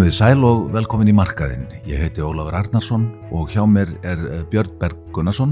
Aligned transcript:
Komið 0.00 0.14
sæl 0.16 0.44
og 0.48 0.60
velkomin 0.72 1.10
í 1.10 1.12
markaðinn. 1.12 1.66
Ég 1.84 2.00
heiti 2.00 2.22
Ólafur 2.24 2.54
Arnarsson 2.56 3.02
og 3.36 3.50
hjá 3.52 3.66
mér 3.68 3.90
er 4.00 4.22
eh, 4.30 4.44
Björn 4.48 4.70
Berg 4.80 4.96
Gunnarsson, 5.12 5.50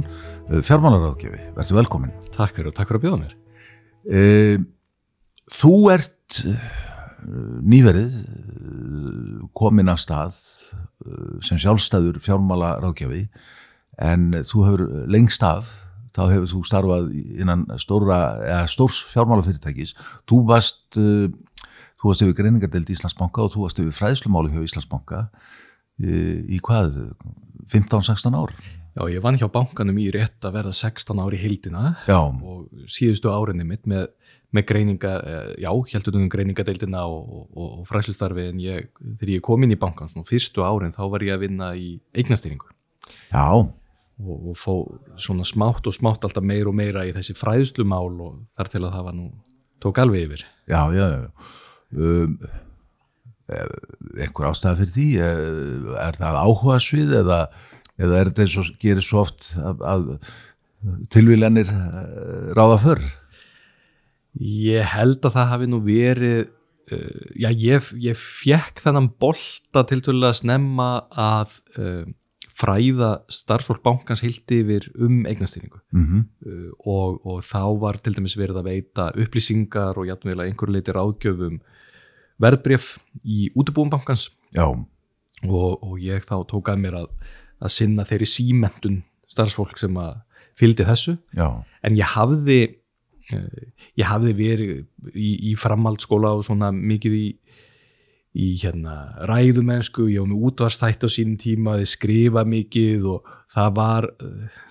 eh, 0.48 0.62
fjármálaráðgjöfi. 0.64 1.40
Verður 1.52 1.76
velkomin. 1.82 2.14
Takk 2.32 2.54
fyrir 2.56 2.70
og 2.70 2.76
takk 2.78 2.88
fyrir 2.88 2.96
að 2.96 3.02
bjóða 3.02 3.18
mér. 3.20 3.34
E, 4.08 4.22
þú 5.52 5.72
ert 5.92 6.38
nýverið 7.60 8.16
komin 9.52 9.92
af 9.92 10.00
stað 10.00 10.40
sem 11.44 11.60
sjálfstæður 11.60 12.16
fjármálaráðgjöfi 12.24 13.26
en 14.00 14.30
þú 14.32 14.64
hefur 14.64 14.86
lengst 15.12 15.44
af, 15.44 15.74
þá 16.16 16.22
hefur 16.32 16.52
þú 16.54 16.62
starfað 16.70 17.12
innan 17.36 17.68
stórs 17.76 19.04
fjármálafyrirtækis. 19.12 19.92
Þú 20.24 20.40
varst 20.48 20.96
þú 21.98 22.10
varst 22.10 22.24
yfir 22.24 22.36
greiningadeld 22.38 22.90
Íslandsbanka 22.94 23.44
og 23.44 23.54
þú 23.54 23.64
varst 23.66 23.80
yfir 23.82 23.96
fræðslumáli 23.96 24.54
hjá 24.54 24.64
Íslandsbanka 24.66 25.22
í, 25.98 26.18
í 26.56 26.60
hvað, 26.64 27.00
15-16 27.72 28.38
ár? 28.38 28.54
Já, 28.98 29.04
ég 29.12 29.22
vann 29.22 29.36
hjá 29.38 29.46
bankanum 29.52 29.98
í 30.00 30.08
rétt 30.10 30.42
að 30.46 30.56
verða 30.56 30.74
16 30.74 31.20
ári 31.22 31.38
hildina 31.38 31.92
já. 32.08 32.18
og 32.18 32.70
síðustu 32.90 33.30
árinni 33.30 33.66
mitt 33.66 33.84
með, 33.86 34.08
með 34.54 34.64
greininga, 34.70 35.12
eh, 35.22 35.50
já, 35.62 35.70
heldur 35.92 36.18
um 36.18 36.30
greiningadeildina 36.32 37.04
og, 37.06 37.28
og, 37.52 37.68
og 37.82 37.84
fræðslustarfi 37.90 38.48
en 38.50 38.62
ég, 38.62 38.88
þegar 39.20 39.34
ég 39.36 39.44
kom 39.44 39.66
inn 39.66 39.74
í 39.74 39.78
bankan 39.78 40.10
svona 40.10 40.26
fyrstu 40.26 40.64
árin 40.66 40.94
þá 40.96 41.04
var 41.12 41.26
ég 41.26 41.36
að 41.36 41.44
vinna 41.46 41.70
í 41.78 41.92
eignastýringu. 42.16 42.72
Já. 43.30 43.46
Og, 43.54 44.34
og 44.50 44.58
fó 44.58 44.74
svona 45.20 45.46
smátt 45.46 45.86
og 45.86 45.94
smátt 45.94 46.26
alltaf 46.26 46.42
meir 46.42 46.66
og 46.66 46.74
meira 46.74 47.06
í 47.06 47.14
þessi 47.14 47.36
fræðslumál 47.38 48.16
og 48.16 48.42
þar 48.58 48.72
til 48.72 48.82
að 48.82 48.94
það 48.96 49.08
var 49.12 49.18
nú, 49.20 49.30
tók 49.84 50.02
alveg 50.02 50.26
yfir. 50.26 50.46
Já, 50.66 50.82
já, 50.90 51.06
já 51.06 51.66
um, 51.96 52.36
eh, 53.48 53.64
einhver 54.24 54.50
ástæða 54.50 54.76
fyrir 54.82 54.92
því? 54.94 55.08
Eh, 55.24 55.96
er 56.04 56.18
það 56.18 56.40
áhuga 56.42 56.78
svið 56.82 57.16
eða, 57.22 57.40
eða 57.98 58.20
er 58.20 58.30
þetta 58.30 58.44
eins 58.44 58.58
og 58.60 58.70
gerir 58.82 59.06
svo 59.06 59.24
oft 59.24 59.50
að, 59.56 59.82
að 59.94 60.04
tilvílanir 61.14 61.72
eh, 61.72 62.52
ráða 62.58 62.78
för? 62.84 63.02
Ég 64.38 64.86
held 64.94 65.24
að 65.24 65.34
það 65.34 65.52
hafi 65.54 65.72
nú 65.72 65.82
verið 65.82 66.46
já 67.36 67.50
ég, 67.52 67.88
ég 68.00 68.16
fjekk 68.16 68.78
þennan 68.80 69.10
bolta 69.20 69.82
til 69.84 69.98
að 70.00 70.38
snemma 70.38 71.02
að 71.12 71.58
fræða 72.56 73.10
starfsfólk 73.28 73.82
bankans 73.84 74.22
hildi 74.24 74.62
yfir 74.62 74.86
um 74.96 75.26
eignastýringu. 75.28 75.82
Mm 75.92 76.06
-hmm. 76.06 76.22
og, 76.80 77.20
og 77.26 77.42
þá 77.44 77.76
var 77.82 77.98
til 78.00 78.14
dæmis 78.16 78.38
verið 78.40 78.62
að 78.62 78.70
veita 78.70 79.10
upplýsingar 79.12 80.00
og 80.00 80.08
játnvegilega 80.08 80.48
einhverju 80.48 80.72
leiti 80.72 80.96
ráðgjöfum 80.96 81.60
verðbreyf 82.42 82.96
í 83.24 83.48
útubúumbankans 83.58 84.28
og, 84.56 85.82
og 85.82 85.94
ég 86.02 86.24
þá 86.26 86.40
tók 86.50 86.70
að 86.72 86.82
mér 86.84 86.98
að, 87.02 87.12
að 87.62 87.74
sinna 87.74 88.06
þeirri 88.08 88.28
símentun 88.30 89.02
starfsfólk 89.28 89.78
sem 89.80 89.96
að 90.00 90.20
fylgdi 90.58 90.86
þessu. 90.86 91.14
Já. 91.38 91.62
en 91.86 91.98
ég 91.98 92.14
hafði 92.16 92.60
ég 93.98 94.06
hafði 94.08 94.34
verið 94.36 94.70
í, 95.12 95.32
í 95.50 95.54
framhaldsskóla 95.58 96.32
og 96.38 96.46
svona 96.46 96.70
mikið 96.72 97.16
í, 97.18 97.26
í 98.38 98.48
hérna 98.62 98.94
ræðumennsku, 99.28 100.06
ég 100.12 100.24
var 100.24 100.30
með 100.30 100.46
útvarstætt 100.48 101.04
á 101.04 101.08
sínum 101.12 101.36
tíma, 101.40 101.76
þið 101.80 101.90
skrifa 101.92 102.44
mikið 102.48 103.08
og 103.12 103.28
það 103.52 103.74
var 103.76 104.08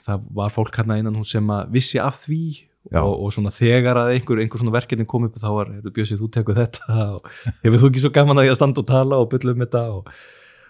það 0.08 0.26
var 0.40 0.56
fólk 0.56 0.80
hérna 0.80 0.98
innan 1.02 1.20
hún 1.20 1.28
sem 1.28 1.54
að 1.54 1.70
vissi 1.78 2.02
af 2.02 2.23
því 2.26 2.42
og, 2.96 3.14
og 3.14 3.36
svona 3.36 3.52
þegar 3.52 4.00
að 4.04 4.14
einhver, 4.16 4.42
einhver 4.44 4.62
svona 4.62 4.76
verkefni 4.78 5.08
kom 5.10 5.28
upp 5.28 5.38
þá 5.42 5.50
var, 5.52 5.76
Bjössi, 5.92 6.20
þú 6.20 6.32
tekur 6.32 6.58
þetta 6.58 6.98
og 7.18 7.30
hefur 7.66 7.84
þú 7.84 7.92
ekki 7.92 8.04
svo 8.06 8.16
gaman 8.16 8.42
að 8.42 8.50
ég 8.50 8.56
að 8.56 8.60
standa 8.62 8.84
og 8.84 8.90
tala 8.90 9.22
og 9.22 9.32
bylla 9.34 9.56
um 9.56 9.64
þetta? 9.66 9.86
Og 10.00 10.11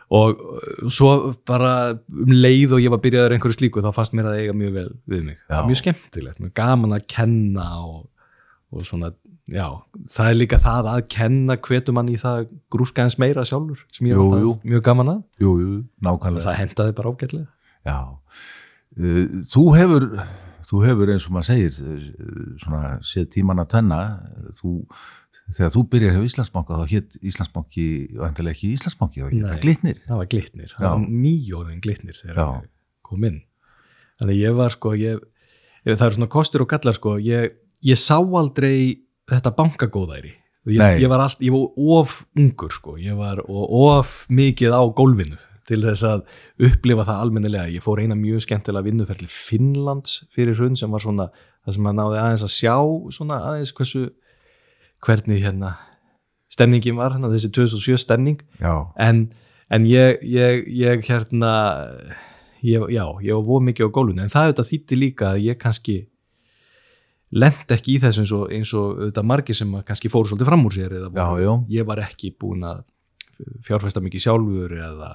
og 0.07 0.37
svo 0.93 1.33
bara 1.47 1.71
um 1.91 2.31
leið 2.31 2.77
og 2.77 2.83
ég 2.83 2.91
var 2.93 3.01
byrjaður 3.03 3.33
einhverju 3.35 3.57
slíku 3.57 3.81
þá 3.83 3.89
fannst 3.95 4.13
mér 4.15 4.29
að 4.31 4.37
eiga 4.41 4.53
mjög 4.55 4.75
vel 4.77 4.91
við 5.03 5.23
mig. 5.25 5.39
Já. 5.49 5.57
mjög 5.67 5.79
skemmtilegt, 5.81 6.39
mjög 6.39 6.53
gaman 6.55 6.95
að 6.95 7.07
kenna 7.11 7.65
og, 7.83 8.05
og 8.71 8.85
svona 8.87 9.11
já, 9.51 9.67
það 10.11 10.29
er 10.29 10.39
líka 10.39 10.61
það 10.63 10.89
að 10.93 11.01
kenna 11.11 11.57
hvetur 11.67 11.97
mann 11.97 12.11
í 12.11 12.15
það 12.21 12.47
grúskaðins 12.71 13.19
meira 13.19 13.43
sjálfur 13.47 13.83
sem 13.91 14.07
ég 14.07 14.19
var 14.19 14.47
mjög 14.63 14.85
gaman 14.87 15.13
að. 15.17 15.21
Jú, 15.43 15.53
jú, 15.59 15.75
nákvæmlega. 16.07 16.45
Það 16.47 16.59
hendaði 16.61 16.97
bara 17.01 17.13
ágætlega. 17.13 17.47
Já, 17.87 17.99
þú 19.51 19.65
hefur 19.75 20.07
þú 20.67 20.81
hefur 20.83 21.13
eins 21.13 21.27
og 21.27 21.35
maður 21.35 21.47
segir 21.51 21.77
svona 22.63 22.97
séð 23.05 23.29
tíman 23.37 23.63
að 23.63 23.71
tenna 23.77 24.01
þú 24.57 24.73
þegar 25.55 25.73
þú 25.73 25.83
byrjar 25.93 26.15
hjá 26.17 26.23
Íslandsbanka 26.27 26.79
þá 26.79 26.93
hétt 26.93 27.19
Íslandsbanki 27.23 27.85
og 28.17 28.25
endilega 28.27 28.55
ekki 28.55 28.71
Íslandsbanki 28.75 29.23
það 29.23 29.61
glitnir. 29.63 30.01
það 30.03 30.21
var 30.21 30.31
glitnir, 30.33 30.73
það 30.73 30.89
var 30.89 31.05
nýjóðin 31.23 31.83
glitnir 31.83 32.19
þegar 32.19 32.41
ég 32.41 32.71
kom 33.07 33.27
inn. 33.29 33.39
Þannig 34.19 34.41
ég 34.41 34.57
var 34.57 34.73
sko 34.73 34.91
ég, 34.97 35.21
það 35.87 36.07
er 36.09 36.17
svona 36.17 36.31
kostur 36.33 36.65
og 36.65 36.71
gallar 36.73 36.97
sko 36.97 37.15
ég, 37.21 37.55
ég 37.85 38.01
sá 38.01 38.17
aldrei 38.17 39.05
þetta 39.29 39.53
bankagóðæri. 39.55 40.33
Ég, 40.67 40.81
ég 40.99 41.07
var 41.07 41.23
allt, 41.23 41.39
ég 41.39 41.53
var 41.55 42.01
of 42.01 42.17
ungur 42.35 42.73
sko 42.75 42.97
ég 42.99 43.15
var 43.15 43.39
of 43.47 44.25
mikið 44.27 44.73
á 44.75 44.83
gólfinu 44.91 45.37
til 45.67 45.81
þess 45.83 46.05
að 46.07 46.23
upplifa 46.69 47.05
það 47.07 47.23
almennilega, 47.23 47.71
ég 47.75 47.83
fór 47.83 47.99
eina 48.01 48.15
mjög 48.17 48.45
skemmtilega 48.45 48.87
vinnuferðli 48.87 49.27
Finnlands 49.31 50.21
fyrir 50.35 50.55
hrun 50.57 50.77
sem 50.79 50.93
var 50.93 51.03
svona 51.03 51.27
það 51.65 51.75
sem 51.75 51.83
maður 51.83 51.99
náði 51.99 52.21
aðeins 52.21 52.45
að 52.47 52.53
sjá 52.55 52.75
svona 53.17 53.41
aðeins 53.49 53.73
hversu 53.75 54.05
hvernig 55.03 55.43
hérna 55.43 55.75
stemningin 56.51 56.97
var, 56.97 57.13
hérna, 57.13 57.29
þessi 57.33 57.51
2007 57.53 57.99
stemning. 58.01 58.39
En, 58.63 59.27
en 59.69 59.87
ég, 59.89 60.23
ég, 60.23 60.63
ég 60.71 61.03
hérna 61.09 61.51
ég, 62.63 62.85
já, 62.93 63.03
ég 63.21 63.35
var 63.35 63.47
voð 63.47 63.65
mikið 63.67 63.91
á 63.91 63.95
gólunni 63.95 64.23
en 64.25 64.31
það 64.33 64.51
auðvitað 64.51 64.69
þýtti 64.71 64.99
líka 64.99 65.33
að 65.33 65.43
ég 65.45 65.59
kannski 65.61 65.97
lend 67.35 67.73
ekki 67.75 67.97
í 67.97 68.01
þessu 68.01 68.23
eins 68.23 68.33
og, 68.37 68.45
eins 68.55 68.71
og 68.77 69.01
auðvitað 69.01 69.27
margir 69.27 69.57
sem 69.59 69.73
kannski 69.87 70.11
fóru 70.11 70.31
svolítið 70.31 70.49
fram 70.49 70.63
úr 70.67 70.77
sér 70.77 70.95
eða 71.01 71.11
já, 71.11 71.27
já. 71.43 71.51
ég 71.75 71.89
var 71.89 72.01
ekki 72.05 72.31
búin 72.39 72.63
að 72.67 72.85
fjárfæsta 73.67 74.01
mikið 74.01 74.23
sjálfur 74.23 74.77
eða, 74.79 75.11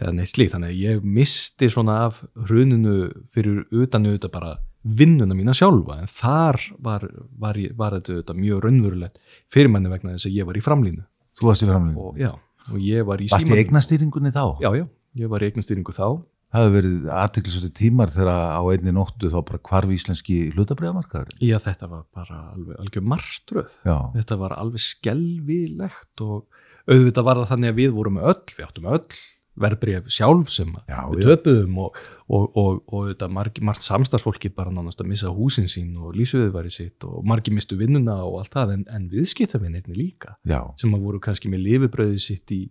eða 0.00 0.12
neitt 0.16 0.32
slíkt, 0.32 0.54
þannig 0.54 0.72
að 0.72 0.80
ég 0.82 1.04
misti 1.06 1.70
svona 1.70 2.00
af 2.08 2.22
hruninu 2.48 3.10
fyrir 3.30 3.64
utan 3.70 4.08
auðvitað 4.08 4.32
bara 4.34 4.54
vinnuna 4.84 5.36
mína 5.36 5.54
sjálfa 5.56 6.00
en 6.02 6.10
þar 6.10 6.60
var, 6.82 7.06
var, 7.40 7.58
var 7.78 7.98
þetta 8.04 8.36
mjög 8.36 8.64
raunverulegt 8.66 9.20
fyrir 9.52 9.72
manni 9.72 9.92
vegna 9.92 10.16
þess 10.16 10.28
að 10.28 10.38
ég 10.40 10.48
var 10.50 10.58
í 10.58 10.64
framlínu 10.64 11.04
Þú 11.34 11.48
varst 11.48 11.64
í 11.64 11.66
framlínu? 11.66 11.98
Og, 11.98 12.18
já, 12.20 12.30
og 12.70 12.82
ég 12.84 13.06
var 13.08 13.22
í 13.22 13.26
Varst 13.32 13.50
í 13.50 13.56
eignastýringunni 13.58 14.30
þá? 14.34 14.44
Já, 14.62 14.70
já, 14.78 14.84
ég 15.18 15.30
var 15.32 15.42
í 15.42 15.50
eignastýringu 15.50 15.94
þá 15.96 16.06
Það 16.54 16.62
hefur 16.62 16.74
verið 16.76 17.06
aðtiklisvöldi 17.10 17.70
tímar 17.74 18.10
þegar 18.14 18.28
á 18.54 18.62
einni 18.70 18.92
nóttu 18.94 19.30
þá 19.32 19.40
bara 19.40 19.58
hvarf 19.66 19.94
íslenski 19.96 20.36
hlutabræðamarkaður? 20.54 21.32
Já, 21.42 21.56
þetta 21.64 21.88
var 21.90 22.04
bara 22.14 22.36
alveg, 22.52 22.76
alveg 22.78 23.08
margtröð 23.10 23.72
þetta 24.14 24.38
var 24.38 24.54
alveg 24.60 24.84
skelvilegt 24.84 26.22
og 26.22 26.44
auðvitað 26.86 27.26
var 27.26 27.40
það 27.40 27.50
þannig 27.50 27.72
að 27.72 27.80
við 27.80 27.96
vorum 27.96 28.20
öll, 28.22 28.44
við 28.54 28.68
áttum 28.68 28.86
öll 28.92 29.18
verbreyf 29.60 30.08
sjálf 30.10 30.50
sem 30.52 30.70
já, 30.88 30.98
við 31.12 31.28
töpuðum 31.28 31.78
og, 31.84 31.98
og, 32.26 32.44
og, 32.58 32.80
og 32.90 33.06
þetta 33.12 33.28
margt, 33.30 33.60
margt 33.64 33.86
samstarfsfólki 33.86 34.50
bara 34.54 34.72
nánast 34.74 35.02
að 35.02 35.12
missa 35.12 35.30
húsin 35.34 35.70
sín 35.70 35.94
og 36.00 36.16
lísuðuðværi 36.18 36.72
sitt 36.74 37.06
og 37.06 37.22
margi 37.28 37.54
mistu 37.54 37.78
vinnuna 37.78 38.18
og 38.26 38.40
allt 38.42 38.54
það 38.56 38.74
en, 38.76 38.84
en 38.96 39.08
viðskiptafinn 39.12 39.78
einnig 39.78 39.98
líka 39.98 40.36
já. 40.42 40.60
sem 40.80 40.94
að 40.96 41.06
voru 41.06 41.22
kannski 41.22 41.52
með 41.52 41.66
lifibröði 41.68 42.20
sitt 42.22 42.54
í, 42.54 42.62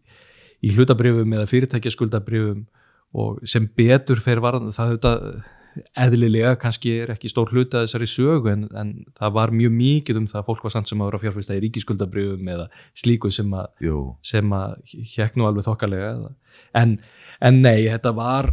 í 0.64 0.76
hlutabrifum 0.76 1.38
eða 1.38 1.50
fyrirtækjaskuldabrifum 1.54 2.66
og 3.24 3.44
sem 3.48 3.68
betur 3.78 4.20
fer 4.24 4.42
varðan 4.44 4.74
það 4.76 4.96
þetta 4.98 5.14
eðlilega 5.98 6.54
kannski 6.62 6.92
er 7.04 7.14
ekki 7.14 7.32
stór 7.32 7.52
hluta 7.54 7.84
þessari 7.84 8.08
sögu 8.10 8.52
en, 8.52 8.66
en 8.78 8.92
það 9.18 9.36
var 9.38 9.54
mjög 9.56 9.74
mikið 9.78 10.20
um 10.22 10.28
það 10.30 10.46
fólk 10.50 10.66
var 10.66 10.74
samt 10.76 10.90
sem 10.92 11.02
að 11.02 11.10
vera 11.10 11.22
fjárfæsta 11.24 11.58
í 11.58 11.64
ríkiskuldabrifum 11.66 12.52
eða 12.56 12.68
slíku 13.00 13.32
sem 13.34 13.54
að, 13.58 13.88
sem 14.26 14.54
að 14.58 14.76
hjekk 15.16 15.40
nú 15.40 15.48
alveg 15.50 15.68
þokkalega. 15.68 16.34
En, 16.78 16.98
en 17.42 17.62
nei, 17.66 17.88
þetta 17.90 18.14
var 18.18 18.52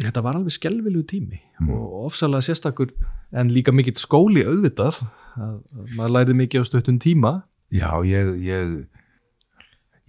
þetta 0.00 0.24
var 0.24 0.38
alveg 0.38 0.54
skelvilu 0.54 1.04
tími 1.08 1.40
mm. 1.60 1.70
og 1.74 2.06
ofsalega 2.10 2.46
sérstakur 2.46 2.92
en 3.36 3.52
líka 3.52 3.74
mikill 3.74 3.98
skóli 4.00 4.44
auðvitað 4.46 5.02
að, 5.02 5.56
að 5.60 5.94
maður 5.96 6.16
læriði 6.16 6.40
mikið 6.42 6.64
á 6.64 6.68
stöttun 6.68 7.00
tíma. 7.02 7.34
Já, 7.74 7.90
ég 8.06 8.34
ég, 8.44 8.74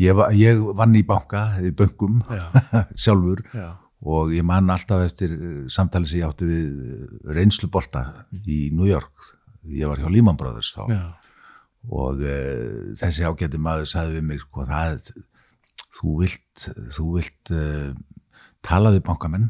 ég, 0.01 0.25
ég 0.39 0.65
vann 0.77 0.97
í 0.97 1.05
banka 1.07 1.45
í 1.61 1.73
böngum 1.75 2.23
sjálfur. 3.03 3.45
Já 3.55 3.80
og 4.01 4.31
ég 4.33 4.45
man 4.45 4.69
alltaf 4.73 5.03
eftir 5.05 5.33
samtali 5.69 6.09
sem 6.09 6.21
ég 6.21 6.29
átti 6.29 6.47
við 6.49 7.33
reynslubolta 7.37 8.05
í 8.49 8.71
New 8.73 8.89
York. 8.89 9.33
Ég 9.69 9.89
var 9.91 10.01
hjá 10.01 10.09
Lehman 10.09 10.39
Brothers 10.39 10.73
þá. 10.73 10.85
Já. 10.89 11.03
og 11.89 12.21
e, 12.21 12.37
þessi 12.97 13.25
ágætti 13.25 13.57
maður 13.57 13.87
sagði 13.89 14.19
við 14.19 14.25
mig 14.29 14.41
sko 14.43 14.65
það 14.69 15.07
þú 15.97 16.15
vilt, 16.19 16.65
þú 16.93 17.05
vilt 17.15 17.51
e, 17.57 17.63
tala 18.61 18.91
við 18.93 19.05
bankamenn 19.07 19.47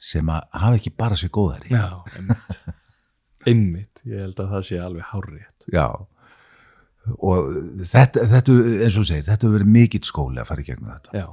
sem 0.00 0.28
að 0.32 0.44
hafa 0.56 0.78
ekki 0.78 0.92
bara 0.96 1.18
sér 1.20 1.32
góðari 1.34 1.72
Já, 1.72 2.00
einmitt. 2.16 2.60
Einmitt, 3.46 4.00
ég 4.08 4.24
held 4.24 4.40
að 4.42 4.54
það 4.54 4.64
sé 4.70 4.78
alveg 4.82 5.10
hárétt 5.12 5.68
Já. 5.72 5.86
Og 7.22 7.52
þetta, 7.86 8.24
þetta 8.32 8.54
eins 8.82 8.96
og 8.98 9.06
segir, 9.06 9.26
þetta 9.28 9.46
hefur 9.46 9.58
verið 9.58 9.74
mikill 9.76 10.06
skóli 10.08 10.40
að 10.42 10.48
fara 10.48 10.64
í 10.64 10.66
gegnum 10.66 10.90
þetta. 10.90 11.12
Já, 11.14 11.26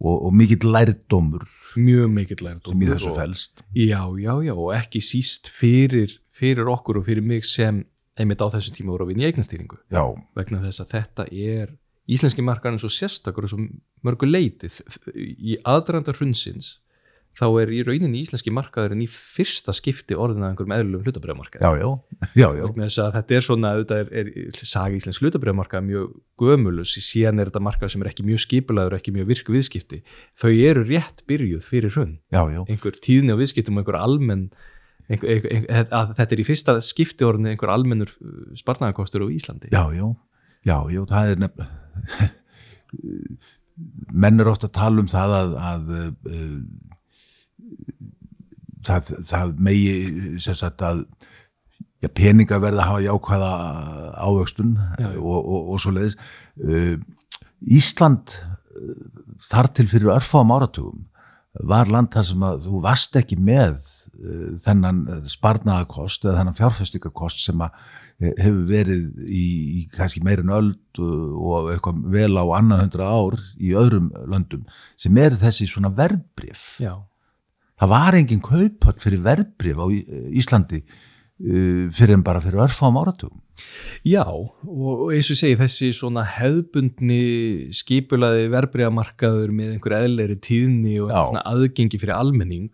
og, 0.00 0.26
og 0.28 0.34
mikill 0.36 0.68
lærdómur 0.68 1.46
mjög 1.76 2.12
mikill 2.12 2.44
lærdómur 2.44 2.74
sem 2.74 2.84
í 2.84 2.90
þessu 2.92 3.14
felst. 3.16 3.64
Já, 3.76 4.02
já, 4.20 4.32
já, 4.44 4.54
og 4.54 4.72
ekki 4.76 5.02
síst 5.04 5.50
fyrir, 5.52 6.18
fyrir 6.32 6.68
okkur 6.72 7.00
og 7.00 7.08
fyrir 7.08 7.24
mig 7.24 7.46
sem 7.48 7.84
einmitt 8.16 8.40
á 8.44 8.48
þessu 8.52 8.72
tíma 8.76 8.94
voru 8.94 9.06
að 9.06 9.12
vinna 9.12 9.26
í 9.26 9.30
eignastýringu. 9.30 9.78
Já, 9.92 10.04
vegna 10.36 10.62
þess 10.64 10.84
að 10.84 10.92
þetta 10.94 11.28
er 11.32 11.74
íslenski 12.06 12.44
markarinn 12.44 12.80
svo 12.80 12.90
sérstakur 12.92 13.46
og 13.46 13.52
svo 13.52 13.66
mörgu 14.06 14.28
leitið. 14.28 14.80
Í 15.16 15.58
aðdrandar 15.66 16.16
hrunsins 16.18 16.76
þá 17.36 17.44
er 17.60 17.72
í 17.74 17.80
rauninni 17.84 18.22
íslenski 18.24 18.52
markaðurinn 18.54 19.04
í 19.04 19.08
fyrsta 19.10 19.74
skipti 19.76 20.16
orðin 20.16 20.44
að 20.46 20.52
einhverjum 20.52 20.74
eðlum 20.76 21.02
hlutabriðamarkaði 21.04 21.64
já, 21.66 21.72
já, 21.82 21.90
já, 22.40 22.46
já. 22.56 22.64
þess 22.78 23.00
að 23.02 23.10
þetta 23.18 23.36
er 23.36 23.44
svona 23.44 23.72
auðvitað 23.74 24.14
er, 24.22 24.30
er 24.32 24.60
saga 24.62 24.96
íslensk 24.96 25.24
hlutabriðamarkað 25.24 25.84
mjög 25.90 26.14
gömulus 26.40 26.94
síðan 27.04 27.42
er 27.42 27.50
þetta 27.50 27.64
markað 27.66 27.92
sem 27.92 28.04
er 28.04 28.10
ekki 28.12 28.26
mjög 28.26 28.42
skipulaður 28.46 28.96
ekki 28.98 29.14
mjög 29.16 29.28
virk 29.32 29.50
viðskipti. 29.52 30.00
Þau 30.40 30.52
eru 30.54 30.86
rétt 30.88 31.26
byrjuð 31.28 31.68
fyrir 31.68 31.92
hrun. 31.92 32.16
Já, 32.32 32.42
já. 32.52 32.62
einhver 32.64 32.96
tíðni 33.04 33.36
á 33.36 33.40
viðskiptum 33.40 33.76
og 33.76 33.84
einhver 33.84 34.00
almenn 34.00 34.48
einhver, 35.10 35.28
einhver, 35.36 35.52
einhver, 35.52 35.92
að 35.92 36.16
þetta 36.16 36.36
er 36.36 36.42
í 36.42 36.48
fyrsta 36.48 36.78
skipti 36.84 37.28
orðin 37.28 37.52
einhver 37.52 37.72
almennur 37.74 38.10
sparnaðarkostur 38.58 39.28
á 39.28 39.28
Íslandi. 39.28 39.70
Já, 39.74 39.84
já, 39.92 40.08
já, 40.66 40.78
já, 40.90 41.04
það 41.12 41.34
er 41.34 41.44
nefn 41.44 41.68
menn 44.24 44.40
er 44.40 44.48
ofta 44.48 44.70
að 44.70 44.76
tala 44.78 45.02
um 45.02 45.08
það 45.10 45.34
að, 45.36 45.56
að 45.70 45.90
uh, 46.00 46.60
það, 48.86 49.10
það 49.26 49.56
megi 49.66 49.96
sem 50.42 50.56
sagt 50.58 50.84
að 50.86 51.02
já, 52.02 52.08
peninga 52.12 52.60
verða 52.62 52.84
að 52.84 52.90
hafa 52.90 53.04
jákvæða 53.06 53.50
ávöxtun 54.26 54.72
Já, 55.00 55.10
og, 55.16 55.36
og, 55.40 55.74
og 55.74 55.82
svo 55.82 55.92
leiðis 55.96 56.16
uh, 56.62 56.94
Ísland 57.66 58.32
uh, 58.36 58.96
þar 59.50 59.72
til 59.76 59.88
fyrir 59.90 60.14
örfáum 60.16 60.54
áratugum 60.54 61.04
var 61.66 61.88
land 61.88 62.12
þar 62.12 62.26
sem 62.28 62.42
að 62.44 62.66
þú 62.66 62.80
varst 62.84 63.16
ekki 63.16 63.38
með 63.40 63.78
uh, 63.80 64.50
þennan 64.60 65.04
sparnaðakost 65.32 66.26
eða 66.26 66.42
þennan 66.42 66.58
fjárfestingakost 66.60 67.46
sem 67.46 67.64
að 67.64 67.86
hefur 68.16 68.62
verið 68.68 69.02
í, 69.28 69.46
í 69.76 69.80
kannski 69.92 70.22
meirin 70.24 70.52
öld 70.56 71.00
og 71.00 71.68
eitthvað 71.74 71.98
vel 72.14 72.38
á 72.40 72.44
annað 72.56 72.86
hundra 72.86 73.08
ár 73.12 73.36
í 73.60 73.74
öðrum 73.76 74.06
löndum 74.24 74.62
sem 74.96 75.18
er 75.20 75.36
þessi 75.36 75.68
svona 75.68 75.90
verðbrif 75.92 76.78
Já, 76.80 76.94
það 77.80 77.92
var 77.92 78.18
engin 78.18 78.44
kaupöld 78.44 79.02
fyrir 79.02 79.24
verðbrif 79.24 79.82
á 79.82 79.86
Í- 79.92 80.04
Íslandi 80.40 80.82
uh, 80.82 81.88
fyrir 81.94 82.16
en 82.16 82.24
bara 82.26 82.42
fyrir 82.44 82.64
örfáum 82.66 83.00
áratugum 83.02 83.42
Já, 84.04 84.24
og 84.28 85.06
eins 85.16 85.30
og 85.32 85.38
segi 85.38 85.56
þessi 85.56 85.88
svona 85.96 86.26
hefðbundni 86.28 87.72
skipulaði 87.74 88.50
verbreyðamarkaður 88.52 89.54
með 89.56 89.70
einhver 89.74 89.94
eðleiri 90.02 90.36
tíðni 90.44 90.98
og 91.00 91.14
aðgengi 91.40 92.00
fyrir 92.02 92.18
almenning 92.18 92.68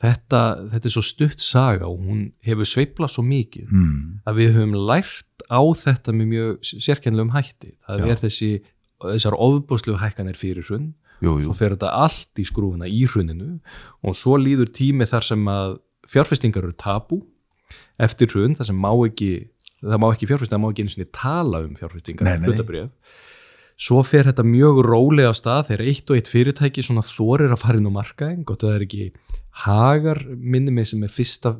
þetta, 0.00 0.42
þetta 0.74 0.88
er 0.90 0.94
svo 0.94 1.04
stutt 1.04 1.44
saga 1.44 1.88
og 1.88 2.04
hún 2.04 2.22
hefur 2.46 2.68
sveiflað 2.68 3.14
svo 3.14 3.24
mikið 3.26 3.72
mm. 3.72 3.98
að 4.28 4.42
við 4.42 4.54
höfum 4.58 4.76
lært 4.90 5.46
á 5.48 5.60
þetta 5.60 6.14
með 6.16 6.30
mjög 6.34 6.70
sérkennilegum 6.70 7.34
hætti 7.34 7.74
það 7.86 8.04
Já. 8.04 8.08
er 8.12 8.22
þessi, 8.24 8.50
þessar 9.04 9.38
ofbúslegu 9.48 10.00
hækkanir 10.00 10.40
fyrir 10.40 10.68
hrunn 10.68 10.90
jú, 11.20 11.36
jú. 11.40 11.46
svo 11.48 11.56
fer 11.58 11.76
þetta 11.76 11.92
allt 12.00 12.40
í 12.40 12.46
skrúfuna 12.48 12.88
í 12.90 13.04
hruninu 13.08 13.56
og 14.04 14.18
svo 14.18 14.38
líður 14.40 14.72
tími 14.76 15.08
þar 15.08 15.26
sem 15.32 15.48
að 15.52 15.78
fjárfestingar 16.10 16.66
eru 16.66 16.76
tabu 16.76 17.22
eftir 18.00 18.30
hrun, 18.32 18.56
þar 18.58 18.70
sem 18.70 18.78
má 18.80 18.92
ekki 19.06 19.32
það 19.80 20.00
má 20.02 20.08
ekki 20.12 20.28
fjárfestingar, 20.28 20.56
það 20.56 20.64
má 20.64 20.70
ekki 20.72 20.84
einu 20.84 20.94
sinni 20.94 21.10
tala 21.16 21.64
um 21.64 21.76
fjárfestingar, 21.78 22.40
hlutabréf. 22.46 22.88
Svo 23.80 24.02
fer 24.04 24.26
þetta 24.28 24.44
mjög 24.44 24.82
rólega 24.84 25.30
á 25.32 25.34
stað 25.36 25.70
þegar 25.70 25.82
eitt 25.88 26.10
og 26.12 26.18
eitt 26.18 26.28
fyrirtæki 26.28 26.82
svona 26.84 27.04
þorir 27.06 27.54
að 27.54 27.62
fara 27.62 27.78
inn 27.80 27.88
á 27.88 27.92
markaðin, 27.94 28.42
gott 28.44 28.60
að 28.60 28.74
það 28.74 28.76
er 28.76 28.84
ekki 28.84 29.06
Hagar 29.60 30.20
minni 30.36 30.72
mig 30.74 30.86
sem 30.86 31.00
er 31.02 31.10
fyrsta 31.10 31.54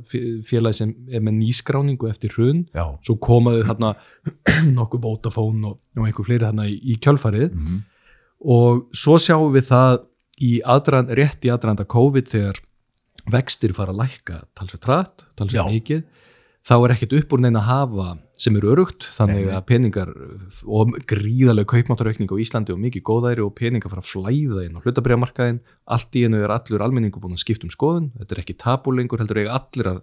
félagi 0.47 0.79
sem 0.83 0.93
er 1.11 1.25
með 1.25 1.39
nýskráningu 1.41 2.11
eftir 2.11 2.35
hrun, 2.37 2.67
já, 2.77 2.85
svo 3.07 3.17
komaðu 3.25 3.65
þarna 3.71 3.95
nokkuð 4.79 5.03
Vodafone 5.07 5.73
og, 5.73 5.81
og 5.97 6.07
einhver 6.07 6.29
fleiri 6.29 6.45
þarna 6.45 6.69
í, 6.69 6.77
í 6.93 6.99
kjölfarið. 7.03 7.57
Mm. 7.57 7.81
Og 8.40 8.87
svo 8.96 9.19
sjáum 9.20 9.52
við 9.54 9.69
það 9.70 9.98
í 10.40 10.52
aðdrand, 10.64 11.12
rétt 11.19 11.44
í 11.44 11.52
aðranda 11.52 11.84
COVID 11.84 12.31
þegar 12.31 12.62
vextir 13.31 13.75
fara 13.76 13.92
að 13.92 14.02
lækka 14.04 14.40
talsveit 14.56 14.88
rætt, 14.88 15.26
Já. 15.26 15.32
talsveit 15.37 15.75
mikið 15.75 16.02
þá 16.66 16.75
er 16.76 16.94
ekkert 16.94 17.14
upp 17.16 17.34
úr 17.34 17.42
neina 17.44 17.60
að 17.60 17.69
hafa 17.69 18.06
sem 18.40 18.56
eru 18.56 18.70
örugt, 18.72 19.04
þannig 19.16 19.46
Nei, 19.48 19.52
að 19.56 19.62
peningar 19.69 20.10
og 20.64 20.94
gríðarlega 21.08 21.69
kaupmáttaraukning 21.72 22.32
á 22.32 22.40
Íslandi 22.40 22.72
og 22.72 22.81
mikið 22.81 23.04
góðæri 23.04 23.44
og 23.44 23.52
peningar 23.56 23.92
fara 23.92 24.04
að 24.04 24.10
flæða 24.10 24.64
inn 24.64 24.76
á 24.76 24.82
hlutabriðamarkaðin, 24.84 25.60
allt 25.96 26.16
í 26.16 26.25
einu 26.25 26.40
er 26.44 26.54
allur 26.54 26.84
almenningu 26.84 27.20
búin 27.20 27.37
að 27.37 27.44
skipta 27.44 27.69
um 27.69 27.72
skoðun, 27.72 28.10
þetta 28.20 28.37
er 28.37 28.42
ekki 28.44 28.56
tabu 28.60 28.94
lengur, 28.96 29.20
heldur 29.20 29.40
eiga 29.42 29.56
allir 29.60 29.92
að 29.92 30.02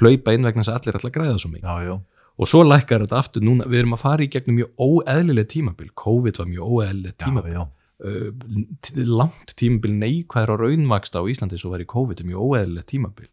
hlaupa 0.00 0.36
inn 0.36 0.48
vegna 0.48 0.64
þess 0.64 0.72
að 0.72 0.80
allir 0.80 1.00
að 1.00 1.14
græða 1.16 1.38
svo 1.40 1.52
mikið. 1.54 1.68
Já, 1.68 1.88
já, 1.88 1.94
og 2.40 2.48
svo 2.48 2.62
lækkar 2.64 3.04
þetta 3.04 3.20
aftur 3.20 3.44
núna, 3.44 3.66
við 3.68 3.82
erum 3.84 3.96
að 3.98 4.02
fara 4.06 4.24
í 4.24 4.30
gegnum 4.32 4.56
mjög 4.62 4.72
óeðlileg 4.80 5.50
tímabil, 5.52 5.90
COVID 6.04 6.40
var 6.40 6.48
mjög 6.48 6.72
óeðlileg 6.78 7.12
já, 7.14 7.20
tímabil. 7.26 7.52
já. 7.58 7.62
uh, 8.00 8.32
t- 8.80 9.04
langt 9.06 9.52
tímabil 9.60 9.92
neikvæður 10.00 10.54
á 10.56 10.60
raunvaksta 10.64 11.20
á 11.20 11.28
Íslandi 11.28 11.60
svo 11.60 11.74
var 11.74 11.84
í 11.84 11.88
COVID 11.90 12.24
mjög 12.24 12.46
óeðlileg 12.48 12.86
tímabil. 12.88 13.28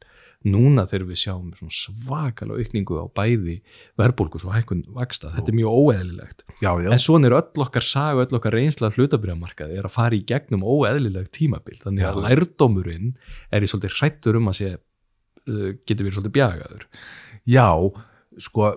Núna 0.47 0.83
þegar 0.87 1.07
við 1.09 1.17
sjáum 1.17 1.47
svakalega 1.73 2.61
aukningu 2.61 2.99
á 3.01 3.05
bæði 3.09 3.55
verðbólgus 3.99 4.43
og 4.45 4.53
hækkun 4.53 4.83
vaksta, 4.95 5.31
þetta 5.33 5.49
er 5.49 5.57
mjög 5.57 5.79
óeðlilegt. 5.81 6.43
Já, 6.61 6.69
já. 6.83 6.89
en 6.93 7.01
svona 7.01 7.27
er 7.31 7.35
öll 7.39 7.63
okkar 7.65 7.83
saga, 7.83 8.21
öll 8.27 8.37
okkar 8.37 8.53
reynsla 8.53 8.91
hlutabriðamarkaði 8.93 9.79
er 9.81 9.87
að 9.89 9.95
fara 9.95 10.15
í 10.15 10.21
gegnum 10.29 10.63
óeðlileg 10.63 11.31
tímabil, 11.35 11.79
þannig 11.81 12.05
að 12.05 12.19
Já. 12.21 12.27
lærdómurinn 12.27 13.09
er 13.49 13.65
í 13.65 13.71
svolítið 13.71 13.97
hrættur 13.97 14.37
um 14.39 14.51
að 14.53 14.59
sé 14.59 14.69
uh, 14.77 15.71
getur 15.89 16.05
verið 16.05 16.19
svolítið 16.19 16.35
bjagaður. 16.37 16.85
Já, 17.49 17.67
sko 18.41 18.71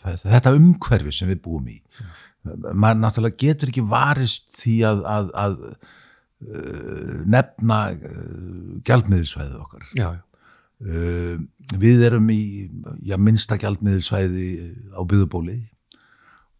þetta 0.00 0.54
umhverfi 0.56 1.12
sem 1.14 1.30
við 1.30 1.42
búum 1.44 1.68
í 1.70 1.78
maður 2.44 3.02
náttúrulega 3.02 3.40
getur 3.42 3.72
ekki 3.72 3.84
varist 3.84 4.46
því 4.56 4.76
að, 4.88 5.02
að, 5.14 5.30
að 5.42 5.56
uh, 5.60 7.16
nefna 7.28 7.80
uh, 7.92 8.78
gjaldmiðilsvæðið 8.88 9.58
okkar 9.60 9.90
já, 9.98 10.06
já, 10.16 10.22
uh, 10.86 11.34
við 11.82 12.06
erum 12.08 12.30
í 12.32 12.40
já, 13.04 13.18
minnsta 13.20 13.60
gjaldmiðilsvæði 13.60 14.48
á 14.96 15.00
byggðubóli 15.04 15.58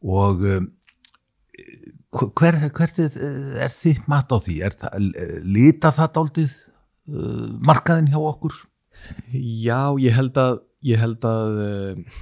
og 0.00 0.44
hver, 2.36 2.56
hvert 2.74 3.00
er, 3.00 3.16
er 3.64 3.72
þitt 3.72 4.06
mat 4.10 4.32
á 4.32 4.36
því? 4.40 4.56
Er 4.66 4.76
lita 5.44 5.92
það 5.94 6.40
uh, 6.44 7.46
markaðin 7.64 8.10
hjá 8.12 8.20
okkur? 8.20 8.66
já, 9.32 9.96
ég 10.00 10.12
held 10.12 10.36
að 10.40 10.60
ég 10.86 11.00
held 11.00 11.24
að 11.28 11.58
uh, 11.64 12.20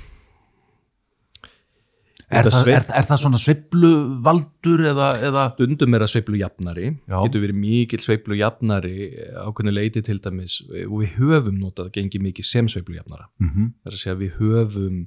Er 2.29 2.45
það, 2.45 2.59
sveif- 2.61 2.77
er, 2.77 2.85
er 2.99 3.07
það 3.09 3.21
svona 3.23 3.39
sveiflu 3.41 3.91
valdur 4.27 4.83
eða, 4.91 5.07
eða 5.31 5.45
stundum 5.55 5.95
er 5.97 6.03
að 6.05 6.11
sveiflu 6.13 6.37
jafnari 6.43 6.91
Já. 7.09 7.17
getur 7.25 7.41
verið 7.47 7.57
mikil 7.57 8.01
sveiflu 8.05 8.37
jafnari 8.37 9.07
ákveðinu 9.47 9.73
leiti 9.73 10.03
til 10.05 10.19
dæmis 10.21 10.59
og 10.69 10.99
við 11.01 11.15
höfum 11.17 11.57
notað 11.63 11.89
gengið 11.95 12.27
mikið 12.27 12.45
sem 12.51 12.69
sveiflu 12.69 12.99
jafnara 12.99 13.31
mm 13.41 13.49
það 13.81 13.89
er 13.89 13.97
að 13.97 14.03
segja 14.03 14.17
að 14.19 14.21
við 14.27 14.37
höfum 14.43 14.99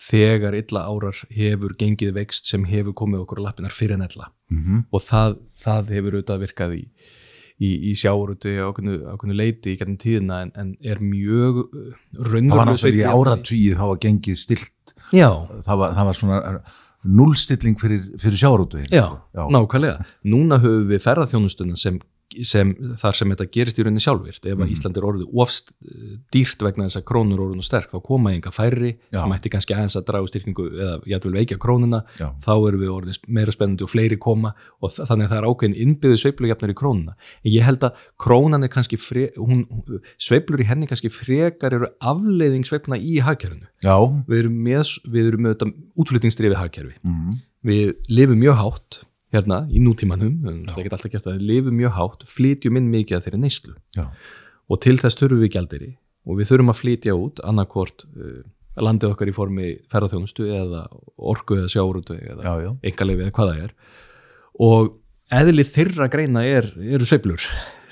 þegar 0.00 0.54
illa 0.60 0.84
árar 0.88 1.16
hefur 1.32 1.74
gengið 1.80 2.12
vext 2.16 2.46
sem 2.52 2.64
hefur 2.68 2.92
komið 2.96 3.24
okkur 3.24 3.40
á 3.40 3.46
lappinar 3.48 3.72
fyrir 3.72 3.96
en 3.96 4.04
ella 4.04 4.28
-hmm. 4.52 4.84
og 4.92 5.00
það, 5.00 5.38
það 5.64 5.90
hefur 5.96 6.14
auðvitað 6.18 6.40
virkað 6.44 6.76
í, 6.76 6.84
í, 7.60 7.70
í 7.90 7.94
sjáurúti 7.98 8.56
ákveðinu, 8.56 8.98
ákveðinu 9.14 9.38
leiti 9.38 9.74
í 9.74 9.78
gætnum 9.80 9.98
tíðina 10.00 10.42
en, 10.46 10.52
en 10.58 10.70
er 10.80 11.02
mjög 11.04 11.64
uh, 11.66 11.88
það 12.16 12.54
var 12.56 12.70
náttúrulega 12.70 13.02
í 13.02 13.10
áratvíð 13.10 13.80
þá 13.80 13.84
var 13.86 14.04
gengið 14.06 14.38
stilt 14.40 14.94
Já, 15.10 15.28
það 15.66 15.82
var, 15.82 15.98
það 15.98 16.08
var 16.08 16.18
svona 16.20 16.40
nullstilling 17.20 17.80
fyrir, 17.80 18.06
fyrir 18.20 18.40
sjárótu 18.40 18.82
Já, 18.92 19.06
nákvæmlega. 19.32 20.04
Núna 20.28 20.60
höfum 20.60 20.88
við 20.90 21.04
ferðarþjónustuna 21.06 21.78
sem, 21.80 21.96
sem 22.42 22.74
þar 23.00 23.14
sem 23.16 23.28
þetta 23.32 23.46
gerist 23.50 23.78
í 23.78 23.82
rauninni 23.84 24.00
sjálfvirt. 24.04 24.44
Ef 24.46 24.56
Mhm. 24.58 24.62
að 24.62 24.70
Ísland 24.74 24.96
er 24.96 25.02
orðið 25.02 25.34
ofst 25.34 25.72
dýrt 26.32 26.62
vegna 26.62 26.84
þess 26.86 27.00
að 27.00 27.04
krónur 27.10 27.38
orðinu 27.44 27.62
sterk, 27.64 27.90
þá 27.90 28.02
koma 28.02 28.30
enga 28.32 28.50
færri, 28.54 28.96
það 29.12 29.28
mætti 29.32 29.50
kannski 29.50 29.74
aðeins 29.74 29.96
að 29.98 30.04
draga 30.06 30.24
úr 30.24 30.30
styrkingu 30.30 30.64
eða 30.70 31.02
jætvel 31.06 31.32
veikja 31.34 31.58
krónuna, 31.58 32.04
Já. 32.18 32.30
þá 32.40 32.52
erum 32.68 32.80
við 32.80 32.92
orðið 32.94 33.18
meira 33.28 33.52
spennandi 33.52 33.82
og 33.82 33.90
fleiri 33.90 34.18
koma 34.18 34.54
og 34.82 34.90
þa- 34.90 35.06
þannig 35.08 35.26
að 35.26 35.30
það 35.30 35.38
er 35.40 35.48
ákveðin 35.50 35.80
innbyggðu 35.84 36.18
sveiflujafnar 36.24 36.70
í 36.70 36.74
krónuna. 36.74 37.14
En 37.44 37.50
ég 37.52 37.62
held 37.62 37.80
að 37.80 37.96
krónan 38.18 38.64
er 38.64 38.68
kannski, 38.68 38.96
fre, 38.98 39.30
hún, 39.36 39.66
sveiflur 40.18 40.60
í 40.60 40.66
henni 40.66 40.86
kannski 40.86 41.10
frekar 41.10 41.72
eru 41.72 41.86
afleiðing 42.00 42.64
sveifluna 42.64 42.98
í 43.00 43.18
hagkerfinu. 43.20 43.66
já. 43.82 43.96
Við 44.28 44.38
erum 44.44 44.58
með, 44.62 45.00
við 45.08 45.26
erum 45.32 45.40
með 45.40 45.72
útflutningsdrifið 45.98 46.56
hagkerfi 46.56 46.94
Mm. 47.04 47.40
við 47.64 47.94
lifum 48.08 48.38
mjög 48.40 48.56
hátt 48.56 49.04
hérna 49.34 49.62
í 49.70 49.82
nútímanum, 49.82 50.36
við 50.42 50.70
höfum 50.70 50.82
ekki 50.82 50.94
alltaf 50.96 51.12
gert 51.12 51.26
það, 51.26 51.40
við 51.40 51.50
lifum 51.50 51.76
mjög 51.78 51.96
hátt, 51.96 52.24
flytjum 52.28 52.78
inn 52.80 52.92
mikið 52.92 53.18
að 53.18 53.26
þeirri 53.26 53.42
neyslu. 53.44 53.74
Já. 53.96 54.06
og 54.70 54.80
til 54.84 54.96
þess 55.00 55.18
þurfum 55.18 55.42
við 55.42 55.52
gjaldiri 55.56 55.90
og 56.26 56.38
við 56.38 56.50
þurfum 56.50 56.72
að 56.72 56.80
flytja 56.80 57.16
út 57.18 57.40
annarkvort 57.46 58.04
uh, 58.14 58.40
landið 58.80 59.14
okkar 59.14 59.30
í 59.30 59.34
formi 59.34 59.68
ferðarþjónustu 59.90 60.46
eða 60.54 60.84
orku 61.16 61.58
eða 61.58 61.72
sjáurútu 61.72 62.16
eða 62.18 62.56
engaleifi 62.86 63.26
eða 63.26 63.34
hvað 63.34 63.50
það 63.50 63.62
er. 63.64 63.74
Og 64.60 64.92
eðli 65.40 65.64
þeirra 65.66 66.08
greina 66.10 66.44
er, 66.46 66.68
eru 66.78 67.06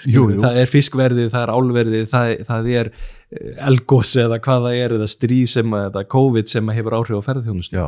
jú. 0.07 0.27
það 0.39 0.61
er 0.63 0.71
fiskverðið, 0.71 1.31
það 1.33 1.45
er 1.45 1.53
álverðið 1.55 2.07
það, 2.13 2.33
það 2.49 2.71
er 2.81 2.91
eh, 2.93 3.53
elgos 3.71 4.15
eða 4.19 4.39
hvað 4.45 4.67
það 4.67 4.79
er 4.85 4.97
eða 4.99 5.11
stríð 5.11 5.51
sem 5.55 5.77
að, 5.79 5.89
eða 5.91 6.05
COVID 6.15 6.53
sem 6.53 6.71
að 6.71 6.81
hefur 6.81 6.99
áhrif 6.99 7.23
á 7.23 7.27
ferðarþjónustu 7.29 7.85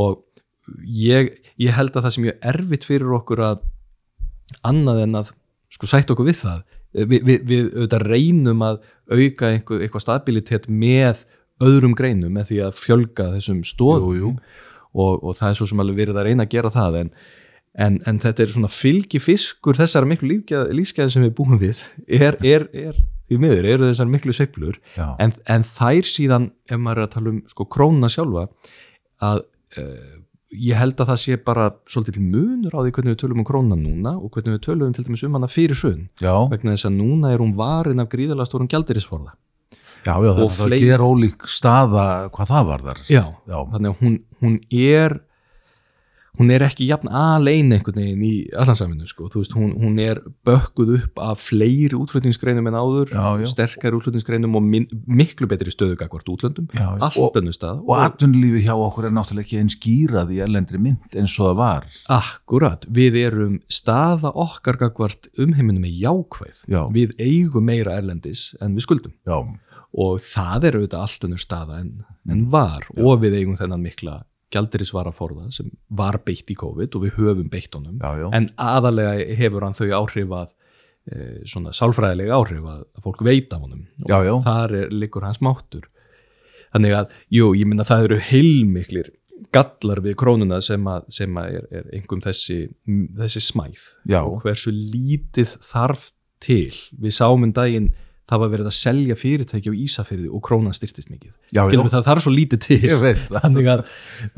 og 0.00 0.20
ég, 0.86 1.34
ég 1.60 1.74
held 1.76 1.94
að 1.94 2.06
það 2.06 2.14
sem 2.16 2.28
ég 2.28 2.46
erfitt 2.52 2.86
fyrir 2.88 3.14
okkur 3.18 3.42
að 3.46 3.66
annað 4.66 5.04
en 5.04 5.20
að 5.20 5.34
sko 5.70 5.90
sætt 5.90 6.10
okkur 6.12 6.28
við 6.30 6.40
það. 6.42 6.62
Við, 6.90 7.20
við, 7.22 7.44
við 7.46 7.68
auðvitað 7.76 8.06
reynum 8.10 8.64
að 8.66 8.80
auka 9.10 9.52
einhver, 9.54 9.84
eitthvað 9.84 10.04
stabilitet 10.06 10.66
með 10.66 11.22
öðrum 11.62 11.94
greinum 11.94 12.34
með 12.34 12.50
því 12.50 12.58
að 12.66 12.80
fjölga 12.80 13.28
þessum 13.36 13.60
stóðum. 13.68 14.40
Og, 14.90 15.20
og 15.22 15.36
það 15.38 15.52
er 15.52 15.60
svo 15.60 15.68
sem 15.70 15.82
alveg 15.84 16.00
verið 16.00 16.18
að 16.18 16.26
reyna 16.26 16.46
að 16.48 16.54
gera 16.56 16.72
það 16.74 16.96
en, 17.04 17.10
en, 17.78 18.00
en 18.10 18.16
þetta 18.18 18.42
er 18.42 18.50
svona 18.50 18.70
fylgi 18.74 19.20
fiskur 19.22 19.78
þessara 19.78 20.08
miklu 20.10 20.40
lífskeiði 20.74 21.14
sem 21.14 21.26
við 21.28 21.36
búum 21.38 21.60
við. 21.60 21.84
Er, 22.10 22.34
er, 22.42 22.66
er 22.74 22.98
því 23.30 23.38
miður, 23.38 23.68
eru 23.70 23.86
þessar 23.86 24.10
miklu 24.10 24.34
sveiflur 24.34 24.80
já, 24.96 25.06
en, 25.22 25.32
en 25.46 25.64
þær 25.66 26.08
síðan 26.10 26.48
ef 26.66 26.80
maður 26.82 27.04
er 27.04 27.06
að 27.06 27.12
tala 27.14 27.30
um 27.30 27.38
sko 27.52 27.66
krónuna 27.70 28.10
sjálfa 28.10 28.48
að 29.22 29.44
uh, 29.78 30.16
ég 30.50 30.74
held 30.74 30.98
að 30.98 31.10
það 31.12 31.18
sé 31.22 31.36
bara 31.46 31.68
svolítið 31.86 32.18
munur 32.26 32.74
á 32.74 32.80
því 32.82 32.90
hvernig 32.96 33.14
við 33.14 33.20
tölum 33.22 33.38
um 33.42 33.46
krónuna 33.46 33.76
núna 33.78 34.16
og 34.18 34.30
hvernig 34.34 34.56
við 34.58 34.64
tölum 34.66 34.92
til 34.96 35.04
dæmis 35.06 35.22
um 35.28 35.36
hana 35.38 35.46
fyrir 35.50 35.78
hrun 35.78 36.08
vegna 36.50 36.74
þess 36.74 36.88
að 36.90 36.96
núna 36.98 37.30
er 37.34 37.38
hún 37.44 37.54
varin 37.54 38.00
af 38.02 38.08
gríðalega 38.10 38.48
stórum 38.50 38.66
gjaldirisforða 38.72 39.32
já, 40.04 40.14
já, 40.16 40.30
það 40.32 40.42
Og 40.42 40.50
er 40.50 40.56
flei- 40.56 40.80
að 40.80 40.86
gera 40.88 41.04
ólík 41.06 41.46
staða 41.46 42.04
hvað 42.34 42.50
það 42.54 42.66
varðar. 42.72 43.00
já, 43.08 43.24
Já. 43.46 43.58
þannig 43.72 43.90
að 43.90 43.98
hún, 44.00 44.14
hún 44.42 44.54
er 44.72 45.20
hún 46.38 46.50
er 46.54 46.62
ekki 46.64 46.86
jafn 46.88 47.08
alein 47.10 47.72
einhvern 47.74 47.98
veginn 47.98 48.22
í 48.24 48.34
allansaminu 48.56 49.06
sko. 49.10 49.28
Hún, 49.56 49.72
hún 49.80 49.98
er 50.00 50.20
bökkuð 50.46 50.92
upp 50.98 51.18
af 51.18 51.40
fleiri 51.50 51.96
útflutningsgreinum 51.98 52.68
en 52.70 52.76
áður 52.78 53.10
Já, 53.12 53.24
já. 53.42 53.46
sterkari 53.50 53.96
útflutningsgreinum 53.98 54.54
og 54.56 54.62
min, 54.62 54.86
miklu 55.06 55.48
betri 55.50 55.72
stöðu 55.74 55.96
gagvart 56.00 56.28
útlöndum 56.30 56.68
Já, 56.76 56.86
Og- 56.94 57.32
Og 57.86 57.96
atvinnulífi 57.98 58.62
hjá 58.66 58.74
okkur 58.78 59.06
er 59.10 59.10
náttúrulega 59.16 59.44
ekki 59.48 59.58
eins 59.60 59.76
gýrað 59.82 60.30
í 60.32 60.40
erlendri 60.44 60.78
mynd 60.78 61.16
eins 61.16 61.34
og 61.40 61.50
það 61.50 61.56
var. 61.56 61.84
Akkurat, 62.08 62.86
við 62.90 63.16
erum 63.26 63.58
staða 63.68 64.32
okkar 64.34 64.76
gagvart 64.80 65.28
umheiminum 65.38 65.82
með 65.82 65.98
jákvæð. 66.04 66.64
Já. 66.70 66.84
Við 66.94 67.12
eigum 67.18 67.64
meira 67.64 67.98
erlendis 67.98 68.54
en 68.60 68.76
við 68.76 68.86
skuldum 68.86 69.12
Já, 69.26 69.36
og 69.92 70.18
það 70.22 70.64
er 70.68 70.76
auðvitað 70.78 71.00
allt 71.04 71.24
unnur 71.26 71.42
staða 71.42 71.80
en, 71.80 72.04
en 72.30 72.44
var 72.50 72.84
og 72.96 73.20
við 73.24 73.34
eigum 73.40 73.56
þennan 73.58 73.82
mikla 73.82 74.22
gjaldirisvaraforða 74.54 75.50
sem 75.54 75.70
var 75.96 76.20
beitt 76.26 76.50
í 76.50 76.56
COVID 76.58 76.96
og 76.96 77.06
við 77.06 77.16
höfum 77.18 77.52
beitt 77.52 77.74
honum 77.76 78.00
já, 78.00 78.10
já. 78.18 78.26
en 78.36 78.48
aðalega 78.60 79.36
hefur 79.38 79.66
hann 79.66 79.76
þau 79.76 79.88
áhrif 80.00 80.34
að 80.40 80.52
e, 81.06 81.22
svona 81.48 81.74
sálfræðilega 81.76 82.36
áhrif 82.36 82.66
að, 82.72 82.82
fólk 83.04 83.22
veit 83.26 83.54
af 83.54 83.64
honum. 83.64 83.86
Og 84.04 84.12
Já, 84.12 84.34
þar 84.46 84.76
er, 84.82 84.92
liggur 84.94 85.26
hans 85.26 85.40
máttur. 85.44 85.88
Þannig 86.70 86.96
að, 86.98 87.16
jú, 87.34 87.50
ég 87.58 87.70
minna 87.70 87.86
það 87.86 88.08
eru 88.08 88.20
heilmiklir 88.30 89.10
gallar 89.54 90.02
við 90.04 90.16
krónuna 90.20 90.60
sem 90.62 90.84
að, 90.90 91.08
sem 91.14 91.38
að 91.40 91.56
er, 91.58 91.66
er 91.80 91.88
einhverjum 91.96 92.22
þessi, 92.26 92.58
þessi 93.18 93.42
smæð. 93.42 93.86
Og 94.22 94.44
hversu 94.44 94.74
lítið 94.74 95.56
þarf 95.64 96.10
til. 96.42 96.72
Við 97.00 97.16
sáum 97.16 97.46
um 97.46 97.54
daginn 97.56 97.90
það 98.30 98.42
var 98.42 98.52
verið 98.54 98.68
að 98.70 98.76
selja 98.76 99.16
fyrirtæki 99.18 99.72
á 99.72 99.74
Ísafyrði 99.84 100.28
og 100.30 100.42
krónan 100.46 100.76
styrtist 100.76 101.10
mikið. 101.10 101.32
Já, 101.50 101.62
já. 101.66 101.80
Það 101.94 102.06
þarf 102.06 102.24
svo 102.24 102.32
lítið 102.34 102.62
til. 102.66 102.78
Þannig, 103.30 103.70
að, 103.72 103.82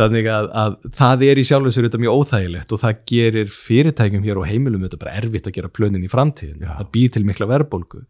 þannig 0.01 0.31
að, 0.33 0.49
að 0.63 0.77
það 0.99 1.27
er 1.29 1.41
í 1.43 1.47
sjálfum 1.49 1.75
sér 1.75 1.89
þetta 1.89 2.03
mjög 2.03 2.23
óþægilegt 2.23 2.73
og 2.73 2.83
það 2.83 3.03
gerir 3.13 3.53
fyrirtækjum 3.57 4.25
hér 4.29 4.41
og 4.41 4.49
heimilum 4.49 4.87
þetta 4.87 5.03
bara 5.03 5.17
erfitt 5.21 5.51
að 5.51 5.59
gera 5.59 5.73
plönin 5.81 6.07
í 6.07 6.11
framtíðin 6.13 6.65
Já. 6.65 6.73
það 6.81 6.91
býr 6.97 7.13
til 7.17 7.25
mikla 7.29 7.51
verðbólgu. 7.53 8.03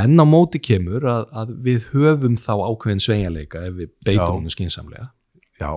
En 0.00 0.18
á 0.18 0.24
móti 0.26 0.60
kemur 0.62 1.06
að, 1.10 1.30
að 1.34 1.54
við 1.66 1.88
höfum 1.94 2.36
þá 2.40 2.52
ákveðin 2.58 3.06
sveigjanleika 3.06 3.64
ef 3.70 3.78
við 3.78 3.94
beitum 4.06 4.44
hún 4.44 4.54
skinsamlega 4.54 5.10
Já, 5.60 5.72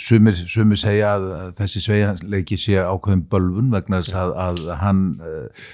sumir, 0.00 0.36
sumir 0.48 0.78
segja 0.80 1.14
að 1.16 1.24
þessi 1.58 1.82
sveigjanleiki 1.84 2.56
sé 2.60 2.76
ákveðin 2.80 3.24
bölvun 3.30 3.72
vegna 3.72 4.00
þess 4.00 4.16
að, 4.16 4.32
að 4.44 4.60
hann 4.82 5.02
uh, 5.20 5.66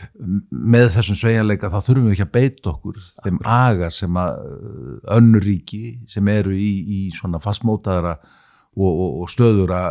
með 0.51 0.89
þessum 0.97 1.19
sveigjanleika 1.21 1.71
þá 1.73 1.79
þurfum 1.89 2.09
við 2.09 2.17
ekki 2.17 2.27
að 2.27 2.33
beita 2.39 2.73
okkur 2.73 3.03
þeim 3.25 3.39
aga 3.57 3.91
sem 3.95 4.19
að 4.21 4.41
uh, 4.47 4.97
önnur 5.19 5.47
ríki 5.47 5.83
sem 6.11 6.33
eru 6.33 6.57
í, 6.57 6.73
í 6.85 7.01
svona 7.15 7.43
fastmótaðara 7.43 8.17
og, 8.75 8.91
og, 8.91 9.23
og 9.23 9.31
stöðura 9.31 9.85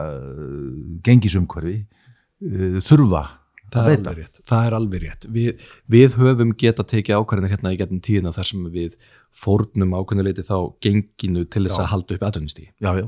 gengisumhverfi 1.06 1.80
uh, 1.84 2.82
þurfa 2.84 3.26
Það 3.74 3.88
að 3.88 3.94
er, 3.94 4.02
alveg 4.04 4.18
rétt. 4.22 4.42
það 4.50 4.66
er 4.68 4.76
alveg 4.78 5.04
rétt. 5.04 5.28
Við, 5.34 5.62
við 5.90 6.16
höfum 6.22 6.52
geta 6.62 6.84
tekið 6.86 7.16
ákvarðinir 7.18 7.54
hérna 7.56 7.72
í 7.74 7.78
getnum 7.80 8.02
tíðina 8.06 8.34
þar 8.36 8.50
sem 8.52 8.68
við 8.74 8.98
fórnum 9.34 9.96
ákveðnuleiti 9.98 10.46
þá 10.46 10.58
genginu 10.84 11.46
til 11.50 11.64
þess 11.66 11.80
Já. 11.80 11.82
að 11.82 11.90
halda 11.94 12.18
upp 12.18 12.26
aðunistíð. 12.30 12.68
Já, 12.86 12.92
já, 13.00 13.08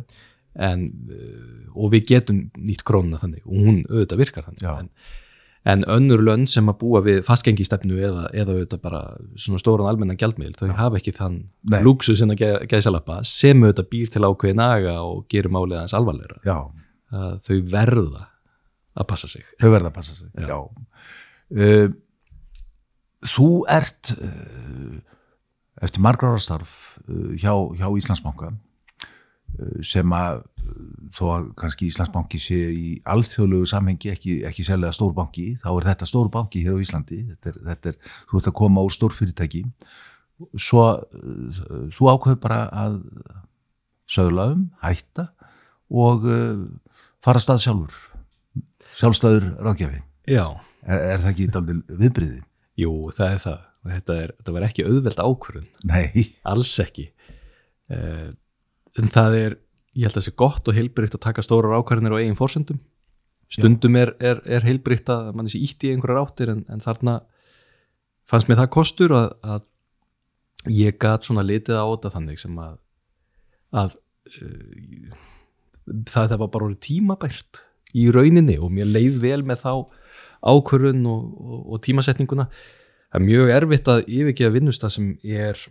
en, 0.56 0.88
uh, 1.12 1.70
og 1.76 1.94
við 1.94 2.10
getum 2.14 2.42
nýtt 2.56 2.86
krónuna 2.88 3.20
þannig 3.22 3.46
og 3.46 3.56
hún 3.68 3.80
auðvitað 3.90 4.22
virkar 4.22 4.46
þannig 4.48 4.64
Já. 4.64 4.74
en, 4.80 4.90
en 5.74 5.86
önnur 5.96 6.24
lönn 6.24 6.46
sem 6.50 6.70
að 6.72 6.80
búa 6.84 7.02
við 7.06 7.24
fastgengistefnu 7.28 7.98
eða, 8.00 8.28
eða 8.32 8.56
auðvitað 8.56 8.84
bara 8.86 9.02
svona 9.42 9.62
stóran 9.62 9.90
almennan 9.90 10.20
gjaldmiðl 10.22 10.56
þau 10.60 10.78
hafa 10.78 11.02
ekki 11.02 11.16
þann 11.18 11.42
Nei. 11.74 11.82
lúksus 11.86 12.24
en 12.24 12.36
að 12.36 12.46
gæsalappa 12.72 13.20
sem 13.28 13.64
auðvitað 13.64 13.92
býr 13.92 14.14
til 14.14 14.24
ákveðin 14.28 14.64
aga 14.64 14.96
og 15.04 15.26
gerir 15.32 15.54
málið 15.54 15.82
aðeins 15.82 15.98
alvarleira 16.00 16.40
já, 16.46 16.58
að 17.12 17.38
þau 17.50 17.58
verða 17.76 18.30
að 18.96 19.10
passa 19.12 19.32
sig 19.32 19.46
þau 19.60 19.70
verða 19.74 19.92
að 19.92 19.98
passa 20.00 20.16
sig. 20.16 20.32
Já. 20.40 20.48
Já. 20.48 20.60
Uh, 21.56 21.90
þú 23.26 23.50
ert 23.70 24.16
uh, 24.16 24.96
eftir 25.84 26.04
margra 26.04 26.32
ára 26.32 26.42
starf 26.42 26.96
hjá, 27.36 27.52
hjá 27.76 27.88
Íslandsbanka 27.92 28.54
sem 29.86 30.16
að 30.16 30.42
þó 31.16 31.24
að 31.32 31.48
kannski 31.60 31.90
Íslandsbanki 31.92 32.40
sé 32.42 32.58
í 32.74 32.90
alþjóðlegu 33.12 33.70
samhengi 33.70 34.12
ekki, 34.12 34.40
ekki 34.50 34.66
sérlega 34.68 34.96
stór 34.96 35.14
banki, 35.16 35.54
þá 35.62 35.70
er 35.76 35.88
þetta 35.92 36.10
stór 36.10 36.32
banki 36.34 36.64
hér 36.66 36.80
á 36.80 36.84
Íslandi, 36.84 37.22
þetta 37.34 37.52
er, 37.52 37.60
þetta 37.70 37.92
er, 37.92 38.00
þú 38.32 38.42
ert 38.42 38.50
að 38.52 38.58
koma 38.62 38.86
úr 38.86 38.96
stór 38.96 39.16
fyrirtæki 39.16 39.64
svo 40.60 40.86
þú 41.96 42.10
ákveður 42.12 42.42
bara 42.44 42.64
að 42.76 42.98
söðla 44.12 44.50
um, 44.54 44.66
hætta 44.84 45.30
og 45.94 46.26
uh, 46.28 46.66
fara 47.24 47.40
að 47.40 47.46
stað 47.46 47.64
sjálfur. 47.64 48.02
Sjálfstæður 48.96 49.48
ráðgjafi. 49.66 50.02
Er, 50.86 51.00
er 51.16 51.24
það 51.24 51.32
ekki 51.32 51.48
daldil 51.54 51.80
viðbriði? 51.90 52.44
jú, 52.80 52.92
það 53.16 53.34
er 53.34 53.44
það. 53.44 53.64
Þetta, 53.86 54.16
er, 54.18 54.32
þetta 54.40 54.56
var 54.56 54.66
ekki 54.66 54.86
auðveld 54.88 55.22
ákvörðun. 55.22 55.68
Nei, 55.92 56.24
alls 56.50 56.72
ekki. 56.82 57.10
Uh, 57.92 58.30
en 59.00 59.12
það 59.12 59.38
er 59.40 59.58
ég 59.96 60.08
held 60.08 60.16
að 60.16 60.20
það 60.20 60.28
sé 60.28 60.36
gott 60.40 60.68
og 60.68 60.78
heilbrygt 60.78 61.18
að 61.18 61.26
taka 61.28 61.46
stórar 61.46 61.78
ákvarðinir 61.80 62.16
á 62.16 62.20
eigin 62.22 62.40
fórsendum 62.40 62.82
stundum 63.52 63.96
er, 64.00 64.16
er, 64.20 64.42
er 64.46 64.66
heilbrygt 64.66 65.10
að 65.14 65.32
mann 65.38 65.50
sé 65.52 65.62
ítt 65.62 65.86
í 65.86 65.94
einhverjar 65.94 66.26
áttir 66.26 66.52
en, 66.52 66.64
en 66.72 66.84
þarna 66.84 67.20
fannst 68.28 68.50
mér 68.50 68.64
það 68.64 68.74
kostur 68.74 69.14
að, 69.16 69.30
að 69.46 69.70
ég 70.74 70.98
gat 71.02 71.28
svona 71.28 71.46
litið 71.46 71.78
á 71.78 71.86
þetta 71.86 72.14
þannig 72.16 72.42
sem 72.42 72.58
að, 72.62 72.74
að 73.84 73.96
uh, 74.42 75.14
það 76.10 76.26
þetta 76.26 76.42
var 76.42 76.52
bara 76.56 76.70
orðið 76.70 76.82
tímabært 76.88 77.62
í 77.96 78.08
rauninni 78.12 78.58
og 78.60 78.74
mér 78.74 78.90
leið 78.90 79.22
vel 79.24 79.42
með 79.48 79.62
þá 79.62 79.74
ákvörðun 80.46 81.06
og, 81.10 81.22
og, 81.42 81.60
og 81.74 81.82
tímasetninguna. 81.86 82.48
Það 83.10 83.22
er 83.22 83.26
mjög 83.30 83.52
erfitt 83.56 83.92
að 83.92 84.02
yfirgeða 84.06 84.56
vinnustað 84.58 84.94
sem 84.98 85.12
er 85.24 85.62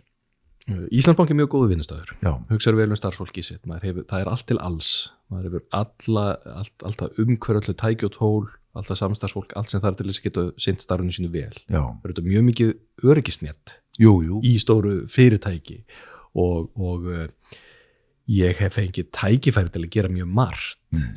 uh, 0.71 0.85
Íslandsbanki 0.89 1.35
er 1.35 1.39
mjög 1.41 1.51
góðu 1.55 1.71
vinnustæður 1.73 2.13
hugsaður 2.51 2.79
vel 2.81 2.89
um 2.91 2.99
starfsfólki 2.99 3.43
sitt. 3.45 3.63
Hefur, 3.83 4.05
það 4.09 4.23
er 4.23 4.31
allt 4.31 4.47
til 4.49 4.59
alls. 4.63 4.91
Maður 5.33 5.49
hefur 5.49 5.65
alla, 5.79 6.25
allt, 6.61 6.75
alltaf 6.85 7.21
umhverju 7.21 7.61
öllu 7.63 7.77
tæki 7.81 8.09
og 8.09 8.15
tól, 8.15 8.49
alltaf 8.77 8.99
samstarfsfólk 8.99 9.55
allt 9.57 9.71
sem 9.73 9.81
þarf 9.83 9.99
til 9.99 10.09
þess 10.09 10.21
að 10.21 10.27
geta 10.27 10.45
sint 10.61 10.83
starfinu 10.83 11.15
sínu 11.15 11.31
vel. 11.33 11.55
Það 11.65 11.89
er 11.89 12.13
þetta 12.13 12.27
mjög 12.27 12.45
mikið 12.51 12.75
öryggisnett 13.05 13.79
jú, 14.01 14.19
jú. 14.25 14.41
í 14.45 14.55
stóru 14.61 14.97
fyrirtæki 15.11 15.81
og, 16.35 16.69
og 16.75 17.09
uh, 17.09 17.25
ég 18.31 18.57
hef 18.57 18.77
fengið 18.79 19.11
tækifæri 19.13 19.71
til 19.73 19.83
að 19.83 19.91
gera 19.93 20.09
mjög 20.09 20.29
margt. 20.33 20.79
Mm. 20.95 21.11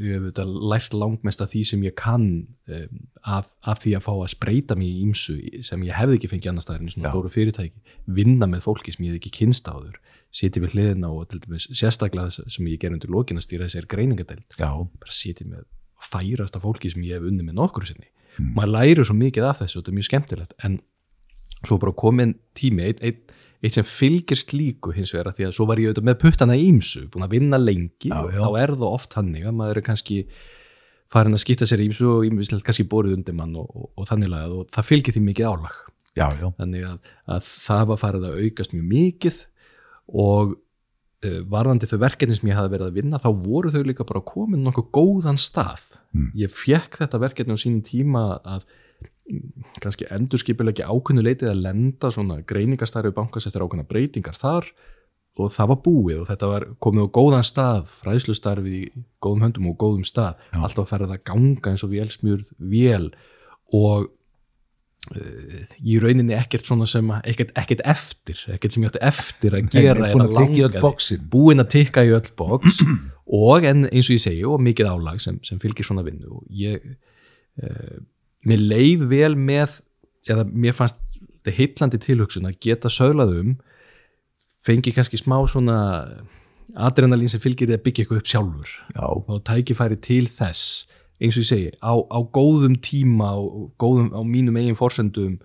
ég 0.00 0.24
hef 0.24 0.38
lært 0.72 0.94
langmest 0.96 1.42
af 1.44 1.50
því 1.52 1.62
sem 1.68 1.82
ég 1.84 1.94
kann 1.98 2.46
um, 2.48 3.00
af, 3.22 3.52
af 3.62 3.82
því 3.82 3.92
að 3.98 4.04
fá 4.06 4.12
að 4.14 4.32
spreita 4.32 4.76
mig 4.78 4.88
í 4.88 5.04
ímsu 5.04 5.36
sem 5.66 5.84
ég 5.84 5.94
hefði 5.98 6.16
ekki 6.18 6.30
fengið 6.32 6.52
annars 6.52 6.66
staðar 6.66 6.82
en 6.82 6.92
svona 6.94 7.12
stóru 7.12 7.32
fyrirtæki. 7.32 7.78
Vinna 8.18 8.48
með 8.50 8.64
fólki 8.66 8.94
sem 8.94 9.06
ég 9.06 9.14
hef 9.14 9.20
ekki 9.20 9.34
kynst 9.42 9.68
áður. 9.70 10.00
Sitja 10.34 10.64
við 10.64 10.74
hliðina 10.74 11.12
og 11.12 11.28
til 11.30 11.40
dæmis 11.44 11.68
sérstaklega 11.70 12.32
sem 12.34 12.72
ég 12.72 12.80
ger 12.82 12.96
undir 12.96 13.12
lokin 13.12 13.38
að 13.38 13.46
stýra 13.46 13.68
þessari 13.68 13.92
greiningadeild 13.92 14.58
já, 14.58 14.70
bara 14.72 15.14
sitja 15.14 15.46
með 15.46 15.64
færasta 16.02 16.60
fólki 16.60 16.90
sem 16.92 17.04
ég 17.06 17.20
hef 17.20 17.30
unni 17.30 17.46
með 17.46 17.60
nokkru 17.60 17.86
sinni. 17.88 18.10
Maður 18.56 18.74
læri 18.74 19.06
svo 19.06 19.16
mikið 19.16 19.48
af 19.48 19.62
þessu 19.62 19.78
og 19.78 19.82
þetta 19.84 19.92
er 19.92 19.96
mjög 19.96 20.08
skemmtilegt. 20.10 20.56
En 20.66 20.80
svo 21.62 21.78
bara 21.80 21.94
komin 21.96 22.34
tími 22.56 22.84
einn 22.84 23.02
ein, 23.04 23.20
eitt 23.66 23.76
sem 23.76 23.86
fylgir 23.86 24.38
slíku 24.40 24.92
hins 24.96 25.10
vegar 25.14 25.34
því 25.36 25.48
að 25.48 25.56
svo 25.58 25.66
var 25.68 25.80
ég 25.82 25.90
auðvitað 25.90 26.06
með 26.08 26.18
puttana 26.22 26.56
ímsu, 26.58 27.06
búin 27.12 27.26
að 27.26 27.34
vinna 27.36 27.58
lengi 27.60 28.10
Já, 28.12 28.20
og 28.22 28.30
já. 28.32 28.38
þá 28.40 28.60
er 28.62 28.72
það 28.76 28.86
oft 28.92 29.16
þannig 29.18 29.48
að 29.50 29.56
maður 29.58 29.80
er 29.82 29.86
kannski 29.90 30.18
farin 31.12 31.36
að 31.36 31.42
skipta 31.44 31.66
sér 31.70 31.82
ímsu 31.84 32.06
og 32.10 32.24
ímvislegt 32.26 32.64
kannski 32.66 32.86
borið 32.90 33.18
undir 33.20 33.36
mann 33.38 33.52
og, 33.60 33.68
og, 33.78 33.90
og 33.94 34.08
þannig 34.08 34.30
lagað 34.32 34.54
og 34.60 34.70
það 34.74 34.88
fylgir 34.88 35.14
því 35.16 35.24
mikið 35.28 35.50
álag 35.52 35.76
já, 36.16 36.48
þannig 36.62 36.86
að, 36.88 37.10
að 37.36 37.50
það 37.66 37.82
var 37.92 38.00
farið 38.00 38.24
að 38.30 38.38
aukast 38.46 38.72
mjög 38.74 38.86
mikið 38.94 39.38
og 40.24 40.54
uh, 40.56 41.38
varðandi 41.52 41.88
þau 41.90 41.98
verkefni 42.06 42.38
sem 42.38 42.50
ég 42.50 42.58
hafi 42.58 42.72
verið 42.74 42.88
að 42.90 42.98
vinna 43.00 43.20
þá 43.22 43.28
voru 43.44 43.70
þau 43.74 43.82
líka 43.86 44.06
bara 44.08 44.24
komin 44.26 44.64
nokkuð 44.66 44.90
góðan 44.98 45.38
stað 45.40 45.92
Mm. 46.16 46.30
ég 46.38 46.48
fekk 46.48 46.94
þetta 47.02 47.18
verkefni 47.20 47.52
á 47.52 47.60
sínum 47.60 47.82
tíma 47.84 48.20
að 48.40 48.62
kannski 49.82 50.06
endurskipilega 50.14 50.86
ákveðnu 50.86 51.24
leitið 51.26 51.50
að 51.50 51.62
lenda 51.64 52.10
svona 52.14 52.40
greiningastarfi 52.46 53.14
bankast 53.16 53.50
eftir 53.50 53.64
ákveðna 53.64 53.88
breytingar 53.88 54.38
þar 54.38 54.68
og 55.36 55.52
það 55.52 55.70
var 55.72 55.80
búið 55.84 56.20
og 56.22 56.28
þetta 56.30 56.50
var 56.50 56.66
komið 56.82 57.08
á 57.08 57.14
góðan 57.18 57.46
stað 57.46 57.88
fræðslustarfi 58.00 58.76
í 58.76 58.84
góðum 59.22 59.46
höndum 59.46 59.70
og 59.72 59.80
góðum 59.80 60.04
stað. 60.08 60.38
Já. 60.52 60.60
alltaf 60.62 60.84
að 60.86 60.92
ferða 60.94 61.18
að 61.18 61.24
ganga 61.28 61.72
eins 61.72 61.84
og 61.84 61.92
vélsmjörð 61.92 62.52
vél 62.72 63.10
og 63.76 64.06
uh, 64.06 65.74
í 65.82 65.98
rauninni 66.00 66.36
ekkert 66.38 66.70
svona 66.70 66.88
sem 66.88 67.10
ekkert, 67.18 67.52
ekkert 67.58 67.84
eftir 67.84 68.40
ekkert 68.54 68.76
sem 68.76 68.86
ég 68.86 68.94
átti 68.94 69.04
eftir 69.10 69.58
að 69.58 69.70
gera 69.74 70.10
eða 70.14 70.30
að 70.70 70.80
bóksin 70.80 71.28
búin 71.32 71.62
að 71.62 71.72
tikka 71.76 72.06
í 72.06 72.14
öll 72.16 72.32
box 72.38 72.80
og 73.44 73.68
en 73.68 73.88
eins 73.90 74.08
og 74.08 74.16
ég 74.16 74.24
segi 74.24 74.44
og 74.48 74.62
mikið 74.64 74.92
álag 74.94 75.20
sem, 75.22 75.42
sem 75.44 75.60
fylgir 75.60 75.88
svona 75.88 76.06
vinnu 76.06 76.38
og 76.40 76.46
ég 76.48 76.80
uh, 77.60 77.98
mér 78.46 78.62
leið 78.62 79.06
vel 79.10 79.34
með 79.38 79.80
eða 80.30 80.46
mér 80.50 80.76
fannst 80.76 81.02
þetta 81.46 81.56
heitlandi 81.56 82.00
tilhugsun 82.02 82.48
að 82.48 82.58
geta 82.66 82.90
söglað 82.90 83.36
um 83.40 83.56
fengi 84.66 84.92
kannski 84.94 85.18
smá 85.20 85.38
svona 85.46 85.78
adrenalín 86.74 87.30
sem 87.30 87.42
fylgir 87.42 87.70
því 87.70 87.76
að 87.76 87.84
byggja 87.84 88.04
eitthvað 88.04 88.20
upp 88.20 88.30
sjálfur. 88.30 88.70
Já, 88.96 89.04
og 89.06 89.42
tækifæri 89.46 89.98
til 90.02 90.24
þess 90.26 90.86
eins 91.16 91.36
og 91.38 91.44
ég 91.44 91.48
segi, 91.48 91.68
á, 91.80 91.94
á 91.96 92.18
góðum 92.28 92.74
tíma 92.84 93.30
og 93.40 93.70
góðum, 93.80 94.10
á 94.12 94.20
mínum 94.26 94.58
eigin 94.60 94.76
forsendum 94.76 95.38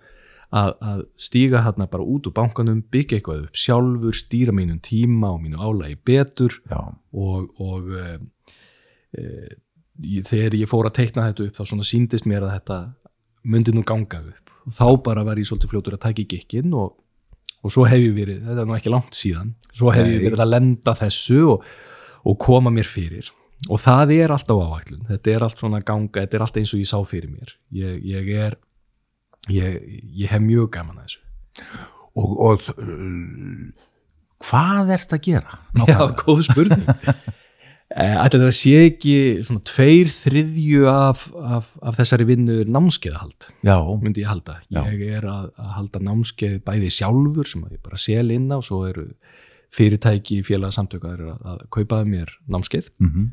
að, 0.52 0.74
að 0.84 0.98
stíga 1.16 1.62
hérna 1.64 1.86
bara 1.88 2.04
út 2.04 2.28
úr 2.28 2.34
bankanum, 2.36 2.82
byggja 2.92 3.20
eitthvað 3.20 3.46
upp 3.46 3.56
sjálfur, 3.56 4.18
stýra 4.18 4.52
mínum 4.52 4.82
tíma 4.84 5.30
og 5.32 5.40
mínu 5.46 5.62
álagi 5.62 5.96
betur 6.04 6.58
já, 6.68 6.82
og, 7.16 7.62
og 7.62 7.88
e, 7.96 8.10
e, 9.16 9.24
ég, 10.00 10.24
þegar 10.28 10.56
ég 10.58 10.70
fór 10.70 10.88
að 10.88 10.96
teikna 11.00 11.28
þetta 11.28 11.48
upp 11.48 11.58
þá 11.58 11.62
svona 11.64 11.86
síndist 11.86 12.28
mér 12.28 12.46
að 12.46 12.56
þetta 12.56 12.78
myndi 13.52 13.74
nú 13.74 13.84
ganga 13.86 14.22
upp. 14.22 14.52
Og 14.66 14.76
þá 14.76 14.86
bara 15.04 15.24
var 15.26 15.40
ég 15.40 15.48
svolítið 15.48 15.74
fljótur 15.74 15.98
að 15.98 16.04
taka 16.06 16.22
í 16.22 16.28
gikkin 16.30 16.74
og, 16.78 16.94
og 17.62 17.74
svo 17.74 17.86
hef 17.88 18.00
ég 18.00 18.16
verið, 18.16 18.42
þetta 18.46 18.62
er 18.62 18.68
nú 18.70 18.76
ekki 18.78 18.92
langt 18.92 19.18
síðan 19.18 19.54
svo 19.72 19.92
hef 19.94 20.06
ég 20.06 20.18
Nei. 20.20 20.26
verið 20.26 20.42
að 20.44 20.52
lenda 20.52 20.94
þessu 20.96 21.38
og, 21.54 21.70
og 22.28 22.38
koma 22.40 22.72
mér 22.74 22.88
fyrir. 22.88 23.30
Og 23.70 23.78
það 23.78 24.16
er 24.16 24.32
alltaf 24.34 24.58
áætlun, 24.58 25.04
þetta 25.06 25.30
er 25.32 25.44
allt 25.46 25.60
svona 25.60 25.80
ganga, 25.86 26.24
þetta 26.24 26.38
er 26.38 26.44
allt 26.46 26.56
eins 26.58 26.72
og 26.74 26.82
ég 26.82 26.90
sá 26.90 26.98
fyrir 27.06 27.30
mér. 27.30 27.54
Ég, 27.78 28.00
ég 28.10 28.30
er 28.42 28.56
ég, 29.50 29.78
ég 30.18 30.32
hef 30.32 30.42
mjög 30.42 30.72
gaman 30.74 30.98
að 31.02 31.06
þessu. 31.06 31.22
Og, 32.12 32.32
og 32.44 32.66
uh, 32.74 33.70
hvað 34.42 34.92
ert 34.96 35.14
að 35.14 35.22
gera? 35.28 35.60
Já, 35.88 36.00
góð 36.18 36.42
spurning 36.48 36.84
Ætli 37.92 38.40
það 38.40 38.54
sé 38.56 38.72
ekki 38.86 39.14
svona 39.44 39.62
tveir 39.68 40.10
þriðju 40.14 40.86
af, 40.88 41.26
af, 41.36 41.70
af 41.82 41.98
þessari 41.98 42.26
vinnu 42.30 42.58
námskeiðahald 42.72 43.50
Já, 43.66 43.76
myndi 44.00 44.24
ég 44.24 44.30
halda. 44.30 44.58
Já. 44.72 44.80
Ég 44.88 45.18
er 45.18 45.26
að, 45.28 45.50
að 45.60 45.72
halda 45.76 46.02
námskeið 46.08 46.58
bæði 46.66 46.90
sjálfur 46.94 47.50
sem 47.50 47.64
ég 47.68 47.82
bara 47.84 48.00
sel 48.00 48.30
inn 48.32 48.48
á 48.48 48.56
og 48.60 48.66
svo 48.66 48.82
eru 48.88 49.08
fyrirtæki 49.72 50.42
félagsamtöku 50.46 51.10
að, 51.10 51.22
að 51.48 51.62
kaupaði 51.72 52.12
mér 52.16 52.34
námskeið 52.52 52.92
mm 53.02 53.30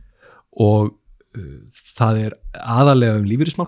og 0.59 0.89
uh, 1.37 1.57
það 1.95 2.17
er 2.23 2.35
aðalega 2.57 3.19
um 3.19 3.27
lífyrismál 3.29 3.67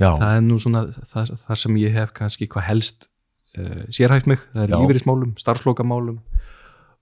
já, 0.00 0.08
það 0.08 0.30
er 0.30 0.44
nú 0.46 0.56
svona 0.62 0.84
það, 0.90 1.34
það 1.44 1.58
sem 1.60 1.76
ég 1.82 1.96
hef 1.98 2.14
kannski 2.16 2.48
hvað 2.50 2.64
helst 2.70 3.08
uh, 3.58 3.82
sérhæft 3.92 4.30
mig, 4.30 4.40
það 4.54 4.64
er 4.64 4.72
Já. 4.72 4.78
lífyrismálum 4.80 5.34
starfslokamálum 5.40 6.22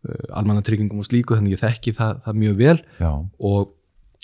uh, 0.09 0.39
almannatryggingum 0.41 1.03
og 1.03 1.09
slíku, 1.09 1.37
þannig 1.37 1.59
ég 1.59 1.63
þekki 1.65 1.97
það, 1.99 2.25
það 2.25 2.41
mjög 2.45 2.59
vel. 2.61 2.79
Já, 3.01 3.13
og 3.51 3.77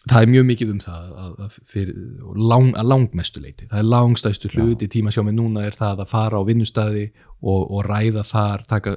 það 0.07 0.23
er 0.23 0.31
mjög 0.31 0.45
mikið 0.51 0.73
um 0.73 0.83
það 0.83 1.07
að, 1.23 1.31
að, 1.43 1.55
fyrir, 1.67 1.97
lang, 2.39 2.69
að 2.79 2.91
langmestu 2.93 3.43
leiti 3.43 3.67
það 3.71 3.81
er 3.81 3.89
langstæstu 3.91 4.51
hluti 4.55 4.89
tíma 4.93 5.13
sjá 5.15 5.23
mig 5.27 5.35
núna 5.35 5.65
er 5.67 5.75
það 5.75 6.05
að 6.05 6.13
fara 6.13 6.39
á 6.39 6.47
vinnustæði 6.47 7.09
og, 7.43 7.65
og 7.65 7.81
ræða 7.89 8.23
þar, 8.27 8.63
taka 8.71 8.95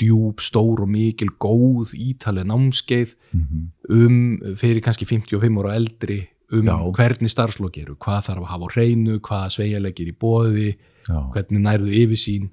djúb, 0.00 0.42
stór 0.42 0.82
og 0.82 0.90
mikil 0.90 1.30
góð 1.38 1.94
ítalið 1.98 2.50
námskeið 2.50 3.14
mm 3.30 3.68
um 3.90 4.18
fyrir 4.54 4.78
kannski 4.84 5.06
55 5.08 5.56
ára 5.58 5.72
eldri 5.74 6.20
um 6.54 6.66
Já. 6.66 6.76
hvernig 6.94 7.30
starfslokk 7.30 7.78
eru, 7.78 7.96
hvað 7.98 8.26
þarf 8.28 8.44
að 8.44 8.50
hafa 8.52 8.68
á 8.70 8.74
hreinu, 8.74 9.16
hvað 9.22 9.46
sveigjarleikir 9.54 10.10
í 10.10 10.14
bóði 10.14 10.68
já, 11.08 11.18
hvernig 11.34 11.62
nærðu 11.62 11.90
yfirsýn. 12.04 12.48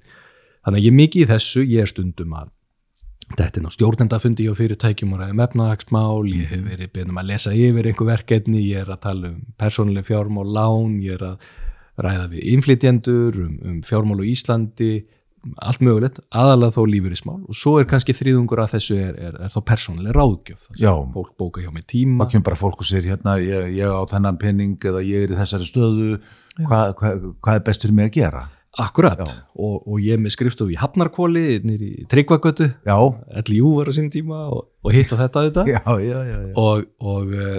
Þannig 0.66 0.80
að 0.80 0.84
ég 0.84 0.92
er 0.92 0.98
mikið 0.98 1.22
í 1.22 1.28
þessu, 1.32 1.64
ég 1.66 1.82
er 1.82 1.90
stundum 1.90 2.34
að 2.38 2.50
þetta 3.36 3.60
er 3.60 3.64
ná 3.64 3.72
stjórnendafundi 3.74 4.46
hjá 4.46 4.54
fyrirtækjum 4.56 5.12
og 5.14 5.22
ræðum 5.22 5.42
efnahagsmál, 5.44 6.28
ég 6.32 6.48
hef 6.52 6.64
verið 6.64 6.92
beðnum 6.94 7.20
að 7.20 7.30
lesa 7.32 7.52
yfir 7.52 7.90
einhver 7.90 8.08
verkefni, 8.08 8.64
ég 8.70 8.84
er 8.84 8.94
að 8.94 9.02
tala 9.04 9.32
um 9.32 9.38
persónuleg 9.60 10.08
fjármál 10.08 10.48
lán, 10.48 10.96
ég 11.04 11.18
er 11.18 11.26
að 11.32 11.46
ræða 11.98 12.26
við 12.32 12.50
innflytjendur 12.54 13.38
um, 13.44 13.54
um 13.68 13.78
fjármál 13.86 14.20
á 14.22 14.24
Íslandi. 14.30 14.92
Allt 15.62 15.80
mögulegt, 15.86 16.18
aðalega 16.34 16.74
þó 16.74 16.80
lífyrismál 16.90 17.36
og 17.46 17.56
svo 17.56 17.76
er 17.78 17.86
kannski 17.88 18.12
þriðungur 18.16 18.58
að 18.58 18.72
þessu 18.74 18.96
er, 18.98 19.14
er, 19.28 19.36
er 19.46 19.52
þá 19.54 19.60
persónuleg 19.70 20.16
ráðgjöf. 20.16 20.64
Sem 20.72 20.82
Já. 20.82 20.90
fólk 21.14 21.36
bóka 21.38 21.62
hjá 21.62 21.70
mig 21.72 21.86
tíma. 21.88 22.24
Það 22.24 22.32
kemur 22.34 22.46
bara 22.50 22.58
fólk 22.58 22.82
og 22.82 22.88
sér 22.88 23.06
hérna, 23.06 23.36
ég, 23.40 23.70
ég 23.78 23.86
á 23.86 24.02
þennan 24.10 24.40
penning 24.42 24.74
eða 24.90 25.04
ég 25.06 25.28
er 25.28 25.36
í 25.36 25.38
þessari 25.38 25.68
stöðu. 25.70 26.18
Hvað 26.58 26.94
hva, 26.98 27.12
hvað 27.38 27.60
er 27.60 27.64
best 27.70 27.86
fyrir 27.86 27.96
mig 28.00 28.10
að 28.10 28.18
gera? 28.18 28.42
Akkurat, 28.76 29.22
og, 29.56 29.80
og 29.88 29.98
ég 30.04 30.14
er 30.14 30.20
með 30.22 30.34
skrifstofu 30.36 30.70
í 30.74 30.78
Hafnarkóli, 30.78 31.58
nýri 31.66 32.04
Tryggvagötu. 32.10 32.68
LJU 32.84 33.72
var 33.78 33.88
á 33.90 33.92
sín 33.96 34.10
tíma 34.12 34.44
og, 34.52 34.68
og 34.84 34.94
hitt 34.94 35.12
og 35.14 35.18
þetta 35.22 35.42
auðvitað. 35.42 35.70
Já, 35.74 35.82
já, 36.04 36.18
já, 36.28 36.38
og, 36.60 36.84
og 37.00 37.32
uh, 37.32 37.56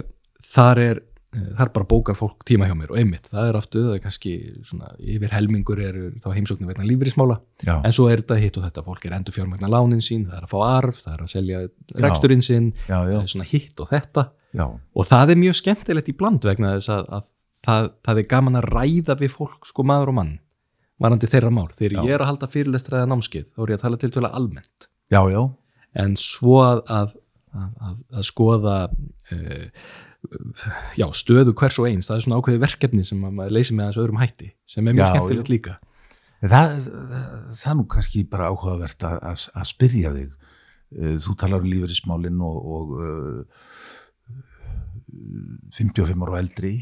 þar 0.53 0.81
er 0.85 1.01
uh, 1.01 1.49
þar 1.59 1.73
bara 1.75 1.89
bókar 1.91 2.17
fólk 2.19 2.47
tíma 2.47 2.69
hjá 2.69 2.75
mér. 2.77 2.93
Og 2.93 3.01
einmitt, 3.01 3.27
það 3.33 3.49
er 3.49 3.59
aftur, 3.59 3.89
það 3.89 3.97
er 3.97 4.03
kannski 4.05 4.33
svona, 4.69 4.93
yfir 5.17 5.35
helmingur 5.35 5.83
eru 5.89 6.05
þá 6.23 6.29
heimsóknir 6.37 6.71
vegna 6.71 6.87
lífrismála, 6.87 7.39
já. 7.65 7.75
en 7.75 7.95
svo 7.99 8.07
er 8.07 8.23
þetta 8.23 8.41
hitt 8.45 8.59
og 8.61 8.67
þetta. 8.69 8.87
Fólk 8.87 9.07
er 9.09 9.19
endur 9.19 9.35
fjármagna 9.35 9.75
lánin 9.75 10.05
sín, 10.05 10.27
það 10.29 10.39
er 10.39 10.47
að 10.47 10.53
fá 10.55 10.59
arf 10.69 11.03
það 11.03 11.15
er 11.17 11.25
að 11.25 11.33
selja 11.33 11.63
reksturinn 12.05 12.45
er 12.87 13.31
svona 13.33 13.49
hitt 13.49 13.81
og 13.81 13.91
þetta. 13.91 14.29
Já, 14.55 14.69
og 14.69 15.05
það 15.05 15.33
er 15.33 15.43
mjög 15.43 15.59
skemmtilegt 15.59 16.07
í 16.09 16.15
bland 16.17 16.45
vegna 16.47 16.77
þess 16.77 16.93
að, 16.95 17.09
að 17.17 17.33
það, 17.65 17.89
það 18.07 18.21
er 18.21 18.29
gaman 18.31 18.61
að 18.61 18.69
ræða 18.71 19.17
við 19.19 19.35
fólk 19.35 19.67
sko 19.69 19.85
maður 19.85 20.13
og 20.13 20.17
mann 20.21 20.37
varandi 20.99 21.29
þeirra 21.31 21.53
mál, 21.53 21.69
þegar 21.75 21.97
Já. 21.97 22.01
ég 22.07 22.15
er 22.15 22.25
að 22.25 22.31
halda 22.33 22.51
fyrirlestraða 22.51 23.09
námskeið, 23.13 23.49
þá 23.53 23.63
er 23.63 23.73
ég 23.73 23.79
að 23.79 23.85
tala 23.85 23.99
til 24.01 24.11
tala 24.15 24.31
almennt 24.37 24.87
já, 25.09 25.21
já, 25.31 25.41
en 26.03 26.15
svo 26.19 26.61
að, 26.65 26.83
að, 26.99 27.17
að, 27.55 27.97
að, 28.13 28.23
skoða 28.27 28.77
uh, 28.89 29.91
já, 30.99 31.07
stöðu 31.15 31.55
hvers 31.55 31.79
og 31.81 31.89
eins, 31.91 32.09
það 32.09 32.19
er 32.19 32.25
svona 32.27 32.41
ákveði 32.41 32.63
verkefni 32.65 33.05
sem 33.07 33.21
að 33.23 33.37
maður 33.39 33.55
leysi 33.59 33.77
með 33.77 33.89
hans 33.89 34.01
öðrum 34.03 34.19
hætti 34.21 34.51
sem 34.69 34.87
er 34.87 34.99
mjög 34.99 35.15
skemmtilegt 35.15 35.53
líka 35.55 35.79
Það, 36.39 36.77
það, 36.85 37.31
það 37.59 37.71
er 37.71 37.75
nú 37.75 37.85
kannski 37.91 38.21
bara 38.31 38.51
áhugavert 38.53 39.03
að, 39.03 39.17
að, 39.27 39.41
að 39.59 39.65
spyrja 39.67 40.11
þig. 40.15 40.29
Eh, 40.95 41.17
Þú 41.19 41.35
talar 41.41 41.65
um 41.65 41.67
lífeyrismálinn 41.67 42.39
og, 42.47 42.69
og 42.77 42.93
uh, 42.95 43.41
55 45.75 46.23
ára 46.23 46.31
og 46.31 46.39
eldri. 46.39 46.73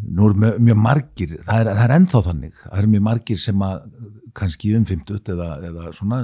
Nú 0.00 0.30
eru 0.30 0.56
mjög, 0.62 0.78
margir, 0.80 1.36
það 1.44 1.62
er, 1.62 1.70
það 1.76 1.84
er 1.84 1.94
ennþá 1.96 2.20
þannig, 2.26 2.52
það 2.62 2.78
eru 2.80 2.90
mjög 2.94 3.02
margir 3.06 3.40
sem 3.40 3.64
að 3.66 3.80
kannski 4.40 4.72
um 4.78 4.86
50 4.88 5.32
eða, 5.34 5.48
eða 5.68 5.92
svona 5.96 6.20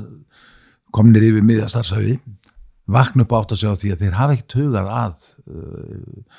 komnir 0.96 1.26
yfir 1.26 1.44
miðja 1.44 1.68
starfsæfi, 1.70 2.16
vakna 2.96 3.26
upp 3.26 3.34
átt 3.36 3.52
að 3.52 3.60
sjá 3.62 3.72
því 3.76 3.92
að 3.92 4.04
þeir 4.04 4.16
hafa 4.16 4.36
ekkert 4.36 4.56
hugað 4.60 4.92
að 4.96 5.24
uh, 5.50 6.38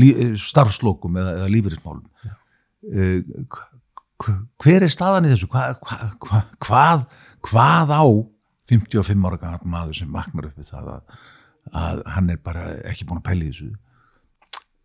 lí, 0.00 0.10
starfslokum 0.40 1.18
eða, 1.20 1.34
eða 1.42 1.50
lífeyrismálum. 1.56 2.06
Uh, 2.80 3.58
hver 4.60 4.84
er 4.84 4.92
staðan 4.92 5.28
í 5.28 5.34
þessu 5.34 5.48
hva, 5.50 5.66
hva, 5.80 5.98
hva, 6.20 6.40
hvað 6.60 7.04
hvað 7.46 7.92
á 7.92 8.04
55 8.70 9.26
ára 9.26 9.38
gammal 9.40 9.72
maður 9.74 10.00
sem 10.00 10.10
vaknar 10.12 10.50
upp 10.50 10.58
við 10.60 10.70
það 10.70 10.90
að, 10.94 11.22
að 11.82 12.02
hann 12.14 12.32
er 12.32 12.42
bara 12.44 12.66
ekki 12.88 13.08
búin 13.08 13.22
að 13.22 13.28
pæla 13.30 13.46
í 13.46 13.52
þessu 13.52 13.70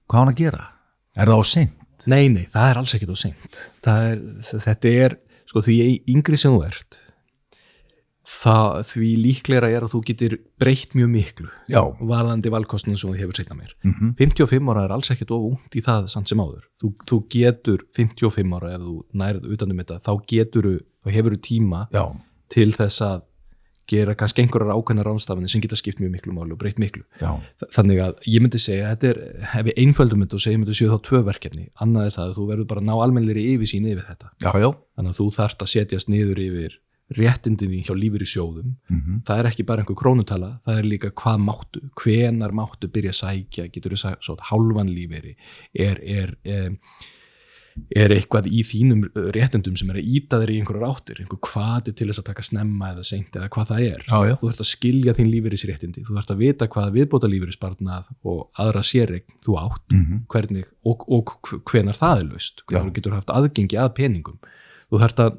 hvað 0.05 0.15
á 0.15 0.21
hann 0.21 0.33
að 0.33 0.41
gera? 0.41 0.69
Er 1.15 1.31
það 1.31 1.41
á 1.41 1.43
seint? 1.51 1.84
Nei, 2.11 2.27
nei, 2.29 2.45
það 2.51 2.69
er 2.71 2.81
alls 2.81 2.95
ekkit 2.97 3.13
á 3.13 3.17
seint. 3.17 3.63
Er, 3.89 4.21
þetta 4.51 4.93
er, 5.05 5.17
sko 5.49 5.63
því 5.65 5.79
yngri 6.13 6.39
sem 6.39 6.53
þú 6.53 6.63
ert 6.67 7.01
það, 8.25 8.79
því 8.89 9.09
líklegra 9.21 9.69
er 9.73 9.85
að 9.85 9.93
þú 9.93 10.01
getur 10.09 10.35
breytt 10.61 10.95
mjög 10.97 11.09
miklu 11.13 11.47
Já, 11.71 11.81
varðandi 11.99 12.51
valkostnum 12.53 12.97
sem 12.97 13.11
þú 13.11 13.19
hefur 13.19 13.37
setna 13.37 13.57
mér. 13.57 13.75
Mm 13.85 14.15
55 14.17 14.71
ára 14.71 14.85
er 14.85 14.95
alls 14.95 15.11
ekkit 15.13 15.33
of 15.35 15.45
ungt 15.51 15.77
í 15.77 15.83
það 15.85 16.09
samt 16.11 16.29
sem 16.29 16.41
áður. 16.41 16.65
Þú, 16.81 16.91
þú 17.05 17.19
getur 17.29 17.85
55 17.95 18.57
ára 18.57 18.73
ef 18.75 18.81
þú 18.81 18.95
nærið 19.13 19.47
utanum 19.55 19.81
þetta, 19.83 19.99
þá 20.01 20.11
getur 20.33 20.69
þú, 20.69 20.75
hefur 21.13 21.35
þú 21.37 21.41
tíma 21.49 21.87
já, 21.93 22.05
til 22.49 22.71
þess 22.73 23.01
að 23.05 23.23
gera 23.91 24.15
kannski 24.17 24.41
einhverjar 24.45 24.73
ákveðnar 24.75 25.05
ráðstafanir 25.09 25.51
sem 25.53 25.61
geta 25.61 25.77
skipt 25.79 25.99
mjög 26.01 26.13
miklu 26.15 26.33
máli 26.37 26.55
og 26.55 26.59
breytt 26.61 26.79
miklu. 26.81 27.03
Já, 27.21 27.31
Þa- 27.61 27.69
þannig 27.77 27.99
að 28.05 28.23
ég 28.33 28.41
myndi 28.45 28.61
segja 28.63 28.93
þetta 28.95 29.11
er, 29.11 29.19
ef 29.59 29.65
við 29.69 29.77
einföldum 29.85 30.23
þetta 30.25 30.39
og 30.39 30.45
segjum 30.45 30.63
þetta 30.65 30.77
séu 30.79 30.89
þá 30.93 30.97
tvö 31.09 31.21
verkefni 31.29 31.67
annað 31.85 32.07
er 32.09 32.15
það 32.17 32.25
að 32.31 32.39
þú 32.39 32.47
verður 32.53 32.69
bara 32.71 32.81
að 32.81 32.89
ná 32.89 32.95
almennir 33.05 33.41
yfirsýn 33.43 33.85
yfir 33.91 34.07
þetta. 34.09 34.31
Já, 34.41 34.51
já. 34.65 34.69
þannig 34.97 35.13
að 35.13 35.19
þú 35.21 35.27
þarft 35.37 35.61
að 35.67 35.71
setjast 35.75 36.09
niður 36.09 36.41
yfir 36.47 36.79
réttindinni 37.15 37.83
hjá 37.85 37.93
lífur 37.93 38.23
í 38.25 38.25
sjóðum 38.25 38.71
Mm 38.89 39.19
það 39.27 39.39
er 39.39 39.47
ekki 39.51 39.63
bara 39.69 39.83
einhver 39.83 39.97
krónutala 39.99 40.47
það 40.65 40.77
er 40.79 40.87
líka 40.89 41.09
hvað 41.13 41.37
máttu, 41.45 41.81
hvenar 42.01 42.51
máttu 42.57 42.89
byrja 42.89 43.11
að 43.13 43.19
sækja, 43.19 43.67
getur 43.69 43.93
þú 43.93 43.99
sagt 44.25 44.41
hálfan 44.49 44.89
lífeyri 44.89 45.35
er, 45.77 46.01
er, 46.01 46.33
er, 46.43 46.71
er 47.95 48.13
eitthvað 48.15 48.45
í 48.47 48.61
þínum 48.63 49.01
réttindum 49.35 49.75
sem 49.77 49.89
er 49.91 49.97
að 49.99 50.07
íta 50.17 50.37
þér 50.41 50.51
í 50.53 50.57
einhverjar 50.61 50.85
áttir? 50.95 51.17
Einhver 51.21 51.41
hvati 51.49 51.93
til 51.93 52.07
þess 52.09 52.21
að 52.21 52.27
taka 52.29 52.45
snemma 52.47 52.91
eða 52.93 53.03
seint 53.07 53.35
eða 53.35 53.49
hvað 53.51 53.67
það 53.71 53.81
er? 53.89 54.05
Já, 54.07 54.17
já. 54.29 54.35
þú 54.39 54.47
þarfst 54.49 54.63
að 54.63 54.69
skilja 54.71 55.15
þín 55.17 55.31
lífeyrisréttindi. 55.33 56.03
Þú 56.07 56.15
þarfst 56.15 56.31
að 56.35 56.41
vita 56.45 56.67
hvað 56.71 56.93
viðbóta 56.95 57.29
lífeyrisbarnað 57.33 58.09
og 58.23 58.39
aðra 58.63 58.83
séregn 58.87 59.35
þú 59.45 59.57
átt. 59.59 59.83
Mhm. 59.91 60.21
hvernig 60.31 60.65
og, 60.85 61.03
og 61.11 61.35
hvenar 61.71 61.99
það 61.99 62.21
er 62.23 62.29
laust. 62.31 62.63
Hvernig 62.69 62.91
þú 62.93 62.95
getur 62.99 63.17
haft 63.19 63.33
aðgengi 63.35 63.77
að 63.83 63.91
peningum. 63.99 64.39
Þú 64.89 65.01
þarft 65.03 65.19
að 65.25 65.37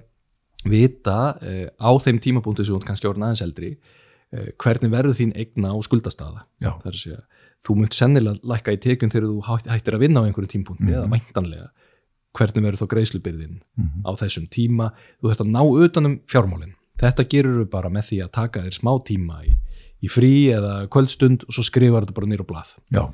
vita 0.66 1.18
uh, 1.40 1.66
á 1.78 1.90
þeim 2.02 2.18
tímapunktu 2.22 2.64
sem 2.66 2.80
kannski 2.82 3.08
orðin 3.08 3.28
aðeins 3.28 3.44
eldri 3.46 3.72
uh, 4.34 4.48
hvernig 4.60 4.90
verður 4.92 5.16
þín 5.18 5.32
eigna 5.38 5.72
og 5.76 5.84
skuldastaða? 5.86 6.44
Er 6.64 6.72
að 6.90 6.98
segja, 7.00 7.20
þú 7.64 7.76
munt 7.80 7.94
sennilega 7.96 8.40
lækka 8.44 8.74
í 8.74 8.80
tekjun 8.82 9.12
þegar 9.14 9.28
þú 9.30 9.42
hætt- 9.46 9.70
hættir 9.72 9.96
að 9.96 10.02
vinna 10.04 10.20
á 10.20 10.26
einhverju 10.28 10.50
tímapunkti 10.56 10.88
Mhm. 10.90 10.96
eða 10.98 11.10
væntanlega 11.14 11.68
hvernig 12.36 12.64
verður 12.66 12.82
þá 12.84 12.88
greiðslubyrðin 12.94 13.60
Mhm. 13.76 14.02
á 14.04 14.10
þessum 14.20 14.48
tíma 14.52 14.90
þú 15.20 15.30
þarft 15.30 15.44
að 15.46 15.52
ná 15.56 15.62
utanum 15.86 16.18
fjármálin 16.28 16.74
þetta 17.00 17.28
gerur 17.28 17.58
þú 17.64 17.70
bara 17.70 17.88
með 17.92 18.08
því 18.10 18.18
að 18.24 18.32
taka 18.32 18.62
þér 18.64 18.76
smá 18.78 18.92
tíma 19.04 19.42
í, 19.44 19.52
í 20.02 20.08
frí 20.08 20.32
eða 20.52 20.88
kvöldstund 20.88 21.44
og 21.48 21.52
svo 21.56 21.62
skrifar 21.64 22.04
þetta 22.06 22.14
bara 22.20 22.26
nýr 22.32 22.44
á 22.44 22.48
blað 22.48 22.76
já, 22.92 23.04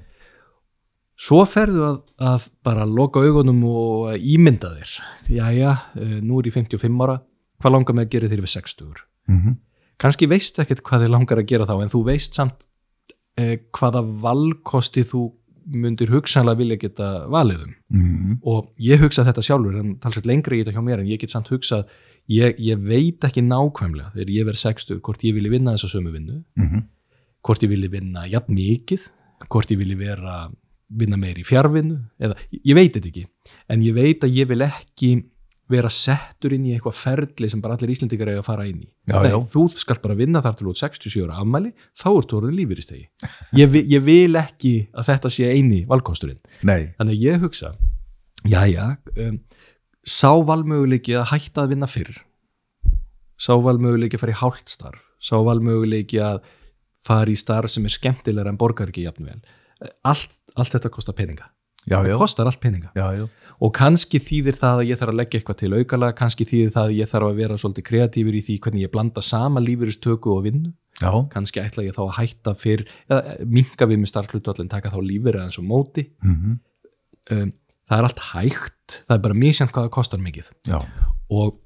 Svo 1.22 1.44
ferðu 1.46 1.82
að, 1.86 1.98
að 2.18 2.46
bara 2.66 2.84
loka 2.88 3.20
augunum 3.22 3.60
og 3.68 4.16
ímynda 4.18 4.72
þér. 4.74 4.94
Jæja, 5.30 5.74
eh, 5.94 6.16
nú 6.24 6.40
er 6.40 6.48
ég 6.48 6.54
55 6.56 6.96
ára, 7.04 7.18
hvað 7.62 7.74
langar 7.76 7.94
með 7.94 8.06
að 8.08 8.10
gera 8.14 8.30
þér 8.32 8.42
við 8.42 8.52
60? 8.56 9.02
Mhm. 9.28 9.52
Kannski 10.02 10.26
veist 10.26 10.58
ekkert 10.58 10.82
hvað 10.82 11.04
þér 11.04 11.12
langar 11.14 11.38
að 11.38 11.46
gera 11.52 11.66
þá, 11.68 11.74
en 11.84 11.92
þú 11.92 12.00
veist 12.08 12.34
samt 12.34 12.66
eh, 13.38 13.56
hvaða 13.76 14.02
valkosti 14.24 15.04
þú 15.06 15.32
myndir 15.66 16.10
hugsanlega 16.12 16.58
vilja 16.58 16.76
geta 16.80 17.26
valið 17.30 17.62
um. 17.66 17.74
Mhm. 17.90 18.38
Og 18.42 18.72
ég 18.80 18.98
hugsa 19.02 19.24
þetta 19.24 19.42
sjálfur, 19.42 19.78
en 19.78 19.96
talsveit 20.02 20.26
lengri 20.26 20.60
í 20.60 20.64
þetta 20.64 20.74
hjá 20.76 20.82
mér, 20.84 21.00
en 21.00 21.06
ég 21.06 21.18
get 21.20 21.30
samt 21.30 21.48
hugsað, 21.48 21.86
ég, 22.28 22.56
ég 22.58 22.78
veit 22.78 23.20
ekki 23.20 23.42
nákvæmlega 23.42 24.12
þegar 24.14 24.30
ég 24.30 24.46
verð 24.46 24.62
60 24.62 25.00
hvort 25.00 25.22
ég 25.24 25.34
vilji 25.34 25.50
vinna 25.50 25.72
þessa 25.74 25.92
sömu 25.96 26.12
vinnu, 26.12 26.44
Mhm. 26.56 26.82
hvort 27.44 27.62
ég 27.62 27.68
vilji 27.68 27.90
vinna 27.90 28.26
jafn 28.28 28.54
mikið, 28.54 29.08
hvort 29.48 29.70
ég 29.70 29.78
vilji 29.78 29.96
vera 29.98 30.50
vinna 30.94 31.16
meir 31.16 31.36
í 31.40 31.44
fjárvinnu 31.44 31.98
eða 32.20 32.36
ég 32.52 32.74
veit 32.74 32.92
þetta 32.92 33.08
ekki, 33.08 33.26
en 33.70 33.80
ég 33.80 33.94
veit 33.94 34.20
að 34.20 34.34
ég 34.34 34.46
vil 34.48 34.60
ekki 34.60 35.24
vera 35.72 35.90
settur 35.92 36.52
inn 36.56 36.64
í 36.68 36.74
eitthvað 36.76 36.94
ferli 36.98 37.48
sem 37.50 37.60
bara 37.64 37.74
allir 37.78 37.90
Íslendingar 37.94 38.30
eiga 38.32 38.42
að 38.42 38.48
fara 38.48 38.66
inn 38.68 38.82
í. 38.84 38.88
Já, 39.10 39.16
Nei, 39.24 39.30
já. 39.32 39.38
þú 39.52 39.62
skalt 39.80 40.02
bara 40.04 40.16
vinna 40.18 40.42
þar 40.44 40.56
til 40.58 40.68
út 40.70 40.80
67 40.80 41.24
ára 41.26 41.38
afmæli, 41.42 41.72
þá 41.98 42.06
er 42.12 42.26
þú 42.30 42.38
orðin 42.40 42.56
lífur 42.60 42.80
í 42.82 42.84
stegi. 42.86 43.06
Ég, 43.58 43.78
ég 43.94 44.04
vil 44.06 44.36
ekki 44.40 44.72
að 44.92 45.08
þetta 45.10 45.32
sé 45.36 45.48
eini 45.52 45.80
valkosturinn. 45.90 46.40
nei, 46.62 46.92
Þannig 46.98 47.16
að 47.18 47.24
ég 47.26 47.40
hugsa, 47.46 47.72
já, 48.44 48.60
já, 48.70 48.86
um, 49.26 49.38
sá 50.06 50.30
valmöguleiki 50.52 51.16
að 51.18 51.30
hætta 51.32 51.64
að 51.66 51.74
vinna 51.76 51.86
fyrr, 51.90 52.20
sá 53.38 53.52
valmöguleiki 53.58 54.18
að 54.18 54.22
fara 54.26 54.34
í 54.36 54.40
hálft 54.42 54.68
starf, 54.72 55.00
sá 55.22 55.36
valmöguleiki 55.42 56.20
að 56.22 56.42
fara 57.02 57.30
í 57.32 57.38
starf 57.38 57.70
sem 57.74 57.86
er 57.88 57.94
skemmtilegra 57.96 58.50
en 58.52 58.58
borgar 58.60 58.90
ekki 58.92 59.06
jafnvel. 59.08 59.40
Allt, 60.06 60.36
allt 60.54 60.74
þetta 60.76 60.90
kostar 60.94 61.16
peninga. 61.18 61.48
Já, 61.88 61.96
já, 61.98 62.12
Það 62.14 62.18
kostar 62.18 62.46
allt 62.46 62.60
peninga. 62.60 62.90
já, 62.96 63.06
já. 63.18 63.28
Og 63.62 63.70
kannski 63.78 64.18
þýðir 64.18 64.56
það 64.58 64.80
að 64.82 64.88
ég 64.90 64.98
þarf 64.98 65.12
að 65.12 65.18
leggja 65.20 65.38
eitthvað 65.40 65.58
til 65.60 65.72
aukalega, 65.78 66.14
kannski 66.18 66.44
þýðir 66.50 66.70
það 66.74 66.86
að 66.88 66.94
ég 66.98 67.10
þarf 67.12 67.26
að 67.28 67.36
vera 67.42 67.58
svolítið 67.62 67.84
kreatífur 67.88 68.34
í 68.34 68.40
því 68.42 68.56
hvernig 68.64 68.82
ég 68.86 68.90
blanda 68.92 69.22
sama 69.22 69.60
lífyristöku 69.62 70.32
og 70.34 70.42
vinnu. 70.48 70.72
já, 71.00 71.10
Kannski 71.30 71.60
ætla 71.62 71.84
ég 71.86 71.94
þá 71.94 72.02
að 72.02 72.16
hætta 72.18 72.54
fyrr, 72.58 72.82
eða 73.10 73.36
minka 73.46 73.86
við 73.86 73.98
með 74.02 74.10
starflutu 74.12 74.50
allir 74.52 74.68
taka 74.68 74.90
þá 74.90 74.98
lífyrir 75.02 75.40
aðeins 75.40 75.58
og 75.58 75.64
móti 75.70 76.08
Mhm. 76.22 76.58
um, 77.30 77.52
það 77.88 77.98
er 77.98 78.04
allt 78.08 78.22
hægt 78.32 78.98
það 79.08 79.14
er 79.16 79.22
bara 79.28 79.34
misjant 79.34 79.72
hvað 79.72 79.86
það 79.86 79.90
kostar 79.94 80.18
mikið 80.22 80.50
já, 80.68 80.78
og 81.30 81.58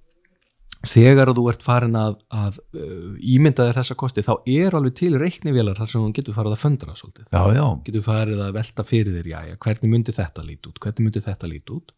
þegar 0.84 1.32
þú 1.34 1.44
ert 1.50 1.64
farin 1.64 1.96
að, 1.98 2.18
að 2.34 2.58
uh, 2.76 3.14
ímynda 3.22 3.68
þér 3.68 3.78
þessa 3.80 3.96
kosti 3.98 4.24
þá 4.26 4.32
er 4.52 4.76
alveg 4.76 4.96
til 5.00 5.12
reiknivélar 5.20 5.78
þar 5.78 5.92
sem 5.92 6.04
þú 6.04 6.12
getur 6.18 6.36
farið 6.36 6.56
að 6.56 6.62
föndra 6.62 6.96
svolítið. 6.98 7.30
Já, 7.32 7.42
já, 7.56 7.64
getur 7.86 8.04
farið 8.06 8.42
að 8.44 8.52
velta 8.58 8.86
fyrir 8.86 9.16
þér, 9.18 9.30
já, 9.32 9.38
já, 9.50 9.56
hvernig 9.66 9.92
myndi 9.94 10.16
þetta 10.16 10.46
líti 10.46 10.70
út, 10.70 10.80
hvernig 10.84 11.08
myndi 11.08 11.24
þetta 11.24 11.50
líti 11.50 11.76
út? 11.76 11.94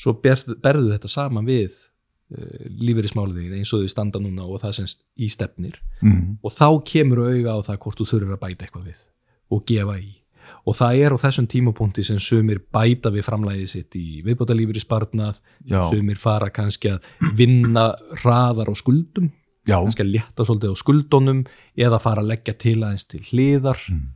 Svo 0.00 0.16
berðu, 0.24 0.56
berðu 0.64 0.92
þetta 0.94 1.12
saman 1.12 1.48
við 1.48 1.76
uh, 1.76 2.68
lífeyrismálið 2.80 3.42
þín 3.44 3.58
eins 3.60 3.74
og 3.76 3.84
þau 3.84 3.94
standa 3.94 4.22
núna 4.22 4.48
og 4.48 4.62
það 4.62 4.78
semst 4.80 5.04
í 5.20 5.30
stefnir. 5.32 5.80
Mhm. 6.00 6.40
og 6.42 6.56
þá 6.56 6.68
kemur 6.88 7.26
auga 7.28 7.58
á 7.58 7.66
það 7.68 7.82
hvort 7.84 8.00
þú 8.00 8.10
þurfir 8.14 8.36
að 8.36 8.42
bæta 8.46 8.66
eitthvað 8.66 8.88
við 8.90 9.04
og 9.50 9.66
gefa 9.66 9.98
í 9.98 10.19
og 10.64 10.76
það 10.78 11.02
er 11.04 11.16
á 11.16 11.22
þessum 11.24 11.48
tímapunkti 11.50 12.04
sem 12.06 12.20
sumir 12.22 12.62
bæta 12.72 13.12
við 13.14 13.26
framlæðið 13.26 13.72
sitt 13.72 13.98
í 13.98 14.22
viðbótalífyrir 14.26 14.84
sparnað 14.84 15.42
Já. 15.68 15.82
sumir 15.90 16.20
fara 16.20 16.50
kannski 16.54 16.94
að 16.94 17.10
vinna 17.38 17.90
hraðar 18.22 18.72
á 18.72 18.74
skuldum 18.78 19.30
já, 19.68 19.76
kannski 19.76 20.06
að 20.06 20.14
létta 20.16 20.46
svolítið 20.46 20.74
á 20.74 20.76
skuldunum 20.80 21.44
eða 21.78 22.00
fara 22.02 22.24
að 22.24 22.32
leggja 22.32 22.56
til 22.60 22.78
aðeins 22.80 23.06
til 23.10 23.22
hliðar. 23.30 23.84
Mm. 23.90 24.08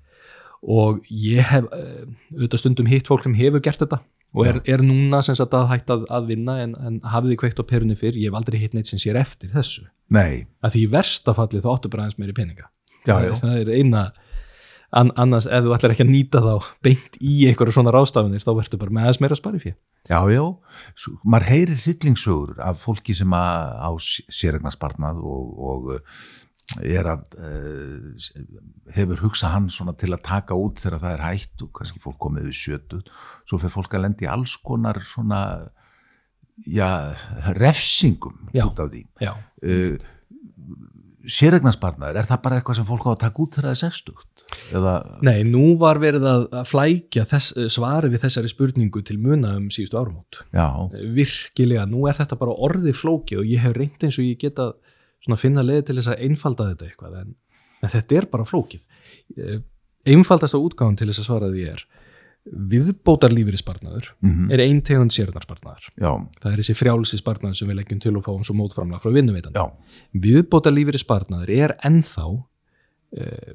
og 0.65 1.05
ég 1.13 1.45
hef 1.45 1.67
uh, 1.69 2.05
auðvitað 2.33 2.61
stundum 2.63 2.87
hitt 2.89 3.09
fólk 3.11 3.27
sem 3.27 3.35
hefur 3.37 3.61
gert 3.65 3.83
þetta 3.83 4.01
og 4.35 4.47
er, 4.49 4.61
er 4.67 4.83
núna 4.83 5.21
sem 5.23 5.37
sagt 5.39 5.55
að 5.55 5.69
hætta 5.71 5.99
að, 6.09 6.31
vinna 6.33 6.57
en, 6.65 6.73
en 6.75 6.97
hafið 7.07 7.35
þið 7.35 7.41
kveikt 7.43 7.61
á 7.63 7.65
perunni 7.71 7.97
fyrr? 7.99 8.17
Ég 8.19 8.33
hef 8.33 8.39
aldrei 8.39 8.59
hitt 8.59 8.73
neitt 8.75 8.89
sem 8.91 8.99
sér 8.99 9.19
eftir 9.21 9.53
þessu. 9.53 9.85
Nei, 10.15 10.47
að 10.65 10.75
því 10.75 10.81
í 10.83 10.89
versta 10.91 11.35
falli 11.37 11.61
þá 11.63 11.69
áttu 11.71 11.91
bara 11.93 12.07
aðeins 12.07 12.19
meiri 12.19 12.35
peninga. 12.35 12.67
Já, 13.05 13.15
það, 13.15 13.37
það 13.45 13.61
er 13.61 13.71
eina 13.77 14.03
an, 15.01 15.11
annars 15.21 15.49
ef 15.49 15.65
þú 15.65 15.75
ætlar 15.77 15.95
ekki 15.95 16.05
að 16.05 16.13
nýta 16.13 16.43
þá 16.45 16.69
beint 16.85 17.19
í 17.21 17.35
einhverju 17.49 17.77
svona 17.77 17.93
ráðstafinir 17.95 18.45
þá 18.45 18.53
verður 18.59 18.81
bara 18.83 18.95
með 18.95 19.07
aðeins 19.07 19.21
meira 19.25 19.39
spari 19.39 19.61
fyrir 19.63 19.77
já, 20.09 20.19
já. 20.31 20.45
Maður 21.25 21.51
heyrir 21.51 21.83
hryllingsögur 21.83 22.57
af 22.65 22.81
fólki 22.85 23.17
sem 23.17 23.35
á 23.35 23.91
sérregnarsparnað 23.99 25.21
og, 25.25 25.53
og 25.71 25.93
uh, 25.97 26.25
er 26.85 27.11
að 27.13 27.39
uh, 27.39 28.27
hefur 28.97 29.25
hugsað 29.27 29.55
hann 29.57 29.71
svona 29.73 29.95
til 30.01 30.13
að 30.15 30.25
taka 30.27 30.59
út 30.59 30.83
þegar 30.83 31.03
það 31.05 31.17
er 31.17 31.25
hætt 31.29 31.65
og 31.67 31.73
kannski 31.79 32.03
fólk 32.03 32.21
komið 32.23 32.51
við 32.51 32.61
sjötu 32.61 33.01
svo 33.45 33.61
fer 33.63 33.73
fólk 33.75 33.97
að 33.97 34.07
lendi 34.07 34.31
alls 34.31 34.57
konar 34.65 35.03
svona 35.07 35.41
já, 36.67 37.15
refsingum 37.59 38.51
Já. 38.55 38.65
út 38.69 38.81
af 38.81 38.93
því 38.93 39.05
já, 39.23 39.35
uh, 39.35 40.13
sérregnarsparnaður, 41.25 42.19
er 42.21 42.29
það 42.29 42.43
bara 42.45 42.59
eitthvað 42.59 42.79
sem 42.79 42.89
fólk 42.89 43.07
á 43.09 43.11
að 43.15 43.23
taka 43.25 43.43
út 43.45 43.57
þegar 43.57 43.69
það 43.69 43.75
er 43.75 43.81
sextugt? 43.81 44.34
Eða, 44.75 44.95
nei, 45.27 45.43
nú 45.49 45.75
var 45.81 45.99
verið 46.03 46.25
að, 46.31 46.47
flækja 46.71 47.25
þess, 47.31 47.53
svari 47.75 48.09
við 48.13 48.25
þessari 48.25 48.51
spurningu 48.53 49.03
til 49.07 49.19
muna 49.23 49.57
um 49.59 49.69
síðustu 49.75 49.99
árumót 50.01 50.41
já, 50.55 50.67
virkilega, 51.15 51.85
nú 51.91 52.07
er 52.11 52.17
þetta 52.19 52.39
bara 52.41 52.57
orðið 52.69 52.97
flókið 53.01 53.43
og 53.43 53.51
ég 53.53 53.63
hef 53.67 53.77
reynt 53.77 54.07
eins 54.09 54.19
og 54.19 54.25
ég 54.29 54.39
geta 54.41 54.71
svona 55.25 55.41
finna 55.41 55.63
leiði 55.65 55.87
til 55.91 55.99
þess 56.01 56.13
að 56.15 56.25
einfalda 56.29 56.71
þetta 56.73 56.89
eitthvað 56.91 57.21
en, 57.23 57.35
en 57.83 57.93
þetta 57.95 58.19
er 58.19 58.27
bara 58.33 58.45
flókið. 58.49 58.87
Eh, 59.39 59.61
einfaldasta 60.15 60.59
útgáðan 60.61 60.99
til 61.01 61.09
þess 61.09 61.23
að 61.25 61.31
svara 61.31 61.49
því 61.53 61.69
er 61.75 61.87
viðbótar 62.45 63.33
lífyrirsparnaður 63.33 64.11
Mhm. 64.21 64.51
er 64.53 64.61
ein 64.61 64.83
tegund 64.85 65.15
sérnarsparnaður 65.17 65.87
já, 65.97 66.11
það 66.43 66.51
er 66.53 66.61
þessi 66.61 66.75
frjálsi 66.77 67.17
sparnaður 67.23 67.57
sem 67.57 67.69
við 67.71 67.79
leggjum 67.79 68.01
til 68.05 68.17
og 68.19 68.25
fáum 68.27 68.45
svo 68.45 68.53
mótframlega 68.59 69.01
frá 69.01 69.15
vinnuveitandi 69.17 69.57
já, 69.57 69.73
viðbótar 70.13 70.75
lífyrirsparnaður 70.77 71.51
er 71.57 71.73
ennþá 71.89 72.27
uh, 72.29 73.55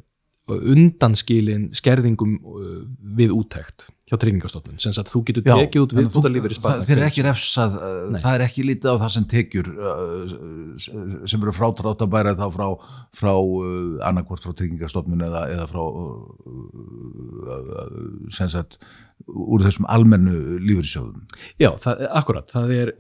undanskilin 0.58 1.70
skerðingum 1.78 2.36
uh, 2.42 2.84
við 3.20 3.32
úttekt 3.36 3.88
hjá 4.10 4.18
tryggingastofnun 4.18 4.80
sem 4.82 4.90
að 4.98 5.12
þú 5.12 5.20
getur 5.28 5.44
tekið 5.46 5.84
út 5.84 5.92
að 5.94 6.00
viðbótar 6.00 6.30
þú- 6.32 6.36
lífyrirsparnaður 6.36 6.88
það- 6.88 6.96
eru 6.98 7.06
ekki 7.08 7.26
refsað, 7.28 7.76
uh, 7.78 7.98
Nei. 8.10 8.20
það 8.24 8.34
er 8.40 8.44
ekki 8.48 8.64
lítið 8.66 8.90
á 8.90 8.96
það 9.04 9.12
sem 9.16 9.26
tekjur 9.36 9.68
uh, 9.70 11.28
sem 11.30 11.44
eru 11.46 11.54
frátrátt 11.54 12.02
að 12.02 12.12
bæra 12.16 12.34
þá 12.40 12.46
frá, 12.56 12.68
frá 13.20 13.34
annarkvort 14.10 14.48
frá 14.48 14.56
tryggingastofnun 14.58 15.22
eða, 15.30 15.44
eða 15.54 15.68
frá 15.70 15.84
sem 18.34 18.50
sagt 18.52 18.80
úr 19.30 19.62
þessum 19.66 19.86
almennu 19.92 20.58
lífyrirsjóðum. 20.64 21.26
Já, 21.62 21.72
það, 21.84 22.06
akkurat, 22.22 22.50
það 22.54 22.74
er 22.82 22.94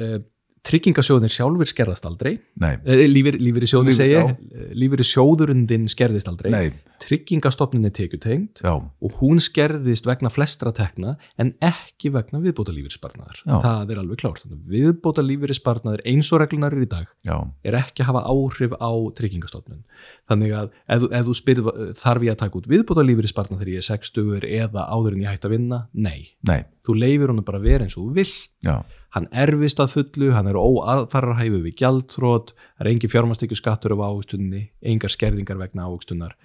tryggingasjóðunir 0.67 1.31
sjálfur 1.33 1.69
skerðast 1.69 2.05
aldrei. 2.09 2.35
Uh, 2.59 3.05
lífir, 3.09 3.37
lífyrirsjóður 3.39 3.91
Lífeyri- 3.93 4.01
segja 4.03 4.23
já. 4.25 4.35
uh, 4.35 4.69
lífyrirsjóðurinn 4.83 5.65
þinn 5.69 5.87
skerðist 5.91 6.27
aldrei. 6.31 6.49
Nei, 6.51 6.71
tryggingastofnin 6.99 7.87
er 7.87 7.93
tekjutengt 7.95 8.59
já, 8.63 8.73
og 8.75 9.15
hún 9.21 9.39
skerðist 9.43 10.07
vegna 10.09 10.31
flestra 10.33 10.73
tekna 10.75 11.15
en 11.39 11.53
ekki 11.63 12.11
vegna 12.13 12.41
viðbóta 12.43 12.73
lífeyrispartnaðar 12.75 13.39
Já. 13.45 13.55
það 13.63 13.93
er 13.95 14.01
alveg 14.03 14.19
klárt. 14.21 14.43
Viðbóta 14.69 15.23
lífeyrispartnaðar 15.25 16.03
eins 16.11 16.31
og 16.35 16.41
reglunar 16.43 16.75
eru 16.75 16.83
í 16.85 16.89
dag 16.91 17.07
já, 17.25 17.37
er 17.63 17.79
ekki 17.79 18.03
að 18.03 18.09
hafa 18.11 18.25
áhrif 18.33 18.75
á 18.75 18.91
tryggingastofnun. 19.19 19.83
Þannig 20.29 20.55
að 20.59 20.69
ef, 20.91 21.07
ef 21.09 21.25
þú 21.29 21.37
spyrð 21.39 21.71
þarf 22.03 22.27
ég 22.27 22.35
að 22.35 22.41
taka 22.43 22.59
út 22.59 22.69
viðbóta 22.69 23.05
lífeyrispartnað 23.07 23.63
þegar 23.63 23.73
ég 23.77 23.83
er 23.83 23.89
60 23.89 24.49
eða 24.59 24.87
áður 24.91 25.15
en 25.15 25.23
ég 25.23 25.31
hægt 25.33 25.47
að 25.47 25.55
vinna? 25.55 25.81
Nei, 25.93 26.27
nei, 26.43 26.61
þú 26.85 26.97
leifir 26.99 27.31
honum 27.31 27.47
bara 27.47 27.63
vera 27.63 27.87
eins 27.87 27.95
og 27.97 28.09
þú 28.09 28.17
vilt. 28.19 28.49
Já, 28.67 28.75
hann 29.15 29.25
erfist 29.33 29.79
að 29.81 29.93
fullu, 29.95 30.29
hann 30.35 30.49
er 30.51 30.57
óaðfararhæfu 30.59 31.61
við 31.63 31.75
gjaldþrót, 31.81 32.53
það 32.77 32.85
er 32.85 32.89
engin 32.91 33.13
fjármastekju 33.13 33.57
skattur 33.57 33.95
af 33.95 34.03
áhugstunni, 34.05 34.63
engar 34.85 35.13
skerðingar 35.13 35.59
vegna 35.61 35.87
áhugstunnar 35.87 36.35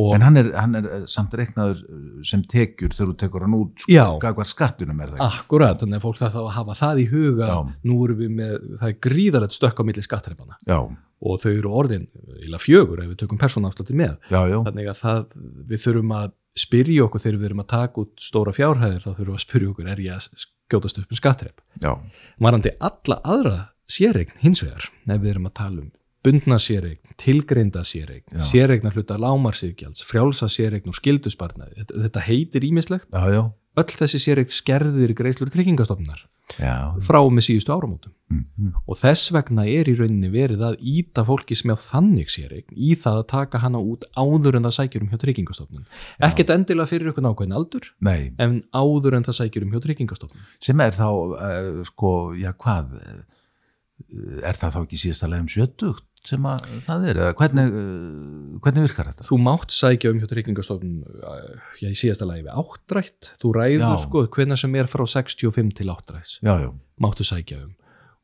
og 0.00 0.14
en 0.16 0.24
hann 0.24 0.40
er, 0.40 0.50
hann 0.56 0.78
er 0.80 0.88
eh, 0.88 1.06
samt 1.10 1.36
reiknaður 1.36 1.82
eh, 1.84 2.04
sem 2.26 2.44
tekjur 2.48 2.96
þegar 2.96 3.10
þú 3.12 3.16
tekur 3.20 3.46
hann 3.46 3.56
út, 3.58 3.84
sko, 3.84 4.06
hvað 4.24 4.50
skattunum 4.50 5.02
er 5.04 5.14
það 5.14 5.24
akkurat, 5.26 5.80
þannig 5.82 6.00
að 6.00 6.06
fólk 6.06 6.20
það 6.22 6.36
þá 6.36 6.40
að 6.44 6.52
hafa 6.58 6.78
það 6.80 7.02
í 7.02 7.08
huga, 7.12 7.50
Já. 7.50 7.58
nú 7.90 7.98
erum 8.06 8.22
við 8.22 8.38
með 8.40 8.54
það 8.80 8.88
er 8.88 9.00
gríðalegt 9.08 9.58
stökk 9.58 9.84
á 9.84 9.86
milli 9.88 10.06
skattrefana 10.06 10.58
Já, 10.64 10.80
og 11.24 11.40
þau 11.40 11.50
eru 11.52 11.74
orðin 11.76 12.08
ila 12.44 12.60
fjögur 12.60 13.04
ef 13.04 13.12
við 13.12 13.20
tökum 13.22 13.40
persónaafslátti 13.40 13.96
með. 13.96 14.16
Já, 14.28 14.40
já, 14.50 14.58
þannig 14.66 14.90
að 14.90 14.98
það, 15.00 15.22
við 15.70 15.84
þurfum 15.84 16.16
að 16.18 16.32
spyrja 16.58 17.06
okkur 17.08 17.22
þegar 17.22 17.40
við 17.40 17.48
erum 17.50 17.64
að 17.64 17.70
taka 17.74 18.04
út 18.04 18.22
stóra 18.22 18.54
fjárhæðir 18.54 19.02
þá 19.02 19.10
þurfum 19.10 19.32
við 19.32 19.38
að 19.38 19.44
spyrja 19.44 19.72
okkur 19.72 19.90
er 19.90 20.02
ég 20.04 20.18
að 20.18 20.44
skjótast 20.44 21.00
upp 21.02 21.10
um 21.12 21.20
skattref 21.20 21.82
já, 21.82 21.92
varandi 22.46 22.74
alla 22.78 23.20
aðra 23.24 23.60
séreign 23.90 24.32
hins 24.40 24.62
vegar, 24.64 24.88
ef 25.08 25.20
við 25.20 25.34
erum 25.34 25.50
að 25.50 25.56
tala 25.60 25.82
um 25.82 25.92
bundna 26.24 26.56
séreign, 26.62 27.00
tilgreinda 27.20 27.82
séreign 27.84 28.24
Já. 28.32 28.44
séreignar 28.48 28.94
hluta 28.96 29.18
lámarsýðgjalds 29.20 30.06
frjálsa 30.08 30.48
séreign 30.48 30.88
og 30.88 30.96
skildusbarnaði 30.96 31.82
þetta, 31.82 31.98
þetta 32.06 32.22
heitir 32.28 32.64
ímislegt, 32.70 33.10
já, 33.12 33.24
já, 33.34 33.42
öll 33.80 33.90
þessi 33.90 34.20
séreign 34.22 34.52
skerðir 34.52 35.14
greiðslur 35.18 35.50
tryggingastofnunar 35.52 36.24
frá 37.02 37.18
með 37.32 37.46
síðustu 37.48 37.72
áramótum. 37.74 38.12
Mm, 38.30 38.72
og 38.86 38.98
þess 38.98 39.32
vegna 39.34 39.64
er 39.68 39.88
í 39.90 39.94
rauninni 39.98 40.30
verið 40.32 40.62
að 40.66 40.76
íta 40.86 41.24
fólki 41.26 41.56
sem 41.58 41.72
á 41.74 41.76
þannig 41.78 42.30
séreign 42.32 42.70
í 42.72 42.94
það 42.98 43.20
að 43.20 43.26
taka 43.32 43.60
hana 43.62 43.80
út 43.82 44.06
áður 44.14 44.58
en 44.58 44.66
það 44.66 44.76
sækjur 44.78 45.04
um 45.04 45.10
hjá 45.12 45.20
tryggingastofnun. 45.24 45.86
Ekkert 46.28 46.54
endilega 46.54 46.90
fyrir 46.90 47.10
ykkur 47.10 47.26
nákvæðin 47.26 47.56
aldur 47.58 47.90
nei, 48.04 48.32
en 48.38 48.60
áður 48.74 49.18
en 49.18 49.26
það 49.26 49.38
sækjur 49.40 49.66
um 49.66 49.74
hjá 49.74 49.82
tryggingastofnun. 49.86 50.48
Sem 50.62 50.84
er 50.84 50.96
þá, 50.96 51.08
uh, 51.10 51.84
sko, 51.90 52.14
já, 52.38 52.52
hvað, 52.54 52.96
uh, 53.02 53.22
er 54.42 54.58
það 54.58 54.76
þá 54.78 54.82
ekki 54.84 55.02
síðasta 55.04 55.30
legum 55.30 55.50
sjötugt 55.50 56.06
sem 56.28 56.48
að 56.48 56.66
það 56.86 57.06
er, 57.10 57.20
eða 57.20 57.36
hvernig, 57.38 57.74
uh, 57.76 58.58
hvernig 58.64 58.86
virkar 58.88 59.10
þetta? 59.12 59.26
þú 59.28 59.38
mátt 59.44 59.74
sækja 59.76 60.12
um 60.14 60.20
hjá 60.22 60.28
tryggingastofnun 60.30 60.98
uh, 61.04 61.54
já, 61.82 61.88
í 61.90 61.98
síðasta 61.98 62.28
lagi 62.28 62.46
við 62.46 62.58
áttrætt 62.64 63.30
þú 63.42 63.54
ræður 63.58 63.86
Já. 63.86 64.02
sko 64.06 64.24
hvenna 64.36 64.58
sem 64.60 64.76
er 64.80 64.90
frá 64.90 65.04
65 65.04 65.74
til 65.80 65.90
já, 66.64 66.70
máttu 67.04 67.26
sækja 67.28 67.62
um 67.64 67.72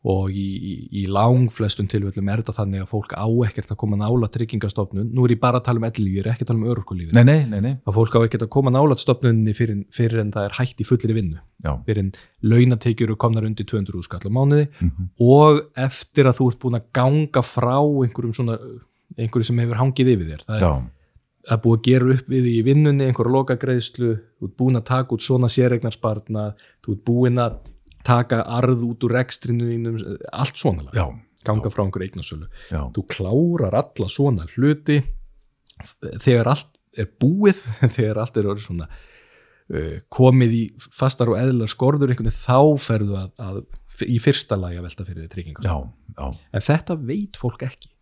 og 0.08 0.30
í, 0.32 0.44
í, 0.56 0.74
í 0.96 1.04
langflestum 1.12 1.88
tilfellum 1.90 2.28
er 2.32 2.40
þetta 2.40 2.54
þannig 2.56 2.84
að 2.84 2.88
fólk 2.88 3.12
á 3.12 3.28
ekkert 3.44 3.74
að 3.74 3.78
koma 3.82 3.98
nála 4.00 4.30
tryggingastofnun, 4.32 5.10
nú 5.12 5.26
er 5.26 5.34
ég 5.34 5.40
bara 5.42 5.60
að 5.60 5.66
tala 5.66 5.82
um 5.82 5.86
ellilífi, 5.90 6.14
ég 6.16 6.24
er 6.24 6.30
ekki 6.32 6.46
að 6.46 6.52
tala 6.52 6.62
um 6.62 6.70
örorkulífi 6.72 7.16
nei, 7.16 7.24
nei, 7.28 7.40
nei, 7.50 7.58
nei, 7.66 7.74
að 7.84 7.98
fólk 7.98 8.16
á 8.16 8.24
ekkert 8.24 8.46
að 8.46 8.52
koma 8.56 8.72
nála 8.72 8.96
stofnunni 8.96 9.52
fyrir, 9.56 9.82
fyrir 9.92 10.22
en 10.22 10.30
það 10.32 10.46
er 10.48 10.56
hætt 10.56 10.80
í 10.80 10.86
fullri 10.88 11.16
vinnu. 11.16 11.42
Já, 11.60 11.74
fyrir 11.84 12.06
en 12.06 12.14
launatekjur 12.48 13.10
eru 13.10 13.18
komnar 13.20 13.44
undir 13.44 13.68
200 13.68 14.06
skall 14.06 14.22
á 14.24 14.32
mánuði. 14.32 14.70
Mhm, 14.80 15.10
og 15.20 15.60
eftir 15.76 16.30
að 16.30 16.38
þú 16.38 16.48
ert 16.48 16.62
búin 16.62 16.78
að 16.80 16.86
ganga 16.96 17.42
frá 17.44 17.76
einhverjum 17.76 18.36
svona 18.38 18.56
einhverju 19.18 19.50
sem 19.50 19.60
hefur 19.60 19.80
hangið 19.82 20.14
yfir 20.14 20.30
þér. 20.30 20.46
Það 20.46 20.56
er, 20.56 20.64
já, 20.64 20.72
er 21.50 21.60
búið 21.64 21.78
að 21.78 21.86
gera 21.90 22.14
upp 22.14 22.32
við 22.32 22.48
í 22.50 22.56
vinnunni 22.64 23.08
einhverja 23.08 23.34
lokagreiðslu, 23.36 24.14
þú 24.40 24.48
ert 24.48 24.56
búin 24.60 24.80
að 24.80 24.88
taka 24.90 25.16
út 25.16 25.24
svona 25.24 25.50
sérregnarspartna, 25.52 26.46
þú 26.84 26.96
ert 26.96 27.04
búin 27.08 27.42
að 27.42 27.60
taka 28.06 28.42
arð 28.58 28.84
út 28.86 29.06
úr 29.06 29.16
rekstrinu 29.18 29.68
þínum, 29.68 29.98
allt 30.32 30.60
svona 30.60 30.88
já, 30.96 31.06
ganga 31.46 31.72
frá 31.72 31.84
einhverju 31.84 32.10
eignasölu. 32.10 32.50
Já, 32.72 32.82
þú 32.96 33.06
klárar 33.12 33.76
alla 33.82 34.10
svona 34.12 34.46
hluti 34.54 35.00
þegar 36.20 36.52
allt 36.54 36.76
er 36.96 37.10
búið 37.20 37.62
þegar 37.96 38.22
allt 38.24 38.40
er 38.40 38.50
orðið 38.50 38.66
svona 38.66 38.88
uh, 38.90 39.98
komið 40.12 40.56
í 40.56 40.62
fastar 40.78 41.32
og 41.32 41.40
eðlar 41.40 41.70
skorður 41.72 42.12
einhvern 42.12 42.30
veginn 42.30 42.40
þá 42.42 42.86
ferðu 42.86 43.20
að, 43.20 43.30
að 43.40 43.60
í 44.06 44.16
fyrsta 44.22 44.56
lagi 44.56 44.80
að 44.80 44.88
velta 44.88 45.06
fyrir 45.06 45.24
því 45.24 45.30
tryggingar. 45.34 45.68
Já, 45.68 45.76
já, 46.16 46.26
en 46.56 46.66
þetta 46.70 46.98
veit 47.04 47.40
fólk 47.40 47.64
ekki. 47.68 47.92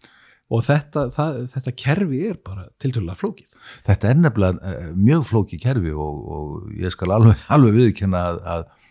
Og 0.49 0.63
þetta, 0.65 1.11
það, 1.13 1.43
þetta 1.53 1.73
kerfi 1.77 2.19
er 2.25 2.37
bara 2.41 2.63
tiltölulega 2.81 3.21
flókið. 3.21 3.57
Þetta 3.85 4.09
er 4.09 4.21
nefnilega 4.23 4.71
uh, 4.71 4.93
mjög 4.97 5.27
flóki 5.29 5.59
kerfi 5.61 5.93
og, 5.93 6.23
og 6.37 6.71
ég 6.79 6.95
skal 6.95 7.13
alveg, 7.19 7.43
alveg 7.53 7.77
viðkynna 7.77 8.23
að, 8.31 8.39
að 8.55 8.87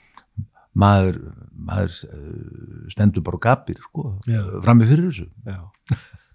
maður, 0.77 1.19
maður 1.69 1.97
uh, 2.07 2.85
stendur 2.93 3.25
bara 3.25 3.39
og 3.39 3.43
gapir 3.47 3.81
sko, 3.81 4.13
frammi 4.65 4.87
fyrir 4.89 5.09
þessu 5.09 5.27
Já. 5.47 5.59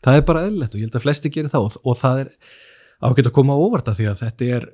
það 0.04 0.18
er 0.18 0.26
bara 0.28 0.44
eðlilegt 0.48 0.76
og 0.76 0.82
ég 0.82 0.88
held 0.88 0.98
að 1.00 1.06
flesti 1.06 1.32
gerir 1.32 1.52
það 1.52 1.68
og, 1.68 1.78
og 1.86 1.98
það 2.00 2.24
er 2.24 2.34
ágætt 3.02 3.30
að 3.30 3.36
koma 3.38 3.56
á 3.58 3.62
óvarta 3.62 3.96
því 3.98 4.10
að 4.10 4.20
þetta 4.22 4.50
er 4.58 4.68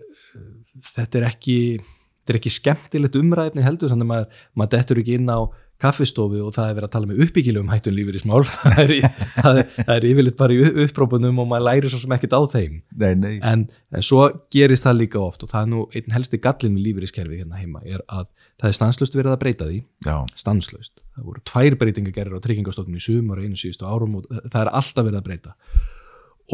þetta 0.94 1.20
er 1.20 1.28
ekki 1.30 1.58
þetta 1.78 2.34
er 2.34 2.40
ekki 2.40 2.52
skemmtilegt 2.52 3.16
umræfni 3.18 3.64
heldur 3.64 3.92
þannig 3.92 4.08
að 4.08 4.12
maður, 4.12 4.42
maður 4.54 4.74
dettur 4.76 5.02
ekki 5.02 5.16
inn 5.18 5.32
á 5.32 5.40
kaffistofu 5.82 6.40
og 6.42 6.54
það 6.56 6.70
er 6.70 6.76
verið 6.76 6.88
að 6.88 6.92
tala 6.94 7.08
með 7.08 7.20
uppbyggilegum 7.24 7.68
hættun 7.70 7.94
lífur 7.94 8.16
í 8.18 8.22
smál 8.22 8.40
það 8.48 8.80
er, 8.82 8.92
það 9.36 9.60
er, 9.60 9.68
það 9.76 9.92
er 9.94 10.06
yfirleitt 10.08 10.38
bara 10.40 10.56
í 10.56 10.70
upprópunum 10.84 11.38
og 11.42 11.48
maður 11.52 11.66
læri 11.68 11.92
svo 11.92 12.00
sem 12.02 12.14
ekkert 12.16 12.34
á 12.34 12.42
þeim. 12.54 12.80
Nei, 12.98 13.12
nei, 13.20 13.34
en, 13.46 13.62
en 13.94 14.06
svo 14.06 14.24
gerist 14.54 14.88
það 14.88 14.98
líka 15.02 15.20
oft 15.22 15.44
og 15.46 15.52
það 15.52 15.60
er 15.60 15.70
nú 15.74 15.84
einn 15.94 16.16
helsti 16.16 16.40
gallin 16.42 16.74
með 16.74 16.88
lífeyriskerfi 16.88 17.40
hérna 17.42 17.60
heima 17.62 17.84
er 17.86 18.02
að 18.06 18.26
það 18.58 18.70
er 18.70 18.78
stanslust 18.80 19.18
verið 19.18 19.36
að 19.36 19.40
breyta 19.44 19.70
því. 19.70 19.78
Já, 20.08 20.16
stanslust. 20.42 20.94
Það 21.14 21.30
voru 21.30 21.44
tvær 21.52 21.78
breytingar 21.84 22.16
gerir 22.18 22.34
á 22.34 22.44
tryggingastofnum 22.48 22.98
í 22.98 23.04
sumar 23.04 23.38
og 23.38 23.46
einu 23.46 23.60
síðustu 23.60 23.86
árum 23.86 24.18
og 24.18 24.28
það 24.34 24.60
er 24.64 24.72
alltaf 24.80 25.06
verið 25.06 25.20
að 25.20 25.30
breyta. 25.30 25.54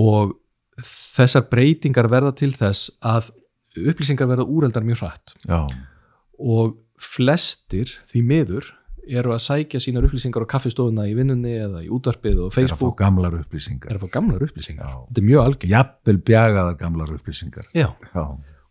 Og 0.05 0.37
þessar 0.85 1.49
breytingar 1.49 2.13
verða 2.13 2.37
til 2.37 2.53
þess 2.53 2.93
að 3.01 3.33
upplýsingar 3.75 4.29
verða 4.31 4.49
úreldar 4.51 4.85
mjög 4.87 5.01
hratt. 5.01 5.37
Já, 5.49 5.65
og 6.39 6.81
flestir 7.01 7.93
því 8.11 8.23
miður 8.27 8.73
eru 9.09 9.35
að 9.35 9.43
sækja 9.45 9.81
sínar 9.83 10.07
upplýsingar 10.07 10.45
á 10.45 10.53
kaffistofuna 10.55 11.05
í 11.11 11.15
vinnunni 11.19 11.53
eða 11.61 11.83
í 11.85 11.91
útvarpið 11.93 12.41
og 12.41 12.49
er 12.49 12.49
að 12.49 12.55
fá 12.55 12.59
Facebook 12.61 12.97
gamlar 12.99 13.37
upplýsingar 13.41 13.91
er 13.93 13.99
að 13.99 14.05
fá 14.07 14.13
gamlar 14.17 14.45
upplýsingar. 14.47 14.89
Já. 14.89 14.97
Þetta 15.09 15.21
er 15.23 15.29
mjög 15.29 15.45
algengt. 15.45 15.71
jafnvel 15.75 16.19
bjagaðar 16.31 16.77
gamlar 16.81 17.15
upplýsingar 17.19 17.71
Já. 17.75 17.89
já, 18.15 18.25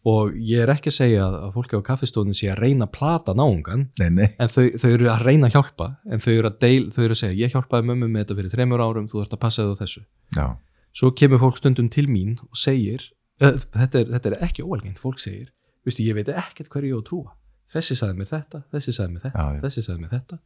Og 0.03 0.33
ég 0.35 0.59
er 0.65 0.67
ekki 0.73 0.91
að 0.91 0.95
segja 0.97 1.25
að 1.31 1.53
fólki 1.55 1.77
á 1.79 1.87
kaffistofunu 1.87 2.33
sé 2.35 2.49
að 2.51 2.59
reyna 2.59 2.89
að 2.89 2.91
plata 2.97 3.31
náungan 3.39 3.85
nei, 4.01 4.09
nei, 4.11 4.25
en 4.35 4.49
þau, 4.51 4.65
þau 4.81 4.89
eru 4.89 5.07
að 5.13 5.21
reyna 5.29 5.47
að 5.47 5.53
hjálpa 5.55 5.87
en 6.11 6.19
þau 6.19 6.33
eru 6.33 6.49
að, 6.49 6.57
deil, 6.59 6.89
þau 6.91 7.03
eru 7.05 7.15
að 7.15 7.21
segja 7.21 7.39
ég 7.39 7.53
hjálpaði 7.55 7.87
mömmu 7.87 8.09
með 8.11 8.25
þetta 8.25 8.37
fyrir 8.41 8.53
þreymur 8.57 8.83
árum 8.83 9.07
þú 9.07 9.21
þarfst 9.21 9.37
að 9.37 9.41
passa 9.45 9.63
þau 9.63 9.71
á 9.71 9.79
þessu 9.79 10.03
já, 10.35 10.47
svo 10.91 11.11
kemur 11.15 11.39
fólk 11.45 11.61
stundum 11.61 11.87
til 11.93 12.09
mín 12.11 12.35
og 12.43 12.59
segir 12.59 13.05
uh, 13.39 13.55
þetta, 13.55 14.01
er, 14.03 14.11
þetta 14.17 14.33
er 14.33 14.37
ekki 14.49 14.67
óalgengt 14.67 14.99
fólk 14.99 15.23
segir, 15.23 15.53
veistu 15.87 16.03
ég 16.03 16.19
veit 16.19 16.33
ekkert 16.35 16.67
hverju 16.73 16.91
ég 16.91 16.99
á 16.99 16.99
að 16.99 17.07
trúa 17.07 17.31
þessi 17.73 17.95
sagði 17.99 18.17
mér 18.19 18.29
þetta, 18.33 18.63
þessi 18.73 18.93
sagði 18.97 19.13
mér 19.15 19.25
þetta 19.27 19.39
Já, 19.43 19.55
já. 19.55 19.61
þessi 19.67 19.85
sagði 19.87 20.01
mér 20.05 20.13
þetta 20.17 20.39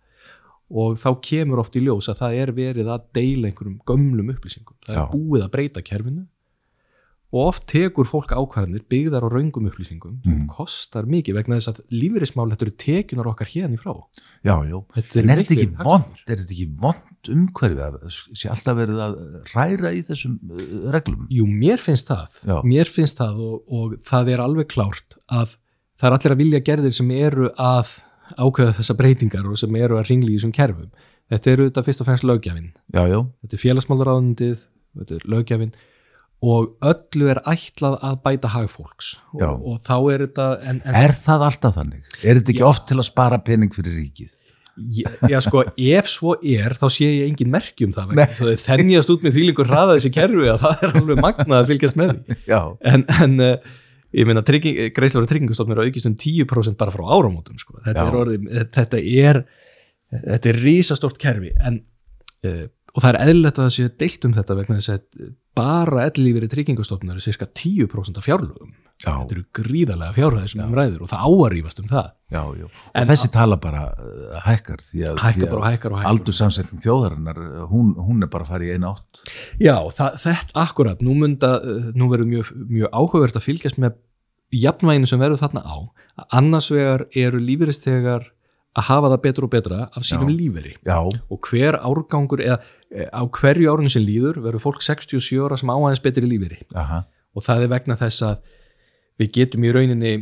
og 0.68 0.98
þá 1.00 1.10
kemur 1.24 1.62
oft 1.64 1.76
í 1.80 1.84
ljós 1.86 2.10
að 2.12 2.18
það 2.22 2.34
er 2.42 2.50
verið 2.58 2.90
að 2.92 3.06
deila 3.16 3.48
einhverjum 3.52 3.78
gömlum 3.88 4.34
upplýsingum 4.34 4.76
það 4.86 4.98
Já. 4.98 5.04
er 5.06 5.14
búið 5.14 5.46
að 5.46 5.54
breyta 5.54 5.84
kerfinu 5.88 6.26
og 7.36 7.42
oft 7.52 7.66
tekur 7.68 8.08
fólk 8.08 8.30
ákvarðanir 8.32 8.86
byggðar 8.88 9.26
á 9.28 9.30
raungum 9.32 9.66
upplýsingum 9.68 10.14
Mm. 10.24 10.46
kostar 10.48 11.04
mikið 11.12 11.36
vegna 11.36 11.58
þess 11.60 11.72
að 11.74 11.82
lífeyrismál 11.92 12.48
þetta 12.54 12.66
eru 12.68 12.76
tekjunar 12.84 13.28
okkar 13.34 13.50
hérna 13.52 13.76
í 13.76 13.80
frá 13.82 13.92
já, 14.48 14.56
já 14.64 14.78
Þetta 14.96 15.20
en 15.20 15.30
er 15.34 15.42
þetta 15.42 15.56
ekki 15.58 15.68
vond 15.84 16.22
er 16.28 16.40
þetta 16.40 16.56
ekki 16.56 16.68
vond 16.84 17.32
umhverfi 17.36 17.84
að 17.84 17.98
sé 18.40 18.48
alltaf 18.54 18.78
verið 18.80 19.02
að 19.08 19.18
ræra 19.56 19.92
í 19.92 20.02
þessum 20.08 20.38
uh, 20.40 20.92
reglum 20.96 21.28
Jú, 21.36 21.48
mér 21.52 21.84
finnst 21.84 22.08
það, 22.12 22.38
Já. 22.48 22.58
mér 22.64 22.92
finnst 22.96 23.20
það 23.20 23.42
og, 23.44 23.74
og 23.76 23.98
það 24.08 24.32
er 24.36 24.44
alveg 24.48 24.68
klárt 24.72 25.18
að 25.28 25.58
það 25.98 26.08
er 26.10 26.16
allir 26.18 26.36
að 26.36 26.42
vilja 26.44 26.64
gerðir 26.70 26.96
sem 26.98 27.12
eru 27.18 27.52
að 27.58 27.92
ákveða 28.38 28.78
þessa 28.80 28.96
breytingar 29.00 29.46
og 29.48 29.60
sem 29.60 29.76
eru 29.80 30.00
að 30.00 30.10
ringli 30.12 30.34
í 30.34 30.40
þessum 30.40 30.56
kerfum. 30.56 30.90
Þetta 31.32 31.52
eru 31.54 31.68
þetta 31.70 31.84
fyrst 31.84 32.02
og 32.04 32.08
fremst 32.08 32.26
lögjafinn. 32.28 32.72
já, 32.96 33.04
já, 33.12 33.20
Þetta 33.44 33.56
er 33.58 33.64
félagsmálaráðundið, 33.66 34.66
þetta 35.02 35.16
er 35.18 35.30
lögjafinn 35.34 35.76
og 36.46 36.76
öllu 36.86 37.30
er 37.34 37.40
ætlað 37.50 37.96
að 38.06 38.18
bæta 38.28 38.50
hagfólks 38.54 39.16
og, 39.34 39.64
og 39.66 39.78
þá 39.82 39.96
er 40.14 40.24
þetta 40.28 40.46
en, 40.70 40.82
en 40.86 40.98
er 41.00 41.14
það 41.18 41.46
alltaf 41.48 41.78
þannig? 41.80 42.04
er 42.22 42.38
þetta 42.38 42.54
ekki 42.54 42.62
Já. 42.62 42.68
oft 42.70 42.84
til 42.92 42.98
að 43.00 43.08
spara 43.08 43.40
pening 43.42 43.74
fyrir 43.74 43.96
ríkið? 43.98 44.34
Já, 44.94 45.08
já 45.26 45.40
sko, 45.42 45.64
ef 45.74 46.06
svo 46.12 46.36
er 46.46 46.76
þá 46.78 46.86
sé 46.94 47.08
ég 47.10 47.24
engin 47.32 47.50
merki 47.50 47.88
um 47.88 47.96
það 47.96 48.14
þennjast 48.62 49.10
út 49.16 49.26
með 49.26 49.40
þýlingur 49.40 49.72
hraða 49.72 49.96
þessi 49.98 50.12
kerfi 50.14 50.52
að 50.54 50.62
það 50.62 50.84
er 50.86 50.94
alveg 51.02 51.22
magnað 51.26 51.58
að 51.64 51.72
fylgjast 51.72 51.98
með 51.98 52.12
því 52.14 52.38
já, 52.52 52.60
en, 52.94 53.06
en 53.26 53.36
uh, 53.42 53.72
ég 54.16 54.28
meina 54.28 54.44
trygging, 54.46 54.94
greiðslar 54.96 55.26
og 55.26 55.32
tryggingastofnir 55.32 55.82
á 55.82 55.86
aukist 55.88 56.08
um 56.08 56.16
10% 56.16 56.78
bara 56.80 56.94
frá 56.94 57.04
áramótum 57.18 57.58
sko. 57.60 57.80
þetta, 57.84 58.06
er 58.08 58.20
orðið, 58.22 58.48
þetta 58.76 59.02
er 59.02 59.42
þetta 60.12 60.52
er 60.52 60.60
rísastort 60.64 61.20
kerfi. 61.22 61.52
En, 61.68 61.82
uh, 62.48 62.66
og 62.94 63.04
það 63.04 63.12
er 63.12 63.20
eðlilegt 63.26 63.60
að 63.60 63.68
það 63.68 63.76
sé 63.76 63.88
deilt 64.04 64.28
um 64.28 64.36
þetta 64.38 64.58
vegna 64.58 64.80
þess 64.80 64.94
að 64.96 65.32
bara 65.58 66.08
ellífiri 66.08 66.50
tryggingastofnunar 66.52 67.20
er 67.20 67.26
cirka 67.26 67.48
10% 67.50 68.20
af 68.20 68.26
fjárlögum 68.26 68.74
Já. 68.98 69.12
þetta 69.14 69.36
eru 69.36 69.44
gríðarlega 69.54 70.16
fjárhæðir 70.16 70.52
sem 70.52 70.62
um 70.64 70.74
ræður 70.74 71.04
og 71.06 71.10
það 71.12 71.26
áarífast 71.30 71.82
um 71.84 71.90
það. 71.92 72.08
Já, 72.34 72.40
já. 72.58 72.68
En- 72.98 73.10
þessi 73.12 73.30
tala 73.36 73.58
bara 73.62 73.84
uh, 73.94 74.40
hækkar 74.48 74.82
því 74.82 75.04
að, 75.06 75.20
hækkar 75.22 75.38
því 75.44 75.50
bara 75.52 75.60
og 75.60 75.68
hækkar 75.68 75.98
aldursamsetning 76.12 76.82
þjóðarinnar 76.86 77.42
uh, 77.44 77.60
hún, 77.70 77.92
hún 78.08 78.26
er 78.26 78.32
bara 78.34 78.48
að 78.48 78.54
fara 78.56 78.66
í 78.66 78.72
einu 78.74 78.90
átt. 78.96 79.22
Já, 79.62 79.76
það, 79.94 80.18
þetta 80.24 80.64
akkurat, 80.64 81.04
nú 81.06 81.14
mynda 81.22 81.52
nú 81.94 82.10
verður 82.10 82.32
mjög, 82.32 82.50
mjög 82.74 82.90
áhugavert 82.98 83.38
að 83.38 83.46
fylgjast 83.46 83.78
með 83.84 84.00
jafnvæginu 84.58 85.12
sem 85.12 85.22
verður 85.22 85.44
þarna 85.46 85.62
á. 85.62 85.78
Að 86.18 86.36
annars 86.42 86.72
vegar 86.74 87.06
eru 87.14 87.44
lífeyristegar 87.44 88.32
að 88.78 88.86
hafa 88.92 89.10
það 89.14 89.22
betur 89.26 89.46
og 89.48 89.54
betra 89.54 89.80
af 89.94 90.04
sínum 90.06 90.30
lífeyri. 90.34 90.76
Og 91.34 91.40
hver 91.50 91.78
árgangur 91.82 92.42
eða 92.46 92.60
e, 92.94 93.08
á 93.10 93.22
hverju 93.26 93.72
árinu 93.74 93.90
sem 93.90 94.06
líður 94.06 94.38
verður 94.44 94.62
fólk 94.62 94.82
67 94.86 95.38
ára 95.42 95.58
sem 95.58 95.70
á 95.70 95.76
aðeins 95.78 96.04
betri 96.06 96.30
lífeyri. 96.30 96.60
Og 97.38 97.46
það 97.46 97.66
er 97.66 97.72
vegna 97.74 97.98
þess 97.98 98.22
að 98.26 98.38
við 99.22 99.34
getum 99.40 99.66
í 99.66 99.74
rauninni 99.76 100.14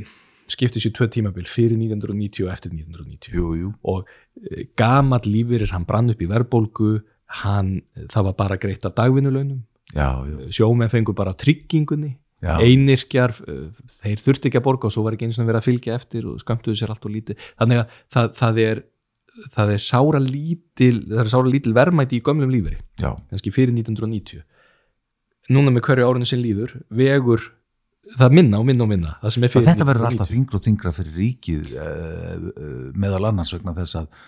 skiptið 0.51 0.85
sér 0.85 0.93
tvö 0.95 1.07
tímabil 1.13 1.47
fyrir 1.49 1.77
1990 1.79 2.45
og 2.45 2.51
eftir 2.53 2.73
1990 2.75 3.33
jú, 3.33 3.53
jú. 3.57 3.71
Og 3.89 4.09
e, 4.37 4.67
gamall 4.77 5.25
lífeyrir 5.25 5.73
hann 5.73 5.87
brann 5.89 6.13
upp 6.13 6.21
í 6.21 6.29
verðbólgu 6.29 6.91
hann, 7.41 7.79
það 8.11 8.29
var 8.29 8.37
bara 8.43 8.59
greitt 8.61 8.85
af 8.85 8.93
dagvinnulaunum. 8.99 9.63
Já, 9.95 10.21
já, 10.29 10.37
sjómenn 10.53 10.91
fengur 10.91 11.17
bara 11.17 11.33
tryggingunni. 11.37 12.15
Já, 12.43 12.59
einirkjar, 12.61 13.31
uh, 13.47 13.69
þeir 13.89 14.19
þurfti 14.21 14.49
ekki 14.49 14.59
að 14.59 14.65
borga 14.67 14.89
og 14.89 14.93
svo 14.93 15.05
var 15.05 15.15
ekki 15.15 15.25
eins 15.29 15.39
og 15.39 15.47
verið 15.47 15.61
að 15.61 15.67
fylgja 15.69 15.95
eftir 15.95 16.27
og 16.29 16.41
skömmtuðu 16.43 16.77
sér 16.77 16.91
allt 16.93 17.07
og 17.07 17.13
lítið. 17.13 17.45
Þannig 17.57 17.79
að 17.81 17.95
það, 18.13 18.27
það 18.37 18.59
er 18.65 18.81
það 19.51 19.73
er 19.75 19.83
sára 19.83 20.21
lítil 20.21 20.97
það 21.09 21.21
er 21.23 21.31
sára 21.31 21.51
lítil 21.51 21.73
verðmæti 21.75 22.19
í 22.19 22.23
gömlum 22.25 22.51
líferi 22.53 22.77
já, 23.01 23.11
kannski 23.31 23.53
fyrir 23.53 23.73
1990 23.75 24.45
núna 25.55 25.73
með 25.73 25.87
hverju 25.89 26.07
árinu 26.07 26.29
sem 26.29 26.41
líður 26.41 26.77
vegur 26.89 27.49
það 28.19 28.37
minna 28.39 28.61
og 28.61 28.65
minna 28.69 28.85
og 28.85 28.91
minna 28.91 29.17
er 29.21 29.35
fyrir 29.35 29.67
þetta 29.69 29.87
verður 29.87 30.07
1990. 30.07 30.09
alltaf 30.11 30.31
þingra 30.31 30.59
og 30.59 30.65
þingra 30.65 30.95
fyrir 30.95 31.19
ríkið 31.19 31.75
uh, 31.81 32.47
meðal 32.95 33.29
annars 33.31 33.53
vegna 33.55 33.75
þess 33.77 34.01
að, 34.01 34.25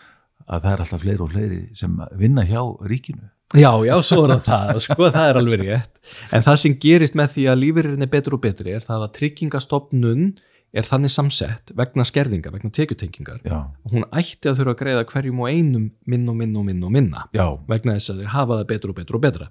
að 0.48 0.68
það 0.68 0.70
er 0.74 0.86
alltaf 0.86 1.04
fleiri 1.04 1.26
og 1.26 1.34
fleiri 1.34 1.64
sem 1.78 1.98
vinna 2.20 2.46
hjá 2.48 2.62
ríkinu 2.90 3.32
Já, 3.56 3.72
já, 3.80 3.94
svo 4.04 4.26
er 4.26 4.34
það 4.34 4.42
það, 4.44 4.80
sko, 4.84 5.06
það 5.08 5.26
er 5.30 5.38
alveg 5.40 5.62
rétt. 5.64 5.92
En 6.36 6.44
það 6.44 6.58
sem 6.60 6.74
gerist 6.84 7.14
með 7.16 7.30
því 7.32 7.46
að 7.48 7.62
lífeyririnn 7.62 8.04
er 8.04 8.10
betur 8.12 8.36
og 8.36 8.42
betri 8.44 8.74
er 8.76 8.84
það 8.84 9.06
að 9.06 9.14
tryggingastofnun 9.22 10.26
er 10.78 10.88
þannig 10.88 11.12
samsett 11.14 11.72
vegna 11.78 12.06
skerðinga, 12.08 12.52
vegna 12.54 12.72
tekjutengingar. 12.74 13.40
Og 13.86 13.96
hún 13.96 14.06
ætti 14.12 14.52
að 14.52 14.60
þurfa 14.60 14.74
að 14.76 14.80
greiða 14.82 15.06
hverjum 15.12 15.42
og 15.44 15.50
einum 15.50 15.88
minn 16.14 16.28
og 16.30 16.38
minn 16.40 16.54
og 16.60 16.68
minn 16.68 16.84
og 16.86 16.94
minna 16.94 17.24
já, 17.36 17.46
vegna 17.70 17.96
þess 17.98 18.14
að 18.14 18.22
þeir 18.22 18.32
hafa 18.36 18.60
það 18.60 18.68
betur 18.74 18.94
og 18.94 19.00
betur 19.00 19.20
og 19.20 19.24
betra. 19.26 19.50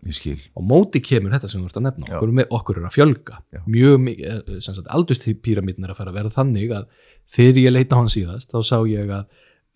Og 0.56 0.68
móti 0.70 1.02
kemur 1.04 1.34
þetta 1.34 1.50
sem 1.52 1.62
þú 1.64 1.70
ert 1.70 1.80
að 1.80 1.86
nefna, 1.88 2.10
okkur, 2.12 2.36
með, 2.40 2.48
okkur 2.60 2.80
er 2.80 2.88
að 2.88 2.96
fjölga. 2.96 3.40
Já. 3.56 3.62
Mjög 3.66 3.98
mikið, 4.06 4.54
sem 4.66 4.78
sagt, 4.78 4.92
aldurspíramítin 4.98 5.88
er 5.88 5.94
að 5.94 6.00
fara 6.00 6.14
að 6.14 6.20
vera 6.20 6.34
þannig 6.36 6.76
að 6.78 6.88
þegar 7.36 7.60
ég 7.64 7.76
leita 7.76 8.00
hann 8.00 8.12
síðast, 8.12 8.54
þá 8.54 8.58
sá 8.70 8.78
ég 8.90 9.12
að 9.12 9.26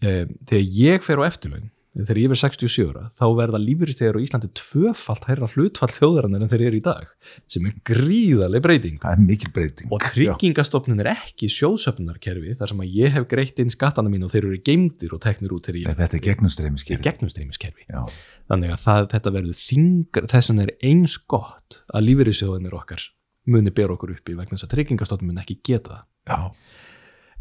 um, 0.07 0.35
þegar 0.49 0.67
ég 0.81 1.07
fer 1.07 1.23
á 1.23 1.29
eftirlaun, 1.29 1.71
þegar 1.91 2.19
ég 2.21 2.31
verð 2.31 2.41
67 2.45 2.85
ára, 2.91 3.03
þá 3.11 3.25
verða 3.35 3.59
lífyristegar 3.61 4.15
á 4.15 4.23
Íslandi 4.23 4.49
tvöfalt 4.55 5.25
hærra 5.27 5.49
hlutfall 5.51 5.91
þjóðarinnar 5.91 6.45
en 6.47 6.51
þeir 6.53 6.63
eru 6.69 6.79
í 6.79 6.83
dag, 6.85 7.09
sem 7.51 7.67
er 7.67 7.75
gríðarlega 7.91 8.63
breyting. 8.67 8.99
það 9.03 9.17
er 9.17 9.25
mikil 9.27 9.51
breyting 9.57 9.91
Og 9.91 10.05
tryggingastofnun 10.15 11.03
er 11.03 11.11
ekki 11.17 11.49
sjóðsöfnunarkerfi 11.51 12.55
þar 12.61 12.73
sem 12.73 12.83
að 12.85 12.95
ég 13.01 13.15
hef 13.17 13.27
greitt 13.33 13.59
inn 13.65 13.73
skattana 13.75 14.13
mín 14.13 14.23
og 14.27 14.31
þeir 14.31 14.47
eru 14.51 14.61
geimdir 14.71 15.15
og 15.17 15.23
teknir 15.25 15.55
út 15.57 15.67
þegar 15.67 15.81
ég 15.83 15.99
þetta 16.01 16.19
er 16.21 16.25
gegnumstreymis 16.29 16.87
er 16.91 17.03
gegnumstreymiskerfi. 17.09 17.87
já, 17.91 18.03
Þannig 18.51 18.75
að 18.75 18.83
það, 18.85 19.09
þetta 19.17 19.33
verður 19.35 19.59
þingar, 19.61 20.29
þess 20.31 20.51
vegna 20.53 20.67
er 20.69 20.73
eins 20.91 21.17
gott 21.31 21.81
að 21.95 22.07
lífeyrissjóðinir 22.07 22.77
okkar 22.79 23.09
muni 23.51 23.73
bera 23.75 23.97
okkur 23.97 24.15
uppi 24.15 24.37
vegna 24.39 24.55
þess 24.55 24.69
að 24.69 24.75
tryggingastofnun 24.77 25.33
mun 25.33 25.43
ekki 25.43 25.59
geta 25.67 25.91
það. 25.91 26.07
já, 26.31 26.39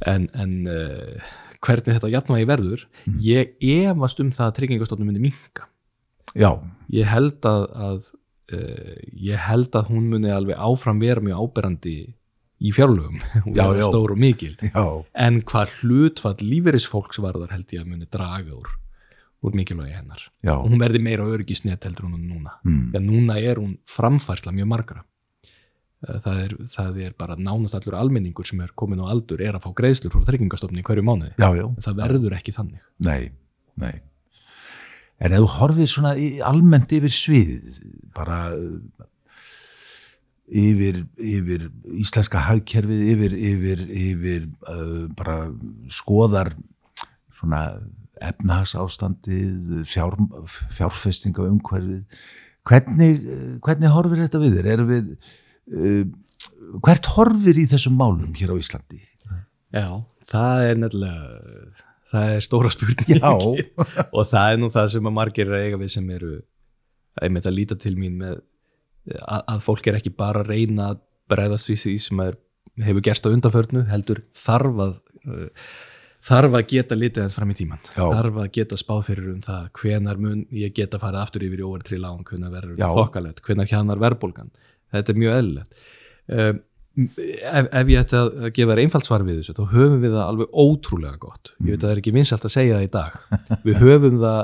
En, 0.07 0.29
en 0.33 0.53
uh, 0.67 1.19
hvernig 1.65 1.97
þetta 1.97 2.11
jafnvægi 2.13 2.47
verður, 2.47 2.85
ég 3.19 3.55
efast 3.59 4.19
um 4.23 4.29
það 4.31 4.45
að 4.47 4.55
tryggingastofnun 4.59 5.09
muni 5.11 5.19
minka. 5.27 5.65
já, 6.35 6.53
Ég 6.93 7.05
held 7.05 7.43
að, 7.45 7.65
að 7.75 8.07
uh, 8.53 8.95
ég 9.13 9.37
held 9.49 9.75
að 9.75 9.89
hún 9.91 10.07
muni 10.13 10.31
alveg 10.31 10.55
áfram 10.57 10.99
vera 11.03 11.21
mjög 11.21 11.43
áberandi 11.43 11.97
í 12.59 12.71
fjárlögum, 12.75 13.19
hún 13.45 13.55
já. 13.55 13.65
stór 13.87 14.11
og 14.15 14.19
mikil. 14.19 14.55
já, 14.61 14.85
En 15.15 15.41
hvað 15.47 15.75
hlutfall 15.81 16.39
lífeyrisfólks 16.43 17.19
varðar 17.23 17.51
held 17.55 17.71
ég 17.75 17.83
að 17.83 17.91
muni 17.91 18.07
draga 18.11 18.55
úr, 18.55 18.71
úr 19.43 19.53
mikilvægi 19.55 19.95
hennar. 19.99 20.25
já, 20.43 20.55
Og 20.57 20.67
hún 20.71 20.79
verði 20.81 20.99
meira 21.03 21.27
örgisnet 21.27 21.83
heldur 21.87 22.07
hún 22.09 22.23
núna. 22.27 22.55
mm, 22.63 22.91
Já, 22.95 22.99
núna 23.03 23.37
er 23.39 23.59
hún 23.61 23.77
framfærsla 23.87 24.51
mjög 24.55 24.67
margra. 24.67 25.03
Eh, 26.07 26.19
Það 26.23 26.37
er, 26.45 26.53
það 26.71 26.99
er 27.03 27.15
bara 27.19 27.35
nánast 27.35 27.75
allur 27.75 27.97
almenningur 27.99 28.47
sem 28.47 28.61
er 28.63 28.71
komin 28.79 29.01
á 29.03 29.11
aldur 29.11 29.41
er 29.43 29.57
að 29.57 29.65
fá 29.65 29.73
greiðslur 29.75 30.13
frá 30.13 30.21
tryggingastofni 30.29 30.83
hverju 30.87 31.03
mánuði. 31.03 31.33
já, 31.35 31.49
já 31.59 31.65
það 31.83 31.97
verður 32.03 32.35
ekki 32.37 32.53
þannig. 32.55 32.85
Nei, 33.03 33.31
nei. 33.75 33.95
En 35.19 35.33
ef 35.35 35.41
þú 35.43 35.49
horfið 35.57 35.89
svona 35.91 36.13
í, 36.15 36.29
almennt 36.39 36.93
yfir 36.95 37.11
sviðið, 37.11 37.81
bara 38.15 38.37
uh, 38.55 39.07
yfir, 40.47 41.01
yfir 41.19 41.65
íslenska 41.99 42.45
hagkerfið, 42.47 43.01
yfir, 43.13 43.35
yfir, 43.51 43.83
yfir 44.05 44.45
uh, 44.71 45.03
bara 45.19 45.35
skoðar 45.91 46.53
svona 47.35 47.65
efnahagsástandið, 48.23 49.83
fjár, 49.87 50.15
fjárfestinga 50.75 51.43
umhverfið, 51.51 52.01
hvernig, 52.67 53.21
hvernig 53.67 53.93
horfir 53.93 54.23
þetta 54.23 54.41
við 54.47 54.57
þér? 54.57 54.71
Erum 54.77 54.89
við, 54.95 55.13
hvert 55.69 57.11
horfir 57.15 57.59
í 57.61 57.67
þessum 57.69 57.97
málum 57.99 58.33
hér 58.37 58.53
á 58.53 58.59
Íslandi? 58.59 59.01
Já, 59.69 59.87
það 60.29 60.63
er 60.65 60.79
nefnilega, 60.81 61.41
það 62.09 62.31
er 62.35 62.45
stóra 62.45 62.71
spurning 62.73 63.25
og 64.17 64.23
það 64.29 64.53
er 64.53 64.61
nú 64.61 64.71
það 64.73 64.93
sem 64.95 65.09
að 65.09 65.17
margir 65.19 65.51
að 65.53 65.65
eiga 65.67 65.81
við 65.81 65.93
sem 65.93 66.09
eru 66.15 66.39
einmitt 67.19 67.49
að 67.49 67.57
líta 67.57 67.77
til 67.79 67.93
mín 67.99 68.17
með 68.19 68.39
að, 69.19 69.43
að 69.43 69.61
fólk 69.65 69.89
er 69.89 69.99
ekki 69.99 70.13
bara 70.17 70.43
að 70.43 70.51
reyna 70.55 70.91
að 70.93 71.05
bregðast 71.29 71.69
við 71.69 71.83
því 71.83 71.93
sem 72.01 72.25
er, 72.25 72.39
hefur 72.87 73.05
gerst 73.05 73.29
á 73.29 73.33
undanförnu, 73.33 73.85
heldur 73.91 74.23
þarf 74.37 74.83
að 74.85 74.95
uh, 75.29 75.69
þarf 76.25 76.57
að 76.57 76.65
geta 76.73 76.97
litið 76.97 77.23
eins 77.23 77.37
fram 77.37 77.53
í 77.53 77.57
tíman 77.57 77.81
Já. 77.93 78.01
þarf 78.01 78.41
að 78.43 78.49
geta 78.57 78.79
spáð 78.79 79.05
fyrir 79.11 79.29
um 79.31 79.43
það 79.45 79.69
hvenar 79.79 80.19
mun 80.21 80.41
ég 80.55 80.73
geta 80.75 80.99
farið 81.01 81.23
aftur 81.23 81.45
yfir 81.47 81.61
í 81.61 81.67
óvertri 81.67 81.99
lán 82.01 82.25
hvenar 82.27 82.53
verður 82.53 82.81
Já. 82.81 82.89
þokkalegt, 82.97 83.43
hvenar 83.45 83.69
hjanar 83.69 84.01
verðbólgan 84.01 84.51
þetta 84.95 85.13
er 85.13 85.21
mjög 85.23 85.37
eðlilegt. 85.39 85.81
Um, 86.29 86.61
ef, 86.99 87.69
ef 87.81 87.91
ég 87.93 88.03
ætti 88.03 88.19
að 88.19 88.29
gefa 88.57 88.73
þér 88.73 88.83
einfaldsvar 88.83 89.25
við 89.27 89.41
þessu, 89.41 89.57
þá 89.57 89.63
höfum 89.73 90.03
við 90.03 90.15
það 90.17 90.25
alveg 90.25 90.61
ótrúlega 90.65 91.21
gott, 91.21 91.53
ég 91.63 91.73
veit 91.73 91.79
að 91.79 91.87
það 91.87 91.95
er 91.95 92.03
ekki 92.03 92.15
vinsalt 92.17 92.45
að 92.45 92.55
segja 92.55 92.77
það 92.77 92.87
í 92.87 92.91
dag, 92.95 93.19
við 93.67 93.81
höfum 93.83 94.21
það 94.21 94.41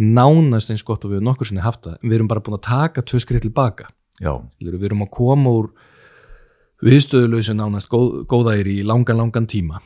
nánast 0.00 0.72
eins 0.72 0.86
gott 0.86 1.04
og 1.04 1.12
við 1.12 1.20
höfum 1.20 1.30
nokkur 1.30 1.50
sinni 1.50 1.64
haft 1.64 1.86
það, 1.86 2.00
við 2.06 2.18
erum 2.18 2.30
bara 2.30 2.44
búin 2.46 2.58
að 2.58 2.66
taka 2.68 3.04
tvö 3.06 3.22
skrið 3.22 3.46
tilbaka, 3.48 3.90
Já, 4.20 4.34
við 4.60 4.84
erum 4.90 5.06
að 5.06 5.12
koma 5.16 5.54
úr 5.60 5.70
viðstöðuleysu 6.84 7.54
nánast 7.56 7.90
góð, 7.92 8.22
góðæri 8.30 8.78
í 8.80 8.84
langan, 8.86 9.20
langan 9.20 9.48
tíma. 9.50 9.80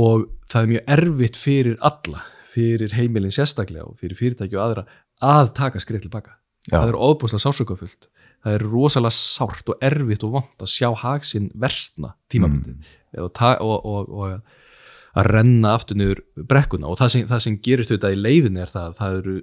Og 0.00 0.26
það 0.50 0.62
er 0.62 0.70
mjög 0.72 0.92
erfitt 0.96 1.40
fyrir 1.40 1.76
alla, 1.84 2.22
fyrir 2.50 2.94
heimilin 2.96 3.34
sérstaklega 3.34 3.86
og 3.86 3.98
fyrir 4.00 4.18
fyrirtæki 4.18 4.56
og 4.56 4.64
aðra 4.64 4.86
að 5.20 5.52
taka 5.58 5.82
skrið 5.82 6.06
tilbaka. 6.06 6.38
já, 6.66 6.80
Það 6.80 6.88
er 6.88 6.98
óbúslega 7.00 7.44
sásökafullt. 7.44 8.08
Það 8.40 8.56
er 8.56 8.64
rosalega 8.72 9.16
sárt 9.16 9.70
og 9.72 9.84
erfitt 9.84 10.24
og 10.24 10.34
vont 10.38 10.64
að 10.64 10.72
sjá 10.72 10.88
hagsinn 11.02 11.50
versna 11.60 12.14
tímabundið. 12.32 12.90
Ta- 13.36 13.58
og, 13.60 13.84
og, 13.84 14.10
og 14.10 15.18
að 15.20 15.30
renna 15.34 15.74
aftur 15.76 15.98
niður 15.98 16.22
brekkuna. 16.48 16.88
Og 16.88 17.00
það 17.00 17.14
sem, 17.14 17.24
það 17.30 17.42
sem 17.46 17.58
gerist 17.64 17.92
auðvitað 17.92 18.16
í 18.16 18.20
leiðin 18.20 18.60
er 18.62 18.70
það 18.72 18.86
að 18.86 19.00
það 19.00 19.16
eru 19.20 19.38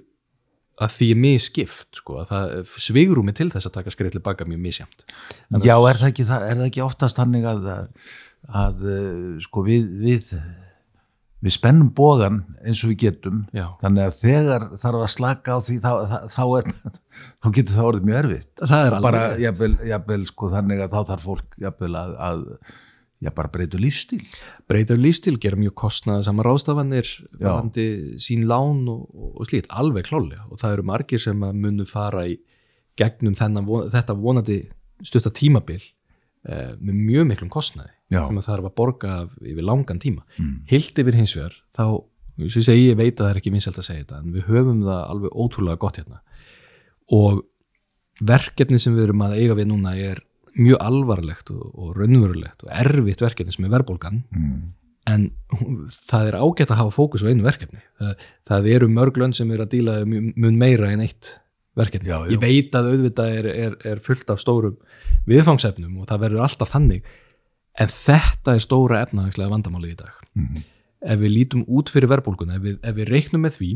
að 0.78 0.94
því 0.94 1.08
er 1.10 1.20
misskipt 1.24 1.98
sko, 1.98 2.20
að 2.20 2.30
það 2.30 2.72
svigrúmi 2.84 3.34
til 3.34 3.48
þess 3.50 3.66
að 3.66 3.74
taka 3.80 3.92
skrið 3.94 4.14
tilbaka 4.14 4.46
mjög 4.46 4.60
misjamt. 4.62 5.04
Já, 5.66 5.74
er 5.74 5.98
það 5.98 6.12
ekki, 6.12 6.26
það, 6.28 6.44
er 6.46 6.60
það 6.60 6.68
ekki 6.68 6.84
oftast 6.84 7.18
þannig 7.18 7.48
að, 7.50 7.66
að, 7.74 8.12
að 8.62 8.84
sko 9.42 9.64
við, 9.66 9.88
við, 10.04 10.30
við 11.44 11.54
spennum 11.54 11.90
bógan 11.94 12.40
eins 12.66 12.80
og 12.82 12.92
við 12.92 13.04
getum 13.04 13.44
Já. 13.54 13.68
þannig 13.82 14.08
að 14.08 14.16
þegar 14.18 14.66
þarf 14.82 15.04
að 15.04 15.12
slaka 15.14 15.54
á 15.54 15.58
því 15.62 15.76
þá, 15.84 15.92
þá, 16.32 16.42
er, 16.58 16.70
þá 17.40 17.48
getur 17.58 17.76
það 17.76 17.88
orðið 17.92 18.08
mjög 18.08 18.20
erfitt. 18.22 18.52
Það 18.64 18.84
er 18.88 18.98
Bara 19.06 19.24
jafnvel, 19.44 19.72
jafnvel 19.92 20.20
sko 20.28 20.52
þannig 20.54 20.84
að 20.84 20.94
þá 20.96 21.00
þarf 21.12 21.26
fólk 21.28 21.58
jafnvel 21.62 21.92
að, 22.00 22.14
að 22.28 22.42
já, 23.18 23.30
bara 23.34 23.52
breytu 23.54 23.80
lífstíl. 23.82 24.20
breyta 24.70 24.96
um 24.98 25.04
lífstil, 25.04 25.36
gera 25.42 25.60
mjög 25.60 25.76
kostnaða 25.84 26.26
saman 26.26 26.48
varandi 27.38 27.88
sín 28.22 28.46
lán 28.50 28.84
og, 28.90 29.06
og, 29.14 29.44
slít, 29.46 29.70
alveg 29.70 30.10
klálega 30.10 30.46
og 30.50 30.58
það 30.58 30.76
eru 30.76 30.88
margir 30.90 31.22
sem 31.22 31.46
að 31.46 31.62
munu 31.62 31.86
fara 31.88 32.26
í 32.26 32.38
gegnum 32.98 33.38
þennan, 33.38 33.70
þetta 33.94 34.18
vonandi 34.18 34.58
stutta 35.06 35.30
tímabil 35.30 35.78
eh, 36.46 36.74
með 36.78 37.00
mjög 37.08 37.26
miklum 37.32 37.50
kostnaði 37.52 37.94
sem 38.08 38.38
að 38.40 38.46
það 38.46 38.54
er 38.54 38.62
að 38.62 38.76
borga 38.78 39.16
yfir 39.42 39.66
langan 39.66 40.00
tíma. 40.00 40.24
Mm. 40.38 40.54
hilt 40.70 41.02
yfir 41.02 41.18
hins 41.18 41.34
vegar 41.36 41.58
þá, 41.76 41.84
og 41.98 42.46
ég 42.46 42.54
segi, 42.54 42.88
ég 42.88 42.98
veit 42.98 43.18
að 43.18 43.24
það 43.24 43.30
er 43.32 43.40
ekki 43.42 43.52
vinsælt 43.54 43.80
að 43.80 43.88
segja 43.88 44.04
þetta 44.04 44.22
en 44.22 44.32
við 44.36 44.48
höfum 44.48 44.80
það 44.86 45.02
alveg 45.14 45.36
ótrúlega 45.44 45.82
gott 45.82 46.00
hérna. 46.00 46.22
Og 47.18 47.42
verkefni 48.28 48.80
sem 48.82 48.96
við 48.96 49.08
erum 49.08 49.26
að 49.26 49.36
eiga 49.38 49.58
við 49.58 49.70
núna 49.70 49.94
er 49.98 50.22
mjög 50.58 50.80
alvarlegt 50.82 51.52
og, 51.54 51.66
og 51.78 51.92
raunverulegt 51.98 52.64
og 52.66 52.72
erfitt 52.74 53.22
verkefni 53.22 53.54
sem 53.54 53.66
er 53.68 53.74
verðbólgan. 53.76 54.22
Mm. 54.34 54.74
en 55.08 55.22
það 56.10 56.26
er 56.28 56.34
ágætt 56.36 56.72
að 56.74 56.80
hafa 56.82 56.92
fókus 56.92 57.22
á 57.24 57.30
einu 57.30 57.46
verkefni. 57.46 57.78
Það, 57.96 58.24
það 58.50 58.66
eru 58.74 58.88
mörg 58.92 59.20
lönd 59.20 59.36
sem 59.38 59.52
eru 59.54 59.64
að 59.64 59.76
díla 59.76 59.94
mun 60.04 60.58
meira 60.60 60.90
en 60.92 61.00
eitt 61.00 61.38
verkefni 61.80 62.10
Já, 62.10 62.18
já. 62.24 62.30
ég 62.34 62.40
veit 62.42 62.78
að 62.78 62.90
auðvitað 62.92 63.34
er, 63.40 63.48
er, 63.66 63.76
er 63.92 64.02
fullt 64.04 64.30
af 64.34 64.42
stórum 64.42 64.76
viðfangsefnum 65.30 65.98
og 66.02 66.08
það 66.10 66.22
verður 66.26 66.44
alltaf 66.46 66.72
þannig 66.74 67.08
en 67.78 67.92
þetta 67.94 68.54
er 68.58 68.64
stóra 68.64 69.02
efnahagslega 69.06 69.52
vandamálið 69.56 69.94
í 69.96 70.00
dag 70.04 70.14
Mm. 70.38 70.60
ef 71.02 71.18
við 71.18 71.30
lítum 71.34 71.62
út 71.66 71.88
fyrir 71.90 72.10
verðbólguna 72.12 72.58
ef 72.58 72.62
við, 72.62 72.74
ef 72.86 72.94
við 72.94 73.08
reiknum 73.10 73.42
með 73.42 73.56
því 73.56 73.68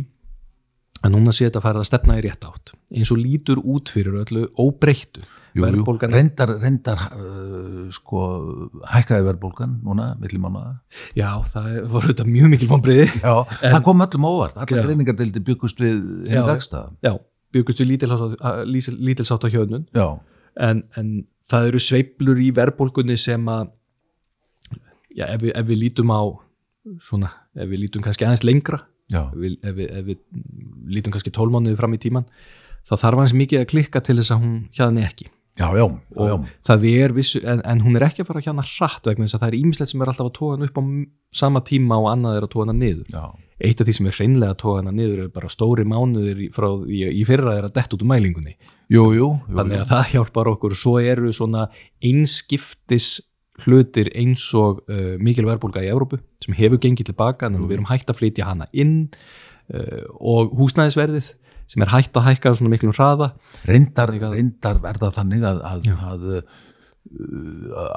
að 1.02 1.10
núna 1.16 1.32
sé 1.34 1.48
þetta 1.48 1.58
að 1.58 1.64
fara 1.64 1.80
að 1.82 1.86
stefna 1.88 2.16
í 2.20 2.22
rétt 2.22 2.44
átt 2.46 2.70
eins 2.94 3.10
og 3.10 3.18
lítur 3.18 3.58
út 3.64 3.90
fyrir 3.90 4.20
öllu 4.22 4.44
óbreyttu 4.62 5.24
Jú, 5.52 5.66
jú, 5.68 5.82
reyndar, 6.08 6.48
reyndar 6.62 7.00
uh, 7.12 7.88
sko, 7.92 8.20
hækkaði 8.88 9.26
verðbólgan 9.26 9.74
núna, 9.84 10.06
millum 10.22 10.46
mánuða. 10.46 10.70
já, 11.18 11.28
það 11.44 11.74
voru 11.92 12.08
þetta 12.12 12.24
mjög 12.30 12.52
mikil 12.54 12.68
vonbriði 12.70 13.08
Já, 13.18 13.34
það 13.60 13.82
kom 13.84 14.00
öllum 14.06 14.28
óvart, 14.30 14.56
allar 14.62 14.80
Já. 14.80 14.86
greiningardeildi 14.86 15.42
byggust 15.50 15.82
við 15.82 15.98
Já. 16.30 16.38
henni 16.38 16.46
gagstaða. 16.54 16.94
já, 17.04 17.12
byggust 17.12 17.31
við 17.52 17.84
lítilsátt 19.02 19.44
á 19.44 19.52
hjöðnun 19.52 19.86
en, 19.92 20.82
en 20.96 21.12
það 21.48 21.68
eru 21.70 21.82
sveiflur 21.82 22.40
í 22.40 22.50
verðbólgunni 22.56 23.16
sem 23.20 23.44
að 23.50 23.70
já, 25.16 25.26
ef 25.28 25.42
við, 25.42 25.52
ef 25.56 25.68
við 25.68 25.82
lítum 25.82 26.12
á 26.14 26.22
svona, 27.02 27.30
ef 27.54 27.68
við 27.70 27.84
lítum 27.84 28.04
kannski 28.04 28.26
aðeins 28.26 28.46
lengra 28.46 28.82
ef 29.12 29.36
við, 29.36 29.58
ef 29.60 29.76
við, 29.76 29.92
ef 29.92 30.08
við 30.08 30.18
lítum 30.96 31.14
kannski 31.14 31.34
tólmánuði 31.34 31.78
fram 31.78 31.96
í 31.96 32.00
tíman 32.02 32.28
þá 32.88 32.96
þarf 32.96 33.22
hans 33.22 33.36
mikið 33.38 33.62
að 33.62 33.70
klikka 33.74 34.02
til 34.02 34.18
þess 34.18 34.34
að 34.34 34.44
hún 34.44 34.56
hjaðni 34.74 35.06
ekki 35.06 35.28
já, 35.58 35.68
já, 35.76 35.84
já, 35.84 36.26
já. 36.28 36.36
það 36.68 36.86
er 36.90 37.14
vissu, 37.16 37.40
en, 37.44 37.62
en 37.68 37.80
hún 37.84 37.96
er 37.98 38.06
ekki 38.08 38.24
að 38.24 38.30
fara 38.30 38.44
hjaðna 38.44 38.66
hratt 38.66 39.08
vegna 39.08 39.26
þess 39.26 39.38
að 39.38 39.42
það 39.44 39.50
er 39.50 39.58
ímislegt 39.60 39.92
sem 39.92 40.04
er 40.04 40.12
alltaf 40.12 40.28
að 40.30 40.36
tóa 40.38 40.52
hann 40.54 40.66
upp 40.68 40.78
á 40.80 40.84
sama 41.42 41.64
tíma 41.68 41.98
og 42.00 42.10
annað 42.12 42.38
er 42.38 42.46
að 42.46 42.52
tóa 42.54 42.68
hann 42.68 42.80
niður. 42.80 43.08
Já. 43.12 43.24
eitt 43.62 43.80
af 43.80 43.86
því 43.86 43.92
sem 43.94 44.06
er 44.10 44.16
hreinlega 44.16 44.54
að 44.54 44.62
tóa 44.62 44.78
hann 44.80 44.96
niður 44.96 45.24
er 45.24 45.34
bara 45.34 45.50
stóri 45.52 45.84
mánuðir 45.86 46.40
í, 46.46 46.48
frá 46.54 46.68
því 46.82 47.02
í 47.14 47.26
fyrra 47.28 47.58
er 47.58 47.68
að 47.68 47.76
dett 47.76 47.92
út 47.94 48.02
úr 48.02 48.10
mælingunni. 48.10 48.56
Jú, 48.92 49.04
jú, 49.12 49.12
jú, 49.18 49.28
þannig 49.58 49.84
að 49.84 49.92
það 49.92 50.08
hjálpar 50.16 50.50
okkur. 50.56 50.74
Svo 50.76 50.96
eru 51.00 51.32
svona 51.36 51.68
einskiptis 52.02 53.12
hlutir 53.62 54.10
eins 54.16 54.44
og 54.58 54.82
uh, 54.88 55.14
mikil 55.22 55.46
verðbólga 55.46 55.84
í 55.84 55.90
Evrópu 55.92 56.18
sem 56.42 56.56
hefur 56.56 56.80
gengið 56.82 57.12
tilbaka 57.12 57.48
en 57.48 57.60
við 57.66 57.76
erum 57.76 57.90
hægt 57.90 58.10
að 58.10 58.22
flytja 58.22 58.48
hana 58.48 58.66
inn 58.72 58.96
uh, 59.12 60.04
og 60.18 60.54
húsnæðisverðið 60.58 61.34
sem 61.72 61.84
er 61.86 61.92
hægt 61.94 62.18
að 62.20 62.26
hækka 62.28 62.52
svona 62.58 62.72
miklum 62.74 62.92
hraða 62.96 63.30
Reyndar, 63.68 64.12
reyndar 64.32 64.80
verða 64.84 65.08
þannig 65.16 65.46
að, 65.48 65.62
að, 65.70 65.88
að 66.12 66.26
uh, 66.36 66.42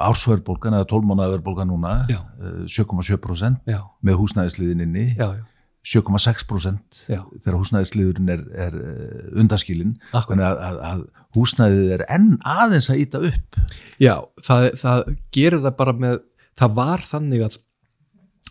ársverðbólgan 0.06 0.76
eða 0.78 0.88
12 0.90 1.10
mánuða 1.10 1.34
verðbólgan 1.36 1.70
núna 1.70 1.92
Já. 2.10 2.20
uh, 2.40 2.64
7,7% 2.70 3.68
já, 3.70 3.80
með 4.04 4.18
húsnæðisliðin 4.22 4.84
inni 4.86 5.04
já, 5.14 5.28
já, 5.38 5.44
7,6% 5.86 7.02
Já. 7.12 7.20
þegar 7.44 7.58
húsnæðisliðurinn 7.60 8.32
er, 8.34 8.40
er 8.66 8.78
uh, 8.80 9.28
undaskilin 9.38 9.92
Akkúrat. 10.10 10.30
þannig 10.32 10.48
að, 10.48 10.62
að, 10.70 10.80
að 10.90 11.04
húsnæðið 11.36 11.92
er 11.98 12.06
enn 12.16 12.32
aðeins 12.56 12.90
að 12.90 13.02
íta 13.04 13.22
upp 13.30 13.60
já 14.02 14.14
það, 14.48 14.66
það 14.82 15.04
gerir 15.36 15.62
það 15.68 15.76
bara 15.84 15.96
með 16.06 16.18
það 16.56 16.76
var 16.80 17.04
þannig 17.06 17.46
að 17.46 17.58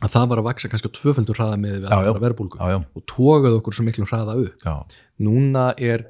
að 0.03 0.11
það 0.11 0.25
var 0.31 0.41
að 0.41 0.47
vaksa 0.49 0.69
kannski 0.71 0.89
á 0.91 0.97
tvöföldur 0.97 1.37
hraða 1.39 1.59
með 1.61 1.75
við 1.77 1.85
Já, 1.87 1.95
já. 2.03 2.09
að 2.11 2.21
verðbólgu 2.25 2.59
og 2.99 3.05
tógaði 3.11 3.59
okkur 3.61 3.77
svo 3.77 3.85
miklum 3.87 4.09
hraða 4.09 4.35
upp. 4.41 4.65
Já, 4.65 4.75
núna 5.23 5.69
er 5.79 6.03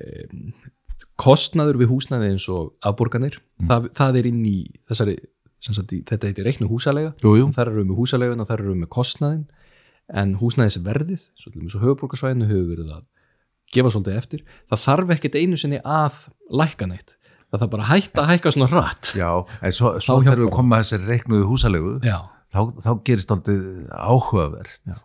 um, 0.00 0.46
kostnaður 1.20 1.78
við 1.82 1.90
húsnæði 1.92 2.30
eins 2.34 2.46
og 2.52 2.72
afborganir, 2.84 3.38
það, 3.68 3.90
það 3.96 4.18
er 4.20 4.30
inn 4.30 4.42
í 4.48 4.56
þessari, 4.88 5.16
sagt, 5.64 5.92
þetta 6.10 6.30
heitir 6.30 6.48
reiknu 6.48 6.68
húsalega, 6.70 7.12
þar 7.20 7.70
eru 7.72 7.82
við 7.82 7.90
með 7.90 8.00
húsaleguna 8.00 8.48
þar 8.48 8.62
eru 8.64 8.72
við 8.74 8.80
með 8.84 8.90
kostnaðin 8.96 9.44
en 10.16 10.34
húsnæðisverðið, 10.40 11.22
svo 11.40 11.50
til 11.50 11.60
dæmis 11.62 11.76
á 11.76 11.82
höfuborgarsvæðinu 11.82 12.46
hefur 12.50 12.66
verið 12.72 12.90
að 12.94 13.04
gefa 13.74 13.90
svolítið 13.90 14.18
eftir. 14.20 14.42
Það 14.70 14.82
þarf 14.84 15.14
ekkit 15.16 15.38
einu 15.40 15.56
sinni 15.58 15.80
að 15.82 16.20
lækka 16.60 16.86
neitt, 16.86 17.16
það 17.50 17.64
þarf 17.64 17.72
bara 17.72 17.86
að 17.86 17.90
hætta 17.96 18.22
að 18.22 18.30
hækka 18.34 18.52
svona 18.54 18.68
rætt 18.70 19.10
já 19.18 19.30
en 19.66 19.74
svo, 19.74 19.96
svo 19.98 20.20
þegar 20.20 20.38
við 20.38 20.44
hjálpar. 20.46 20.56
komum 20.60 20.76
að 20.76 20.84
þessari 20.84 21.10
reiknuðu 21.10 21.48
húsalegu. 21.50 21.94
Já, 22.06 22.18
þá, 22.54 22.60
þá 22.84 22.90
gerist 23.08 23.32
aldrei 23.34 23.58
áhugavert 23.92 24.80
Já. 24.86 24.96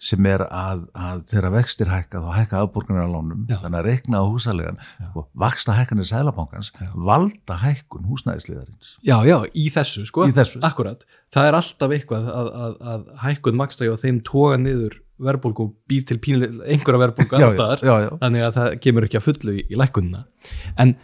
sem 0.00 0.26
er 0.30 0.44
að, 0.48 0.86
að 0.96 1.18
þegar 1.28 1.52
vextir 1.58 1.90
hækka 1.92 2.22
þá 2.24 2.30
hækka 2.38 2.62
afborganir 2.64 3.04
á 3.04 3.10
lánum 3.12 3.42
Já. 3.50 3.58
þannig 3.64 3.78
að 3.82 3.88
reikna 3.90 4.22
á 4.22 4.24
húsalegan 4.24 4.78
og 5.12 5.26
vaksta 5.44 5.76
hækkanir 5.76 6.08
sælabankans 6.08 6.72
Já. 6.78 6.88
valda 6.96 7.58
hækkun 7.64 8.08
húsnæðisliðarins 8.08 8.94
já, 9.04 9.16
já, 9.28 9.36
í 9.52 9.66
þessu 9.74 10.06
sko, 10.08 10.24
Í 10.30 10.34
þessu. 10.36 10.62
akkurat, 10.64 11.04
það 11.34 11.50
er 11.50 11.58
alltaf 11.60 11.94
eitthvað 11.98 12.32
að, 12.32 12.50
að, 12.64 12.74
að 12.94 13.06
hækkun 13.26 13.60
maksta 13.60 13.90
og 13.92 14.00
þeim 14.00 14.22
toga 14.24 14.56
niður 14.62 14.98
verðbólgu 15.20 15.66
og 15.66 15.72
býr 15.90 16.04
til 16.08 16.16
pínuleg, 16.16 16.54
einhverja 16.64 17.02
verðbólgu 17.02 17.34
já, 17.36 17.40
annars 17.42 17.56
staðar 17.58 17.82
já, 17.84 17.94
já, 18.06 18.10
þannig 18.22 18.44
að 18.46 18.54
það 18.56 18.76
kemur 18.86 19.04
ekki 19.10 19.18
að 19.20 19.26
fullu 19.26 19.52
í, 19.60 19.64
í 19.68 19.76
lækkunina 19.76 20.22
en 20.80 20.94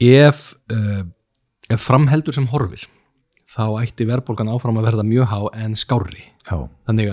ef 0.00 0.38
uh, 0.72 1.02
ef 1.68 1.82
framheldur 1.84 2.32
sem 2.32 2.46
horfir 2.48 2.86
þá 3.48 3.64
ætti 3.80 4.06
verðbólgan 4.08 4.50
áfram 4.52 4.78
að 4.80 4.90
verða 4.90 5.06
mjög 5.08 5.30
há 5.32 5.40
en 5.56 5.76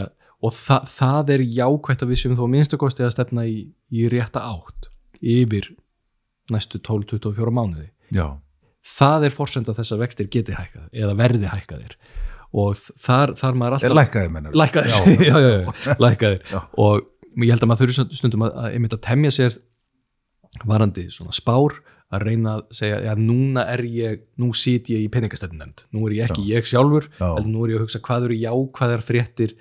að, 0.02 0.12
og 0.44 0.56
þa 0.56 0.80
það 0.92 1.34
er 1.36 1.44
jákvætt 1.60 2.04
að 2.04 2.12
við 2.12 2.22
séum 2.22 2.38
þó 2.40 2.46
minnstu 2.52 2.80
kosti 2.82 3.06
að 3.06 3.16
stefna 3.16 3.46
í, 3.48 3.58
í 3.92 4.08
rétta 4.12 4.44
átt 4.50 4.90
yfir 5.22 5.72
næstu 6.52 6.82
12-24 6.84 7.56
mánuði. 7.56 7.90
Já, 8.14 8.36
það 8.86 9.30
er 9.30 9.34
forsenda 9.34 9.74
þess 9.78 9.96
að 9.96 10.04
vextir 10.04 10.30
geti 10.32 10.56
hækkað 10.58 10.90
eða 10.94 11.18
verði 11.18 11.50
hækkaðir. 11.50 11.98
Og 12.56 12.78
þar, 12.80 13.34
þar 13.36 13.58
maður 13.60 13.78
alltaf 13.80 13.98
lækkaði 13.98 14.32
mennur 14.32 14.54
lækkaðir, 14.56 14.92
Já, 15.26 15.40
já, 15.40 15.40
já, 15.42 15.56
já, 15.66 15.96
lækkaðir. 16.00 16.54
Og 16.84 17.08
ég 17.44 17.52
held 17.52 17.66
að 17.66 17.72
maður 17.72 17.92
þurfi 17.92 18.20
stundum 18.20 18.46
að, 18.46 18.60
að 18.62 18.78
að 18.96 19.02
temja 19.08 19.34
sér 19.36 19.58
varandi 20.64 21.10
svona 21.12 21.36
spár 21.36 21.80
að 22.16 22.26
reyna 22.30 22.56
að 22.58 22.64
segja, 22.80 22.98
já 23.06 23.14
núna 23.20 23.66
er 23.74 23.84
ég 23.90 24.24
nú 24.42 24.50
sit 24.56 24.90
ég 24.94 25.04
í 25.06 25.12
peningastöfnend 25.14 25.86
nú 25.96 26.08
er 26.10 26.16
ég 26.18 26.30
ekki 26.30 26.46
ég 26.54 26.66
sjálfur, 26.70 27.10
Já. 27.20 27.28
heldur 27.36 27.52
nú 27.52 27.66
er 27.66 27.74
ég 27.76 27.80
að 27.82 27.86
hugsa 27.86 28.02
hvað 28.06 28.28
eru 28.30 28.40
jákvæðar 28.42 29.04
fréttir 29.06 29.56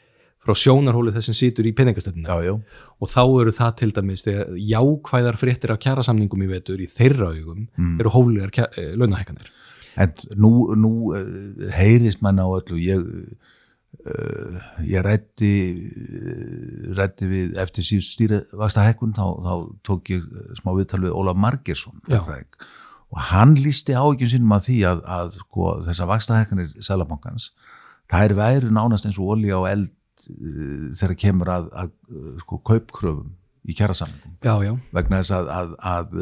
frá 0.44 0.52
sjónarhólu 0.60 1.12
þess 1.14 1.30
sem 1.30 1.36
situr 1.38 1.64
í 1.64 1.72
peningastöfnend 1.72 2.28
já, 2.28 2.36
já, 2.44 2.54
og 3.00 3.08
þá 3.08 3.20
eru 3.40 3.52
það 3.56 3.76
til 3.80 3.90
dæmis 3.96 4.24
þegar 4.26 4.50
jákvæðar 4.60 5.38
fréttir 5.40 5.72
af 5.72 5.78
kjærasamningum 5.80 6.42
í 6.44 6.48
vetur 6.50 6.82
í 6.84 6.88
þeirra 6.90 7.30
augum 7.32 7.66
Mm. 7.78 8.00
eru 8.00 8.10
kjæ, 8.52 8.66
eh, 8.76 8.92
launahækkanir. 8.96 9.48
En 9.96 10.12
nú, 10.36 10.74
nú 10.74 10.90
uh, 11.14 11.70
heyrist 11.72 12.20
mann 12.20 12.36
á 12.42 12.46
öllu 12.50 12.76
ég 12.82 13.00
uh, 14.02 14.62
ég 14.86 15.04
rætti 15.04 15.52
uh, 15.74 16.94
rætti 16.98 17.28
við 17.30 17.58
eftir 17.62 17.86
síðust 17.86 18.16
stýrivasta 18.16 18.86
hækkun 18.88 19.14
þá, 19.16 19.24
þá 19.44 19.54
tók 19.86 20.12
ég 20.14 20.24
uh, 20.24 20.50
smá 20.60 20.72
viðtal 20.76 21.02
við 21.04 21.16
Ólaf 21.16 21.38
Margersson 21.44 22.02
og 23.14 23.22
hann 23.30 23.54
lísti 23.60 23.94
ágjum 23.94 24.30
sínum 24.32 24.56
að 24.56 24.66
því 24.68 24.78
að, 24.90 25.02
að 25.18 25.38
sko, 25.38 25.70
þessar 25.86 26.10
vaksta 26.10 26.40
hækkanir 26.40 26.74
Sælabankans 26.82 27.50
það 28.10 28.28
er 28.28 28.36
væri 28.40 28.74
nánast 28.74 29.08
eins 29.08 29.20
og 29.20 29.34
olí 29.36 29.54
á 29.54 29.60
eld 29.70 29.90
uh, 30.28 30.92
þegar 30.98 31.18
kemur 31.24 31.54
að, 31.54 31.72
að 31.84 31.96
sko, 32.44 32.60
kaupkröfum 32.66 33.34
í 33.64 33.72
já, 34.60 34.72
vegna 34.92 35.22
þess 35.22 35.32
að, 35.32 35.50
að, 35.56 35.76
að 35.88 36.16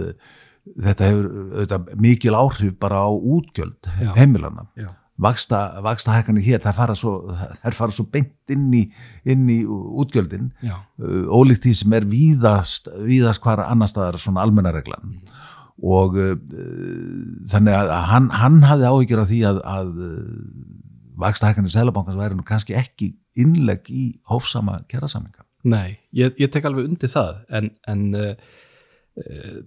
þetta 0.62 1.08
hefur 1.10 1.28
auðvitað, 1.32 1.88
mikil 2.02 2.34
áhrif 2.38 2.74
bara 2.80 3.02
á 3.02 3.10
útgjöld 3.10 3.88
Já. 3.98 4.12
heimilana 4.14 4.66
já, 4.78 4.92
vaksta, 5.22 5.60
vaksta 5.84 6.16
hækkanir 6.16 6.44
hér, 6.46 6.60
það 6.64 6.78
fara 6.80 6.96
svo, 6.98 7.14
þær 7.62 7.78
fara 7.78 7.96
svo 7.96 8.06
beint 8.12 8.52
inn 8.52 8.68
í, 8.76 8.82
inn 9.28 9.46
í 9.52 9.60
útgjöldin. 9.66 10.50
Uh, 10.62 11.30
ólíkt 11.32 11.66
því 11.66 11.74
sem 11.82 11.96
er 11.98 12.08
víðast, 12.10 12.90
víðast 13.06 13.42
hvar 13.44 13.64
annar 13.64 13.90
staðar 13.90 14.20
svona 14.22 14.44
almenna 14.46 14.74
reglan. 14.74 15.16
Og 15.82 16.18
uh, 16.20 16.34
þannig 17.50 17.78
að 17.78 17.94
hann, 18.10 18.28
hann 18.42 18.60
hafði 18.68 18.90
áhyggjur 18.90 19.24
af 19.24 19.30
því 19.32 19.40
að, 19.50 19.62
að 19.76 19.94
uh, 20.08 20.18
vaksta 21.22 21.50
hækkanir 21.50 21.74
Sælabankans 21.74 22.18
væri 22.18 22.38
nú 22.38 22.44
kannski 22.46 22.76
ekki 22.78 23.14
innlegg 23.38 23.88
í 23.88 24.10
hófsama 24.28 24.82
kjærasamninga 24.90 25.46
nei, 25.68 25.98
ég, 26.16 26.34
ég 26.40 26.50
tek 26.52 26.66
alveg 26.66 26.88
undir 26.90 27.10
það 27.10 27.42
en, 27.54 27.70
en 27.90 28.02
uh, 28.18 28.32
uh, 29.22 29.60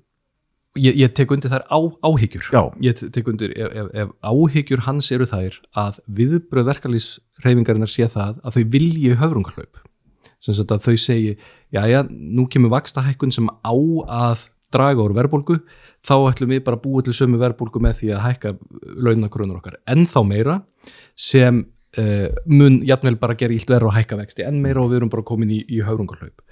ég, 0.79 0.97
ég 1.01 1.13
tek 1.17 1.31
undir 1.31 1.51
þær 1.51 1.65
á, 1.71 1.79
áhyggjur. 2.05 2.49
Já. 2.51 2.61
ég 2.83 2.97
te- 2.99 3.09
tek 3.15 3.27
undir, 3.31 3.53
ef, 3.55 3.75
ef, 3.81 3.91
ef 4.05 4.13
áhyggjur 4.25 4.85
hans 4.87 5.11
eru 5.15 5.27
þær 5.29 5.59
að 5.85 5.99
viðbröð 6.19 6.69
verkalýsreifingarinnar 6.71 7.91
sé 7.91 8.07
það 8.11 8.41
að 8.43 8.57
þau 8.57 8.65
vilji 8.75 9.15
höfrungarhlaup 9.21 9.83
sem 10.45 10.53
að 10.61 10.83
þau 10.83 10.97
segi, 10.99 11.37
já 11.73 11.81
já, 11.89 12.03
nú 12.09 12.45
kemur 12.51 12.73
vaksta 12.75 13.01
hækkun 13.05 13.31
sem 13.33 13.47
á 13.49 13.73
að 13.73 14.49
draga 14.73 15.05
úr 15.05 15.13
verðbólgu, 15.15 15.59
þá 16.05 16.15
ætlum 16.29 16.51
við 16.53 16.63
bara 16.65 16.77
að 16.77 16.83
búa 16.83 17.03
til 17.05 17.15
sömu 17.15 17.39
verðbólgu 17.41 17.81
með 17.83 17.99
því 18.01 18.09
að 18.15 18.23
hækka 18.25 18.51
launakröðunar 19.07 19.61
okkar 19.61 19.77
ennþá 19.89 20.23
meira 20.27 20.57
sem 21.15 21.63
uh, 21.97 22.27
mun 22.51 22.81
jafnvel 22.87 23.15
bara 23.21 23.37
gera 23.39 23.55
illt 23.55 23.71
verð 23.71 23.89
og 23.89 23.95
hækka 23.95 24.19
vexti 24.19 24.45
enn 24.45 24.61
meira 24.63 24.83
og 24.83 24.91
við 24.91 25.01
erum 25.01 25.13
bara 25.13 25.25
komin 25.27 25.53
í, 25.55 25.61
í 25.69 25.81
höfrungarhlaup 25.85 26.43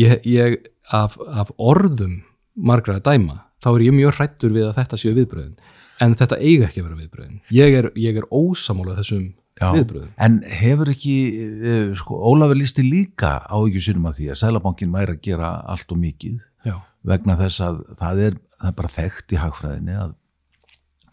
ég, 0.00 0.20
ég 0.28 0.58
af, 0.92 1.16
af 1.24 1.54
orðum 1.56 2.20
margra 2.54 2.98
að 3.00 3.06
dæma 3.08 3.40
þá 3.64 3.70
er 3.72 3.86
ég 3.86 3.96
mjög 3.96 4.18
hrættur 4.18 4.52
við 4.54 4.68
að 4.68 4.76
þetta 4.80 5.00
séu 5.00 5.14
viðbröðin 5.16 5.56
en 6.04 6.16
þetta 6.18 6.38
eiga 6.40 6.68
ekki 6.68 6.82
að 6.82 6.88
vera 6.88 7.00
viðbröðin 7.00 7.40
ég 7.54 7.78
er, 7.78 7.88
ég 7.98 8.20
er 8.20 8.28
ósamálað 8.34 9.00
þessum 9.02 9.24
Já, 9.54 9.68
viðbröðum 9.70 10.10
en 10.26 10.40
hefur 10.50 10.90
ekki 10.90 11.14
uh, 11.38 11.92
sko, 11.98 12.18
Ólafur 12.26 12.58
lísti 12.58 12.82
líka 12.82 13.36
á 13.46 13.56
ekki 13.60 13.84
sínum 13.86 14.08
að 14.10 14.18
því 14.18 14.28
að 14.32 14.40
Sælabankin 14.40 14.94
væri 14.94 15.14
að 15.14 15.22
gera 15.28 15.50
allt 15.70 15.94
og 15.94 16.00
mikið 16.02 16.40
Já, 16.66 16.76
vegna 17.06 17.36
þess 17.38 17.62
að 17.62 17.80
það 18.00 18.22
er, 18.26 18.38
það 18.58 18.70
er 18.70 18.78
bara 18.80 18.94
þekkt 18.96 19.34
í 19.34 19.40
hagfræðinni 19.44 19.98
að 20.02 20.14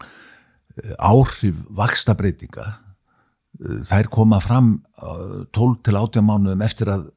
uh, 0.02 0.94
áhrif 0.98 1.60
vaksta 1.82 2.16
breytinga 2.18 2.66
uh, 2.66 3.78
þær 3.86 4.10
koma 4.18 4.42
fram 4.42 4.74
uh, 4.98 5.44
12 5.54 5.78
til 5.86 5.98
18 6.00 6.30
mánuðum 6.30 6.68
eftir 6.68 6.92
að 6.92 7.10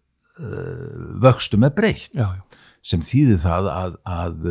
vöxtum 1.23 1.63
er 1.63 1.71
breytt. 1.71 2.09
Já, 2.11 2.25
já, 2.35 2.63
sem 2.83 2.99
þýðir 2.99 3.37
það 3.39 3.69
að, 3.71 3.93
að 4.03 4.49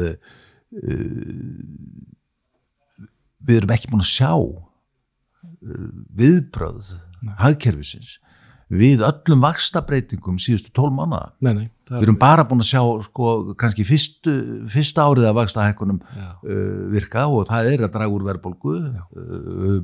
við 3.44 3.58
erum 3.60 3.74
ekki 3.74 3.90
búin 3.92 4.04
að 4.04 4.10
sjá 4.10 4.32
uh, 4.34 4.68
viðbröð 6.18 6.92
hagkerfisins 7.40 8.18
við 8.74 9.02
öllum 9.04 9.42
vakstabreitingum 9.44 10.38
síðustu 10.40 10.72
12 10.74 10.94
mánuða. 10.96 11.26
Við 11.90 12.06
erum 12.06 12.16
bara 12.20 12.46
búin 12.48 12.64
að 12.64 12.70
sjá 12.70 12.80
sko, 13.04 13.32
kannski 13.60 13.84
fyrstu, 13.86 14.32
fyrsta 14.72 15.04
árið 15.04 15.28
að 15.28 15.36
vaksta 15.38 15.66
hækkunum 15.68 16.00
Já. 16.00 16.30
uh, 16.40 16.78
virka 16.94 17.26
og 17.28 17.44
það 17.50 17.68
er 17.74 17.84
að 17.84 17.92
draga 17.96 18.16
úr 18.16 18.24
verðbólgu 18.30 18.76
uh, 18.80 19.76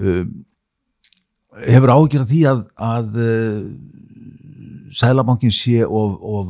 uh, 0.00 0.24
hefur 1.68 1.94
ágjörð 1.98 2.30
því 2.32 2.40
að, 2.48 2.64
að 2.88 3.20
uh, 3.20 3.60
Sælabankin 4.92 5.52
sé 5.54 5.80
of, 5.86 6.16
of, 6.20 6.48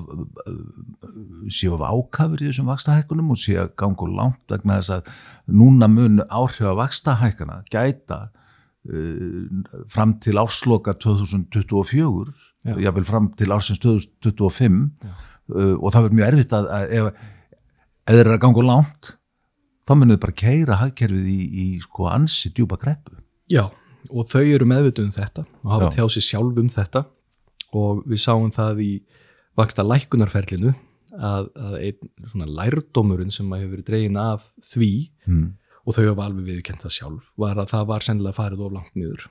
sé 1.53 1.71
of 1.71 1.83
ákafur 1.87 2.43
í 2.43 2.49
þessum 2.49 2.71
vaksta 2.73 2.97
hækkunum 2.99 3.33
og 3.35 3.41
sé 3.41 3.55
að 3.61 3.73
ganga 3.79 4.07
of 4.07 4.15
langt 4.19 4.55
vegna 4.55 4.79
þess 4.81 4.97
að 4.97 5.11
núna 5.61 5.89
mun 5.91 6.23
áhrif 6.27 6.67
að 6.73 6.81
vaksta 6.81 7.15
hækkuna 7.21 7.61
gæta 7.71 8.19
uh, 8.91 9.47
fram 9.93 10.17
til 10.23 10.41
ársloka 10.43 10.97
2024 10.99 12.35
Já. 12.67 12.75
jáfnvel 12.83 13.07
fram 13.07 13.31
til 13.39 13.55
ársins 13.55 13.83
2025 13.83 14.83
Já. 15.07 15.15
uh, 15.55 15.77
og 15.79 15.89
það 15.95 16.09
verður 16.09 16.19
mjög 16.19 16.29
erfitt 16.33 16.59
að, 16.59 16.71
að 16.75 16.97
ef, 16.99 17.25
ef 18.03 18.15
þeir 18.17 18.25
eru 18.27 18.37
að 18.37 18.45
ganga 18.47 18.63
of 18.65 18.71
langt 18.73 19.15
þá 19.87 19.97
munum 19.97 20.17
þau 20.17 20.25
bara 20.27 20.39
keira 20.45 20.83
hagkerfið 20.83 21.31
í, 21.31 21.41
í 21.47 21.67
sko 21.87 22.11
ansi 22.11 22.51
djúpa 22.55 22.79
greppu 22.83 23.19
Já, 23.53 23.69
og 24.11 24.31
þau 24.31 24.43
eru 24.43 24.67
meðvituð 24.67 25.11
um 25.11 25.15
þetta 25.15 25.47
og 25.63 25.75
hafa 25.77 26.11
sér 26.11 26.31
sjálf 26.33 26.59
um 26.59 26.71
þetta 26.73 27.07
og 27.79 28.03
við 28.09 28.23
sáum 28.23 28.51
það 28.55 28.83
í 28.85 28.93
vaksta 29.59 29.85
lækkunarferlinu 29.87 30.73
að, 31.13 31.51
að 31.57 31.77
einn 31.81 32.31
svona 32.31 32.49
lærdómurinn 32.61 33.35
sem 33.35 33.51
að 33.53 33.65
hefur 33.65 33.75
verið 33.77 33.89
dregin 33.91 34.19
af 34.21 34.49
því 34.65 34.93
mm. 35.29 35.47
og 35.85 35.97
þau 35.97 36.05
hafa 36.07 36.27
alveg 36.29 36.49
viðkent 36.49 36.85
það 36.85 36.97
sjálf 36.97 37.31
var 37.41 37.61
að 37.61 37.73
það 37.75 37.89
var 37.93 38.07
sennilega 38.07 38.39
farið 38.39 38.65
of 38.67 38.77
langt 38.77 38.99
niður 38.99 39.27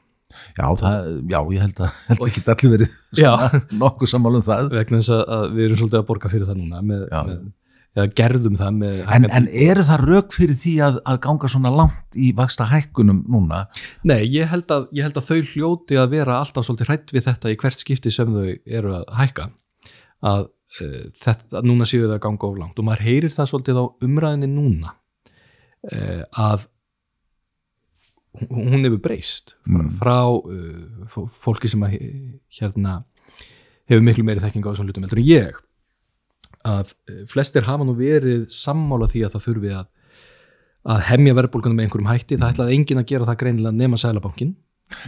já, 0.58 0.66
það, 0.80 1.10
já, 1.32 1.40
ég 1.56 1.66
held 1.66 1.82
að, 1.82 1.98
held 2.10 2.26
að 2.26 2.36
geta 2.38 2.56
allir 2.56 2.76
verið 2.76 2.94
Já. 3.18 3.32
nokkuð 3.82 4.14
sammála 4.14 4.42
um 4.42 4.46
það 4.46 4.70
vegna 4.76 5.02
þess 5.02 5.16
að, 5.16 5.24
að 5.38 5.48
við 5.56 5.66
erum 5.66 5.82
svolítið 5.82 6.00
að 6.02 6.08
borga 6.12 6.32
fyrir 6.32 6.50
það 6.50 6.62
núna 6.62 6.84
með, 6.86 7.04
með, 7.12 7.42
eða 7.92 8.08
gerðum 8.16 8.56
það 8.56 8.76
með 8.80 9.00
en, 9.18 9.26
en 9.36 9.48
eru 9.52 9.84
það 9.84 10.04
rauk 10.08 10.32
fyrir 10.38 10.56
því 10.62 10.74
að, 10.86 11.00
að 11.12 11.18
ganga 11.26 11.50
svona 11.52 11.72
langt 11.76 12.16
í 12.16 12.30
vaksta 12.38 12.70
hækkunum 12.72 13.24
núna? 13.28 13.66
Nei, 14.08 14.22
ég 14.32 14.48
held, 14.54 14.70
að, 14.72 14.86
ég 14.96 15.04
held 15.10 15.20
að 15.20 15.28
þau 15.28 15.42
hljóti 15.52 16.00
að 16.00 16.14
vera 16.16 16.38
alltaf 16.40 16.68
svolítið 16.70 16.88
hrætt 16.94 17.12
við 17.18 17.26
þetta 17.28 17.52
í 17.52 17.58
hvert 17.60 17.84
skipti 17.84 18.14
sem 18.16 18.32
þau 18.32 18.48
eru 18.80 18.94
að 19.02 19.06
hækka. 19.20 19.50
Að 20.32 20.46
uh, 20.48 21.04
þetta, 21.20 21.64
núna 21.68 21.88
séu 21.90 22.06
þau 22.08 22.16
að 22.16 22.24
ganga 22.30 22.48
of 22.54 22.60
langt. 22.64 22.80
Og 22.80 22.88
maður 22.88 23.04
heyrir 23.10 23.36
það 23.36 23.52
svolítið 23.52 23.82
á 23.82 23.86
umræðinni 24.08 24.52
núna 24.56 24.94
uh, 25.92 26.24
að 26.48 26.68
hún 28.48 28.86
hefur 28.88 29.02
breyst 29.04 29.56
frá, 29.66 29.82
Mm. 29.82 29.90
frá 30.00 30.18
uh, 30.32 31.08
fó- 31.12 31.28
fólki 31.28 31.68
sem 31.68 31.84
að 31.84 31.98
hérna 32.56 33.02
hefur 33.92 34.06
miklu 34.06 34.24
meiri 34.24 34.40
þekking 34.40 34.64
á 34.64 34.72
þessum 34.72 34.88
hlutum 34.88 35.04
heldur 35.04 35.20
en 35.20 35.28
ég 35.28 35.60
að 36.68 36.92
uh, 37.10 37.22
flestir 37.32 37.66
hafa 37.68 37.88
nú 37.88 37.96
verið 37.98 38.48
sammála 38.54 39.08
því 39.12 39.26
að 39.28 39.36
það 39.38 39.46
þurfi 39.48 39.74
að 39.80 39.88
að 40.92 41.02
hemja 41.12 41.34
verðbólgunum 41.38 41.78
með 41.78 41.86
einhverjum 41.88 42.08
hætti, 42.10 42.38
það 42.42 42.54
ætlaði 42.56 42.76
enginn 42.80 43.00
að 43.04 43.10
gera 43.12 43.26
það 43.30 43.36
greinilega 43.44 43.78
nema 43.78 44.00
sælabankin 44.02 44.56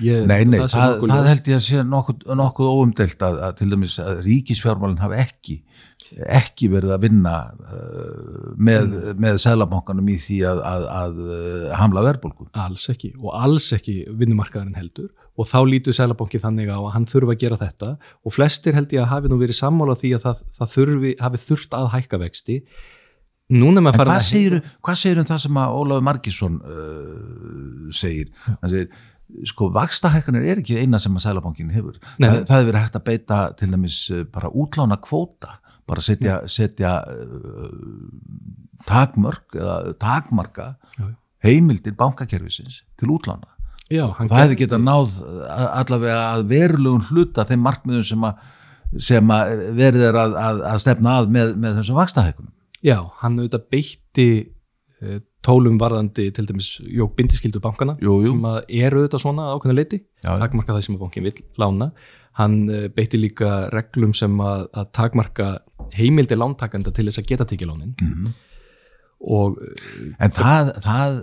ég, 0.06 0.28
Nei, 0.30 0.44
nei, 0.46 0.60
það, 0.62 0.76
það 0.76 0.94
ljóst. 1.10 1.30
held 1.32 1.48
ég 1.50 1.58
að 1.58 1.64
sé 1.66 1.80
nokkuð, 1.90 2.20
nokkuð 2.40 2.70
óumdelt 2.78 3.26
að, 3.26 3.40
að 3.48 3.56
til 3.60 3.70
dæmis 3.74 3.96
að 4.04 4.22
ríkisfjármálinn 4.28 5.02
hafi 5.02 5.18
ekki 5.24 5.56
ekki 6.30 6.68
verið 6.70 6.94
að 6.94 7.02
vinna 7.08 7.34
uh, 7.58 8.54
með, 8.62 8.86
Mm. 8.94 9.18
með 9.26 9.40
selabankanum 9.42 10.12
í 10.14 10.20
því 10.22 10.38
að, 10.52 10.62
að, 10.70 10.86
að 11.02 11.20
uh, 11.26 11.74
hamla 11.80 12.04
verðbólgu. 12.06 12.48
alls 12.68 12.86
ekki 12.94 13.10
og 13.18 13.34
alls 13.34 13.72
ekki 13.74 13.96
vinnumarkaðarinn 14.22 14.78
heldur 14.78 15.10
og 15.34 15.48
þá 15.50 15.60
lítur 15.66 15.96
sælabanki 15.98 16.42
þannig 16.42 16.70
á 16.70 16.78
að 16.78 16.92
hann 16.96 17.08
þurfa 17.10 17.34
að 17.34 17.44
gera 17.44 17.62
þetta 17.62 17.94
og 18.24 18.36
flestir 18.36 18.76
held 18.78 18.92
ég 18.94 19.02
að 19.02 19.14
hafi 19.14 19.32
nú 19.32 19.40
verið 19.42 19.58
sammála 19.58 19.96
því 19.98 20.12
að 20.18 20.28
það, 20.28 20.44
það 20.58 20.74
þurfi, 20.76 21.14
hafi 21.24 21.42
þurft 21.48 21.78
að 21.80 21.88
hækka 21.96 22.20
vexti 22.22 22.60
núna 23.54 23.82
En 23.82 23.90
hvað 23.96 24.12
að 24.14 24.22
segir, 24.28 24.60
hvað 24.84 25.00
segir 25.00 25.22
um 25.22 25.28
það 25.28 25.42
sem 25.46 25.58
að 25.60 25.80
Ólafur 25.80 26.06
Margísson 26.08 26.60
uh, 26.62 27.90
segir? 27.96 28.30
Hann 28.48 28.72
segir, 28.72 29.02
sko, 29.50 29.70
vakstahækkanir 29.74 30.48
er 30.52 30.62
ekki 30.62 30.80
eina 30.80 31.00
sem 31.02 31.16
að 31.18 31.26
Sælabankin 31.28 31.74
hefur. 31.74 31.98
Nei. 32.22 32.30
Það, 32.30 32.40
það 32.50 32.56
hefur 32.56 32.70
verið 32.72 32.86
hægt 32.86 33.00
að 33.00 33.06
beita 33.10 33.42
til 33.60 33.70
dæmis 33.74 34.00
uh, 34.14 34.24
bara 34.34 34.52
útlána 34.64 35.00
kvóta, 35.04 35.58
bara 35.90 36.06
setja, 36.06 36.40
setja 36.52 36.96
uh, 37.04 37.68
takmörk 38.90 39.58
eða 39.60 39.98
takmarka 40.02 40.74
heimildir 41.44 41.96
bankakerfisins 42.00 42.82
til 43.00 43.12
útlána. 43.16 43.53
Já, 43.94 44.04
Það 44.18 44.40
hefði 44.42 44.58
getað 44.64 44.84
náð 44.88 45.16
allavega 45.84 46.20
að 46.34 46.46
verulegum 46.52 47.06
hluta 47.12 47.46
þeim 47.50 47.64
markmiðum 47.68 48.08
sem 48.12 48.28
sem 49.02 49.32
verið 49.74 50.04
er 50.12 50.18
að, 50.22 50.34
að, 50.38 50.60
að 50.70 50.82
stefna 50.84 51.14
að 51.22 51.32
með, 51.34 51.54
með 51.58 51.78
þessum 51.80 51.96
vakstahækkunum. 51.98 52.52
Já, 52.86 52.98
hann 53.24 53.40
auðvitað 53.40 53.64
beitti 53.74 54.26
uh, 55.02 55.16
tólum 55.44 55.80
varðandi 55.82 56.28
til 56.36 56.46
dæmis 56.50 56.68
jók 56.94 57.16
bindiskildu 57.18 57.60
bankana 57.64 57.96
Jú, 58.04 58.20
jú. 58.24 58.34
sem 58.36 58.46
eru 58.86 59.02
auðvitað 59.02 59.24
svona 59.26 59.48
ákveðna 59.56 59.76
leiti 59.80 59.98
takmarka 60.24 60.76
það 60.76 60.86
sem 60.86 61.00
bankin 61.02 61.26
vill 61.26 61.42
lána 61.60 61.90
hann 62.40 62.60
uh, 62.70 62.86
beitti 62.96 63.20
líka 63.20 63.50
reglum 63.74 64.14
sem 64.16 64.38
að, 64.46 64.68
að 64.78 64.88
takmarka 64.96 65.50
heimildi 65.98 66.38
lántakanda 66.40 66.94
til 66.96 67.10
þess 67.10 67.20
að 67.24 67.30
geta 67.34 67.50
tekið 67.50 67.72
lánin 67.74 67.92
Mhm. 68.00 68.32
og 69.34 69.58
uh, 69.58 70.08
En 70.24 70.32
það, 70.38 70.72
það, 70.84 71.20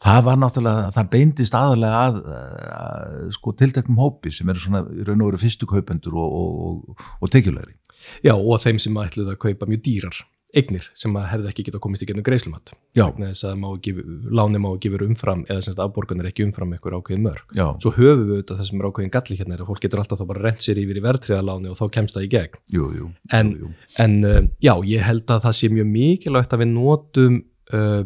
það 0.00 0.24
var 0.28 0.40
náttúrulega, 0.40 0.90
það 0.96 1.12
beindist 1.14 1.56
aðalega 1.56 2.02
að, 2.06 2.18
að 2.78 3.22
sko, 3.36 3.54
tilteknum 3.60 4.00
hópi 4.00 4.32
sem 4.34 4.52
eru 4.52 4.64
svona 4.64 4.84
í 4.94 5.06
raun 5.06 5.24
og 5.24 5.32
veru 5.32 5.42
fyrstu 5.44 5.68
kaupendur 5.70 6.18
og, 6.20 6.36
og, 6.40 7.06
og, 7.20 7.30
tekjulegri. 7.32 7.76
já, 8.24 8.34
og 8.34 8.60
þeim 8.62 8.80
sem 8.82 9.00
ætluðu 9.04 9.34
að 9.34 9.42
kaupa 9.48 9.70
mjög 9.70 9.84
dýrar 9.86 10.22
eignir 10.56 10.86
sem 10.98 11.14
að 11.18 11.26
hefði 11.30 11.50
ekki 11.50 11.64
geta 11.68 11.80
komist 11.82 12.04
í 12.04 12.08
gennum 12.08 12.24
vegna 12.96 13.30
þess 13.30 13.46
að 13.46 13.60
láni 14.34 14.60
má 14.62 14.68
ekki 14.72 14.92
vera 14.94 15.06
umfram 15.06 15.44
eða 15.46 15.64
semst 15.66 15.82
afborgan 15.82 16.22
er 16.22 16.30
ekki 16.30 16.46
umfram 16.46 16.74
eitthvað 16.74 16.96
ákveðin 16.98 17.26
mörg 17.26 17.54
Já, 17.56 17.66
svo 17.82 17.92
höfum 17.94 18.24
við 18.24 18.32
auðvitað 18.34 18.60
það 18.60 18.68
sem 18.70 18.80
er 18.80 18.88
ákveðin 18.88 19.14
galli 19.16 19.38
hérna 19.38 19.56
er 19.56 19.64
að 19.64 19.70
fólk 19.70 19.84
getur 19.84 20.02
alltaf 20.02 20.22
þá 20.22 20.26
bara 20.32 20.44
rent 20.46 20.64
sér 20.64 20.80
yfir 20.82 21.00
í 21.00 21.04
verðtriðaláni 21.04 21.70
og 21.70 21.78
þá 21.78 21.84
kemst 21.96 22.16
það 22.16 22.26
í 22.26 22.30
gegn. 22.34 22.62
Jú, 22.74 22.88
jú. 22.96 23.10
en, 23.38 23.52
jú, 23.60 23.72
en 24.02 24.16
uh, 24.26 24.40
já, 24.58 24.74
ég 24.90 25.06
held 25.06 25.34
að 25.36 25.44
það 25.46 25.58
sé 25.60 25.70
mjög 25.76 25.92
mikilvægt 25.94 26.56
að 26.56 26.64
við 26.64 26.72
notum 26.74 27.38
uh, 27.70 28.02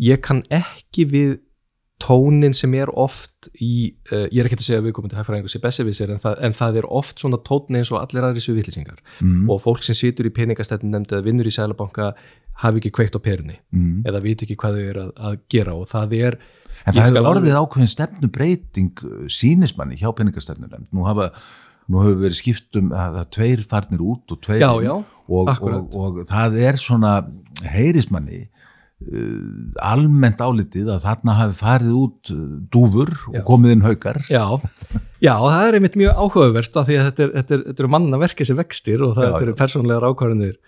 ég 0.00 0.20
kann 0.24 0.42
ekki 0.50 1.06
við 1.10 1.38
tónin 2.00 2.54
sem 2.56 2.72
er 2.78 2.88
oft 2.96 3.50
í, 3.60 3.92
uh, 4.08 4.24
ég 4.32 4.40
er 4.40 4.48
ekki 4.48 4.56
að 4.56 4.64
segja 4.64 4.80
að 4.80 4.86
við 4.88 4.94
komum 4.96 5.12
til 5.12 5.18
hægfræðingu 5.20 5.52
sé 5.52 5.60
bessi 5.60 5.84
við 5.84 5.98
sér 5.98 6.12
en 6.14 6.22
það, 6.22 6.38
en 6.46 6.56
það 6.56 6.78
er 6.80 6.88
oft 7.00 7.20
svona 7.20 7.40
tónin 7.44 7.80
eins 7.80 7.90
og 7.92 8.00
allir 8.00 8.26
aðri 8.26 8.44
séu 8.44 8.56
vitlýsingar 8.56 9.02
Mm, 9.20 9.50
og 9.52 9.60
fólk 9.60 9.82
sem 9.84 9.96
situr 9.96 10.28
í 10.28 10.32
peningastættin 10.32 10.92
nefndi 10.94 11.18
að 11.18 11.26
vinnur 11.26 11.48
í 11.48 11.52
sælabanka 11.52 12.14
hafi 12.62 12.80
ekki 12.80 12.92
kveikt 12.96 13.16
á 13.16 13.20
perunni 13.20 13.58
mm. 13.68 14.06
eða 14.08 14.22
viti 14.24 14.46
ekki 14.46 14.56
hvað 14.60 14.78
þau 14.78 14.84
eru 14.92 15.02
að, 15.02 15.10
að 15.28 15.40
gera 15.52 15.74
og 15.76 15.90
það 15.90 16.14
er 16.20 16.38
En 16.80 16.96
það 16.96 17.10
hefur 17.10 17.26
orðið 17.28 17.56
ákveðin 17.60 17.90
stefnubreiting 17.92 19.02
sínismanni 19.28 19.98
hjá 20.00 20.06
peningastefnulegnd. 20.16 20.86
Nú 20.96 21.04
hafa 21.04 21.26
Nú 21.90 22.04
hefur 22.04 22.20
verið 22.22 22.38
skipt 22.38 22.78
um 22.78 22.92
að 22.94 23.16
það 23.18 23.30
tveir 23.34 23.62
farnir 23.70 24.02
út 24.06 24.34
og 24.34 24.40
tveir 24.44 24.62
Já, 24.62 24.70
já, 24.84 24.92
og, 25.02 25.48
akkurat. 25.50 25.88
og, 25.90 26.20
og 26.20 26.28
það 26.28 26.58
er 26.68 26.78
svona 26.78 27.14
heyrismanni 27.66 28.44
almennt 29.80 30.40
álitið 30.44 30.90
að 30.92 31.04
þarna 31.06 31.36
hafi 31.38 31.56
farið 31.56 31.92
út 31.96 32.32
uh, 32.34 32.40
dúfur 32.72 33.12
Já. 33.32 33.40
og 33.40 33.46
komið 33.48 33.74
inn 33.74 33.84
haukar. 33.86 34.18
Já, 34.28 34.44
já, 35.24 35.32
það 35.40 35.62
er 35.64 35.78
einmitt 35.78 35.96
mjög 35.96 36.20
áhugavert 36.20 36.76
af 36.76 36.88
því 36.88 36.98
að 36.98 37.06
þetta 37.08 37.28
þetta 37.38 37.54
er, 37.56 37.62
þetta 37.70 37.84
er 37.86 37.90
manna 37.96 38.20
verki 38.20 38.46
sem 38.48 38.58
vextir 38.60 39.04
og 39.06 39.14
það 39.16 39.30
Já, 39.30 39.36
eru 39.40 39.54
persónlegar 39.56 40.08
ákvarðanir 40.10 40.58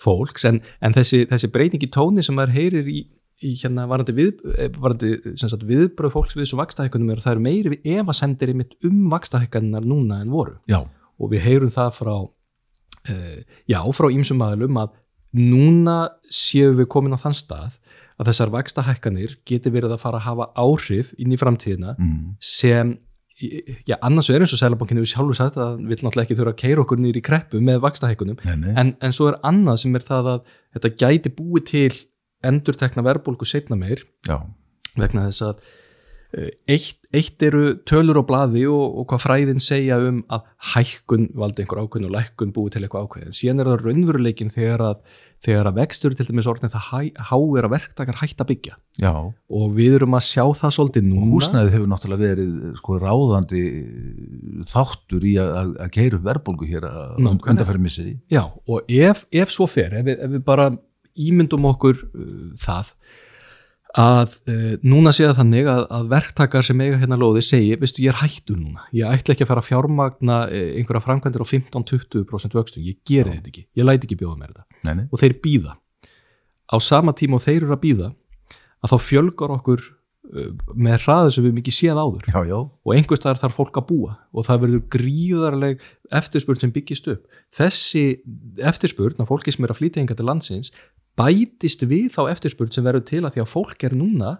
fólks. 0.00 0.46
En, 0.48 0.62
en 0.80 0.96
þessi, 0.96 1.26
þessi 1.28 1.52
breyting 1.52 1.84
í 1.84 1.90
tóni 1.92 2.24
sem 2.24 2.38
maður 2.38 2.56
heyrir 2.56 2.88
í, 2.88 3.04
í 3.44 3.52
hérna 3.60 3.84
varandi, 3.90 4.16
við, 4.16 4.32
eh, 4.56 4.72
varandi 4.72 5.36
sagt, 5.36 5.68
viðbröð 5.68 6.16
fólks 6.16 6.38
við 6.38 6.46
þessu 6.46 6.62
vakstahækkunum 6.62 7.12
er 7.12 7.20
að 7.20 7.28
það 7.28 7.36
eru 7.36 7.46
meiri 7.50 7.80
efasemdir 7.98 8.54
einmitt 8.54 8.78
um 8.88 9.04
vakstahækkunar 9.12 9.84
núna 9.84 10.22
en 10.24 10.32
voru. 10.32 10.56
Já, 10.70 10.80
og 11.20 11.34
við 11.34 11.44
heyrum 11.44 11.76
það 11.76 11.92
frá 12.00 12.14
uh, 12.16 13.38
já, 13.68 13.80
frá 13.92 14.08
ýmsum 14.08 14.42
aðlum 14.48 14.80
að 14.80 14.96
núna 15.36 15.98
séum 16.32 16.76
við 16.80 16.90
komin 16.92 17.16
á 17.16 17.22
þann 17.22 17.36
stað 17.36 17.78
að 18.20 18.28
þessar 18.28 18.52
vaksta 18.52 18.84
hækkanir 18.86 19.38
geti 19.48 19.72
verið 19.72 19.96
að 19.96 20.02
fara 20.04 20.20
að 20.20 20.26
hafa 20.28 20.50
áhrif 20.60 21.14
inn 21.18 21.32
í 21.32 21.40
framtíðina 21.40 21.96
mm. 21.96 22.36
sem 22.38 22.94
já, 23.88 23.96
annars 24.00 24.30
er 24.30 24.44
eins 24.44 24.54
og 24.54 24.60
Sælabankin 24.60 25.00
hefur 25.00 25.10
sjálfur 25.10 25.38
sagt 25.38 25.58
að 25.60 25.80
vil 25.80 25.98
náttúrulega 25.98 26.26
ekki 26.26 26.38
þurfa 26.38 26.54
að 26.54 26.60
keira 26.62 26.84
okkur 26.84 27.02
nýri 27.02 27.22
í 27.22 27.26
kreppu 27.26 27.62
með 27.64 27.80
vaksta 27.84 28.10
hækkunum 28.10 28.42
en, 28.44 28.94
en 28.94 29.14
svo 29.14 29.30
er 29.32 29.38
annað 29.48 29.82
sem 29.82 29.98
er 29.98 30.06
það 30.06 30.32
að 30.34 30.56
þetta 30.76 30.92
gæti 31.02 31.34
búið 31.38 31.68
til 31.72 31.92
endurtekna 32.46 33.04
verðbólgu 33.06 33.48
setna 33.48 33.78
meir 33.78 34.04
já, 34.28 34.36
vegna 34.98 35.26
þess 35.30 35.46
að 35.48 35.72
eitt, 36.32 36.96
eitt 37.12 37.42
eru 37.44 37.74
tölur 37.88 38.20
á 38.20 38.24
blaði 38.24 38.62
og, 38.70 39.00
og 39.02 39.08
hvað 39.10 39.20
fræðin 39.26 39.60
segja 39.60 39.98
um 40.00 40.22
að 40.32 40.46
hækkun 40.72 41.26
valdi 41.36 41.64
einhver 41.64 41.82
ákveðin 41.82 42.08
og 42.08 42.14
lækkun 42.14 42.54
búið 42.56 42.76
til 42.76 42.82
eitthvað 42.86 43.06
ákveðin 43.06 43.36
síðan 43.36 43.60
er 43.60 43.68
það 43.68 43.84
raunveruleikin 43.86 44.52
þegar 44.54 44.84
að, 44.86 45.18
þegar 45.44 45.68
að 45.68 45.80
vextur 45.80 46.16
til 46.16 46.26
dæmis 46.28 46.48
orðin 46.48 46.72
það 46.72 47.10
háir 47.28 47.68
að 47.68 47.74
verktakar 47.74 48.20
hætt 48.22 48.40
að 48.40 48.48
byggja. 48.52 48.76
Já. 49.02 49.12
Og 49.52 49.74
við 49.76 49.98
erum 49.98 50.16
að 50.16 50.24
sjá 50.30 50.44
það 50.62 50.76
svolítið 50.78 51.04
og 51.04 51.10
núna 51.10 51.32
húsnæðið 51.34 51.76
hefur 51.76 51.90
náttúrulega 51.92 52.30
verið 52.30 52.54
sko 52.80 53.00
ráðandi 53.02 53.64
þáttur 54.70 55.26
í 55.28 55.34
að, 55.42 55.52
að, 55.60 55.98
upp 56.16 56.24
verðbólgu 56.30 56.70
hér 56.70 56.88
að 56.88 57.02
Nákvæmlega. 57.18 57.52
undarfæri 57.52 57.84
misseri. 57.84 58.14
Já, 58.32 58.46
og 58.48 58.88
ef, 58.88 59.26
ef 59.28 59.52
svo 59.52 59.68
fer, 59.68 59.98
ef 60.00 60.08
við, 60.08 60.16
ef 60.16 60.34
við 60.38 60.46
bara 60.48 60.70
ímyndum 61.12 61.68
okkur 61.68 61.98
uh, 62.08 62.32
það 62.56 62.94
að 63.98 64.36
uh, 64.48 64.74
núna 64.88 65.12
sé 65.12 65.26
það 65.26 65.38
þannig 65.42 65.68
að, 65.68 65.82
að 65.92 66.08
verktakar 66.12 66.64
sem 66.64 66.80
eiga 66.80 66.98
hérna 67.02 67.18
lóði 67.20 67.42
segi, 67.44 67.76
veistu, 67.80 68.04
ég 68.06 68.14
er 68.14 68.20
hættur 68.22 68.56
núna. 68.56 68.86
Ég 68.96 69.08
ætla 69.08 69.34
ekki 69.34 69.44
að 69.44 69.50
fara 69.50 69.62
að 69.64 69.68
fjármagna 69.68 70.38
uh, 70.48 70.68
einhverja 70.80 71.04
framkvæmdir 71.04 71.44
á 71.44 71.46
15-20% 71.50 72.56
vöxtum. 72.56 72.86
Ég 72.88 73.00
geri 73.08 73.36
þetta 73.36 73.52
ekki, 73.52 73.66
ég 73.76 73.88
læti 73.88 74.08
ekki 74.08 74.20
bjóða 74.22 74.38
mér 74.40 74.54
þetta. 74.54 74.68
Nei, 74.88 74.94
nei. 75.02 75.08
og 75.10 75.20
þeir 75.20 75.36
býða 75.44 75.74
á 76.72 76.76
sama 76.80 77.12
tíma 77.16 77.36
og 77.36 77.44
þeir 77.44 77.58
eru 77.66 77.74
að 77.76 77.82
býða 77.82 78.08
að 78.82 78.94
þá 78.94 78.96
fjölgar 79.10 79.54
okkur 79.58 79.84
uh, 79.84 80.48
með 80.72 80.96
hraði 81.04 81.36
sem 81.36 81.46
við 81.50 81.54
mikið 81.58 81.78
séð 81.82 82.00
áður. 82.00 82.32
Já, 82.32 82.40
já, 82.48 82.58
og 82.64 82.96
einhvers 82.96 83.20
staðar 83.20 83.42
þarf 83.44 83.60
fólk 83.60 83.82
að 83.82 83.88
búa. 83.92 84.16
Og 84.32 84.48
það 84.48 84.64
verður 84.64 84.86
gríðarleg 84.96 85.86
eftirspurn 86.16 86.64
sem 86.64 86.72
byggist 86.72 87.12
upp. 87.12 87.28
Þessi 87.52 88.06
eftirspurn 88.72 89.20
af 89.20 89.28
fólki 89.28 89.52
sem 89.52 89.68
er 89.68 89.76
að 89.76 89.82
flytja 89.82 90.00
hinga 90.00 90.16
til 90.16 90.30
landsins 90.30 90.72
bætist 91.18 91.84
við 91.88 92.08
þá 92.14 92.22
eftirspurn 92.32 92.72
sem 92.72 92.84
verður 92.86 93.04
til 93.08 93.22
að 93.26 93.36
því 93.36 93.44
að 93.44 93.52
fólk 93.52 93.84
er 93.88 93.96
núna 93.98 94.38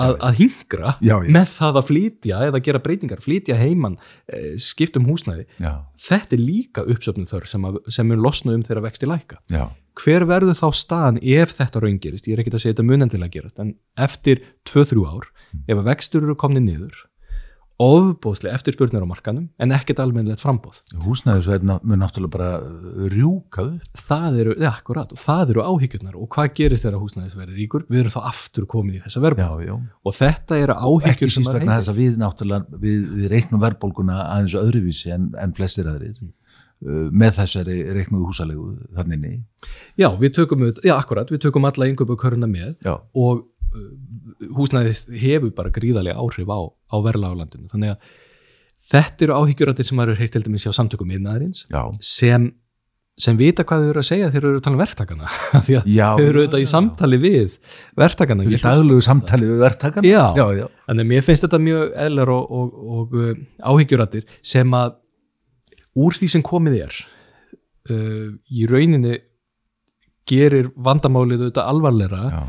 að, 0.00 0.14
að 0.24 0.38
hingra 0.40 0.94
Já, 1.04 1.14
já. 1.20 1.28
með 1.34 1.46
það 1.52 1.78
að 1.80 1.86
flytja 1.90 2.40
eða 2.48 2.60
gera 2.64 2.80
breytingar, 2.84 3.20
flytja 3.20 3.56
heiman, 3.60 3.98
eh, 4.32 4.54
skiptum 4.62 5.04
húsnæði. 5.08 5.44
já, 5.60 5.72
Þetta 6.06 6.36
er 6.36 6.42
líka 6.42 6.84
uppsöfnum 6.88 7.28
þörf 7.28 7.50
sem, 7.50 7.64
að, 7.68 7.78
sem 7.92 8.08
mun 8.08 8.22
losna 8.24 8.54
um 8.56 8.64
þegar 8.64 8.86
vexti 8.88 9.08
læka 9.10 9.40
já, 9.52 9.66
hver 10.00 10.24
verður 10.28 10.56
þá 10.56 10.68
staðan 10.80 11.20
ef 11.20 11.52
þetta 11.58 11.82
raungerist, 11.84 12.28
ég 12.28 12.36
er 12.38 12.42
ekki 12.44 12.54
að 12.56 12.64
segja 12.64 12.76
þetta 12.78 12.86
að 13.28 13.34
gerast 13.36 13.60
en 13.60 13.74
eftir 14.00 14.42
2-3 14.68 15.04
ár 15.04 15.28
ef 15.68 15.76
að 15.76 15.88
vextur 15.90 16.24
eru 16.24 16.36
komni 16.40 16.64
niður 16.64 17.04
ofbóðslega 17.80 18.58
eftirspurnir 18.58 19.04
á 19.04 19.08
markanum 19.08 19.46
en 19.62 19.74
ekkert 19.74 20.02
almennilegt 20.02 20.42
frambóð 20.42 20.82
húsnæðisverð 21.02 21.64
mun 21.70 22.02
náttúrulega 22.02 22.32
bara 22.32 22.50
rjúka 23.12 23.64
upp. 23.64 24.02
Það 24.08 24.38
eru, 24.42 24.56
ja, 24.60 24.72
akkurat, 24.72 25.12
og 25.14 25.20
það 25.20 25.54
eru 25.54 25.64
áhyggjurnar. 25.66 26.18
Og 26.18 26.28
hvað 26.32 26.52
gerist 26.58 26.86
þegar 26.86 27.00
húsnæðis 27.02 27.38
verður 27.38 27.58
ríkur? 27.60 27.86
Við 27.88 28.02
erum 28.02 28.14
þá 28.14 28.20
aftur 28.32 28.68
komin 28.70 28.98
í 28.98 29.02
þessa 29.02 29.22
verðbólgu. 29.24 29.78
Og 30.02 30.16
þetta 30.16 30.60
eru 30.60 30.76
ekki 30.76 30.92
áhyggjur 30.92 31.32
sem 31.32 31.46
síst 31.46 31.52
að 31.52 31.58
vegna 31.58 31.78
þess 31.78 31.92
að 31.92 32.00
við 32.02 32.20
náttúrulega 32.22 32.82
við, 32.84 33.08
við 33.16 33.32
reiknum 33.32 33.64
verðbólguna 33.64 34.20
aðeins 34.28 34.58
öðruvísi 34.62 35.14
en, 35.16 35.30
en 35.40 35.54
flestir 35.56 35.90
aðrir 35.90 36.18
uh, 36.22 37.08
með 37.10 37.38
þessari 37.40 37.78
reiknuðu 37.98 38.28
húsalegu 38.30 38.68
þannig 38.98 39.18
inni. 39.18 39.32
já, 40.00 40.08
við 40.18 40.36
tökum, 40.40 40.66
já, 40.82 40.94
akkurat, 40.98 41.30
við 41.32 41.46
tökum 41.46 41.68
alla 41.68 41.88
yngöpu 41.90 42.18
köruna 42.20 42.50
með 42.50 42.76
já, 42.82 42.96
og 42.98 43.46
uh, 43.74 44.48
húsnæðis 44.58 45.04
hefur 45.22 45.52
bara 45.56 45.72
gríðarlega 45.74 46.20
áhrif 46.20 46.50
á, 46.52 46.60
á 46.68 46.96
verðlag 47.04 47.36
á 47.36 47.40
landinu. 47.42 47.70
Þannig 47.72 47.94
að 47.94 48.10
þetta 48.92 49.24
eru 49.26 49.38
áhyggjurættir 49.40 49.88
sem 49.88 49.98
maður 50.00 50.16
er 50.16 50.24
heilt 50.24 50.34
til 50.36 50.42
dæmis 50.44 50.66
hjá 50.66 50.74
samtökum 50.76 51.08
miðnaðarins 51.08 51.62
já, 51.70 51.82
sem, 52.04 52.48
sem 53.20 53.38
vita 53.40 53.64
hvað 53.68 53.84
þau 53.86 53.90
eru 53.92 54.02
að 54.02 54.08
segja 54.08 54.30
þegar 54.32 54.42
þau 54.44 54.50
eru 54.50 54.60
að 54.60 54.64
tala 54.66 54.78
um 54.78 54.82
verktakana. 54.82 55.30
Því 55.66 55.76
að 55.78 55.88
þau 55.92 56.24
eru 56.26 56.42
auðvitað 56.42 56.64
í 56.64 56.68
samtali 56.72 57.20
við 57.22 57.58
verktakana. 58.02 58.48
Við 58.48 58.64
daglegu 58.66 59.06
samtali 59.06 59.48
við 59.48 59.62
verðtakan 59.64 60.08
Já. 60.08 60.22
já, 60.36 60.46
já, 60.58 60.66
að 60.92 61.04
mér 61.12 61.26
finnst 61.26 61.46
þetta 61.46 61.62
mjög 61.62 61.96
eðlar 62.06 62.34
og, 62.34 62.52
og, 62.60 62.78
og 62.98 63.16
uh, 63.22 63.32
áhyggjurættir 63.72 64.26
sem 64.52 64.76
að 64.76 64.98
úr 66.02 66.16
því 66.16 66.30
sem 66.36 66.44
komið 66.44 66.78
er 66.86 67.02
uh, 67.92 68.32
í 68.52 68.66
rauninni 68.70 69.18
gerir 70.28 70.68
vandamálið 70.78 71.46
auðvitað 71.46 71.70
alvarleira 71.72 72.22
já, 72.30 72.42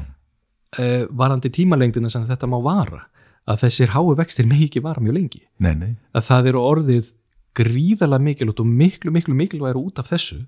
uh, 0.80 1.06
varandi 1.12 1.50
tímalengdina 1.54 2.10
sem 2.10 2.26
þetta 2.28 2.48
má 2.50 2.60
vara 2.64 3.06
að 3.48 3.66
þessir 3.66 3.92
háu 3.96 4.14
vextir 4.16 4.48
megi 4.48 4.70
ekki 4.70 4.82
vara 4.84 5.02
mjög 5.04 5.18
lengi. 5.18 5.42
Nei, 5.60 5.74
nei. 5.76 5.92
Að 6.16 6.24
það 6.30 6.48
eru 6.54 6.62
orðið 6.64 7.12
gríðarlega 7.54 8.24
mikilvægt 8.26 8.62
og 8.64 8.66
miklu, 8.70 9.12
miklu 9.14 9.36
mikilvægur 9.38 9.78
út 9.84 10.00
af 10.02 10.08
þessu 10.10 10.40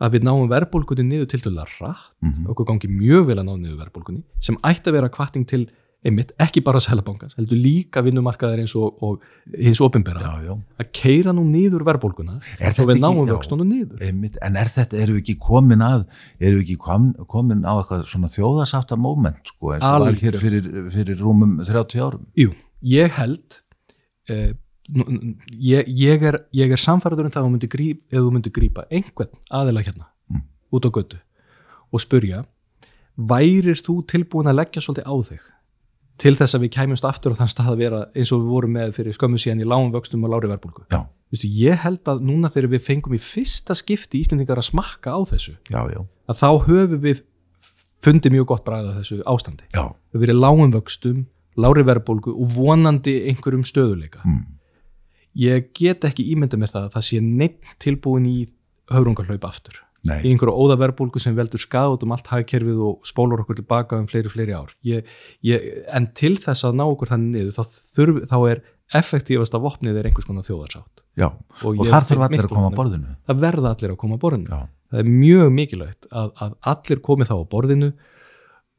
að 0.00 0.14
við 0.14 0.22
náum 0.24 0.46
verðbólgunni 0.48 1.04
niður 1.04 1.26
til 1.28 1.40
dæla 1.44 1.66
rætt, 1.68 2.04
Mhm. 2.22 2.46
okkur 2.48 2.64
gangi 2.70 2.88
mjög 2.88 3.26
vel 3.26 3.36
að 3.42 3.44
ná 3.44 3.54
niður 3.60 3.80
verðbólgunni, 3.84 4.22
sem 4.40 4.56
ætti 4.64 4.88
að 4.88 4.92
vera 4.96 5.08
kvarting 5.10 5.44
til 5.46 5.66
einmitt, 6.04 6.32
ekki 6.42 6.62
bara 6.64 6.80
sælabankans 6.82 7.36
heldur 7.38 7.58
líka 7.60 8.02
vinnumarkaðar 8.04 8.60
eins 8.62 8.74
og, 8.76 9.00
og 9.04 9.22
hins 9.56 9.80
já. 10.44 10.54
að 10.82 10.90
keira 11.00 11.34
nú 11.36 11.44
niður 11.48 11.84
verðbólguna 11.88 12.36
Er 12.58 12.76
og 12.76 12.90
við 12.90 13.00
náum 13.02 13.22
vöxtunum 13.28 13.70
niður. 13.70 14.02
Einmitt, 14.04 14.38
en 14.44 14.58
er 14.60 14.70
þetta, 14.72 15.00
eru 15.00 15.16
við 15.16 15.22
ekki 15.24 15.36
komin 15.46 15.84
að 15.84 16.06
eru 16.38 16.58
við 16.58 16.64
ekki 16.66 16.78
kom, 16.84 17.10
komin 17.30 17.64
á 17.64 17.72
eitthvað 17.78 18.06
svona 18.12 18.32
þjóðasáttar 18.34 19.00
moment 19.00 19.54
sko, 19.54 19.74
eins 19.76 19.86
og 19.88 20.06
var 20.06 20.20
hér 20.24 20.40
fyrir, 20.42 20.70
fyrir 20.94 21.20
rúmum 21.24 21.56
30 21.64 22.04
árum? 22.04 22.26
Jú, 22.38 22.52
ég 22.94 23.16
held 23.20 23.60
uh, 24.30 24.50
ég, 25.56 25.88
ég 25.88 26.26
er, 26.28 26.42
er 26.52 26.80
samfæraður 26.80 27.30
um 27.30 27.36
það 27.36 27.46
að 27.46 28.26
þú 28.26 28.34
myndir 28.34 28.54
grípa 28.54 28.84
einhvern 28.92 29.32
aðila 29.48 29.84
hérna 29.84 30.10
Mm. 30.24 30.40
út 30.72 30.86
á 30.88 30.90
götu 30.90 31.18
og 31.92 32.00
spurja 32.00 32.44
værir 33.14 33.76
þú 33.76 34.00
tilbúin 34.08 34.48
að 34.48 34.58
leggja 34.60 34.82
svolítið 34.82 35.04
á 35.04 35.14
þig 35.28 35.42
til 36.20 36.34
þess 36.38 36.54
að 36.56 36.64
við 36.64 36.72
kæmumst 36.76 37.06
aftur 37.08 37.34
á 37.34 37.40
þann 37.40 37.50
stað 37.50 37.70
að 37.72 37.80
vera 37.82 38.00
eins 38.14 38.30
og 38.32 38.42
við 38.44 38.52
vorum 38.54 38.74
með 38.76 38.94
fyrir 38.98 39.16
skömmu 39.16 39.40
síðan 39.42 39.62
í 39.64 39.68
lágum 39.68 39.92
vöxtum 39.94 40.26
og 40.26 40.34
lári 40.34 40.50
Vistu, 41.34 41.48
ég 41.50 41.80
held 41.82 42.06
að 42.06 42.20
núna 42.22 42.46
þegar 42.52 42.70
við 42.76 42.82
fengum 42.86 43.14
í 43.16 43.18
fyrsta 43.18 43.74
skipti 43.74 44.20
Íslendingar 44.22 44.60
að 44.60 44.68
smakka 44.68 45.10
á 45.10 45.20
þessu 45.26 45.56
já, 45.66 45.80
já, 45.90 46.00
að 46.30 46.38
þá 46.38 46.50
höfum 46.68 47.00
við 47.02 47.22
fundið 48.04 48.34
mjög 48.36 48.46
gott 48.52 48.66
bræða 48.68 48.92
þessu 49.00 49.18
ástandi. 49.26 49.66
Já. 49.74 49.88
við 50.14 50.26
verið 50.26 50.38
lágum 50.38 50.74
vöxtum, 50.76 51.24
lári 51.58 51.84
verðbólgu 51.88 52.34
og 52.36 52.52
vonandi 52.54 53.16
einhverjum 53.30 53.64
stöðuleika 53.66 54.22
Mm. 54.22 54.44
ég 55.34 55.72
get 55.74 56.04
ekki 56.06 56.28
ímynda 56.30 56.60
mér 56.60 56.70
það 56.70 56.86
að 56.86 56.94
það 56.94 57.06
sé 57.08 57.20
neitt 57.20 57.74
tilbúin 57.82 58.26
í 58.30 58.38
höfrungarhlaup 58.92 59.48
aftur 59.48 59.80
í 60.04 60.10
Nei, 60.10 60.18
einhverju 60.34 60.52
óða 60.52 60.76
verðbólgu 60.82 61.20
sem 61.22 61.36
veldur 61.36 61.62
skað 61.62 61.94
út 61.94 62.04
um 62.04 62.12
allt 62.12 62.28
hagkerfið 62.28 62.80
og 62.84 63.08
spólar 63.08 63.40
okkur 63.40 63.56
tilbaka 63.60 63.96
um 63.96 64.06
fleiri 64.10 64.32
fleiri 64.32 64.52
ár. 64.56 64.74
Ég, 64.84 65.08
ég, 65.46 65.64
en 65.88 66.10
til 66.16 66.34
þess 66.40 66.66
að 66.68 66.76
ná 66.80 66.84
okkur 66.84 67.12
þannig 67.14 67.38
niður 67.38 67.56
þá, 67.56 67.78
þurf, 67.96 68.20
þá 68.28 68.36
er 68.52 68.62
effektífasta 69.00 69.60
vopnið 69.64 70.00
er 70.00 70.08
einhvers 70.10 70.28
konar 70.28 70.44
þjóðarsátt. 70.46 71.04
Já, 71.16 71.30
Og 71.64 71.80
og 71.80 71.88
þar 71.88 72.08
þarf 72.10 72.26
allir 72.28 72.44
að 72.44 72.52
koma 72.52 72.68
að 72.68 72.78
borðinu. 72.82 73.14
Það 73.24 73.40
verða 73.46 73.72
allir 73.74 73.94
að 73.94 74.00
koma 74.02 74.18
að 74.18 74.22
borðinu. 74.26 74.50
Já, 74.50 74.68
það 74.92 75.00
er 75.00 75.10
mjög 75.14 75.54
mikilvægt 75.58 76.08
að, 76.10 76.30
að 76.44 76.54
allir 76.74 77.02
komi 77.08 77.28
þá 77.28 77.34
á 77.34 77.50
borðinu 77.54 77.90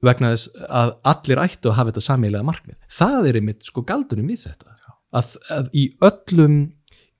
vegna 0.05 0.31
þess 0.35 0.65
að 0.69 0.95
allir 1.11 1.41
ættu 1.41 1.71
að 1.71 1.77
hafa 1.79 1.91
þetta 1.91 2.05
sameilega 2.05 2.45
markmið. 2.45 2.79
Það 2.91 3.29
er 3.29 3.39
einmitt 3.39 3.65
sko 3.65 3.83
galdunum 3.87 4.29
við 4.29 4.45
þetta. 4.45 4.75
Að, 5.15 5.35
að 5.55 5.69
í 5.73 5.85
öllum 6.03 6.57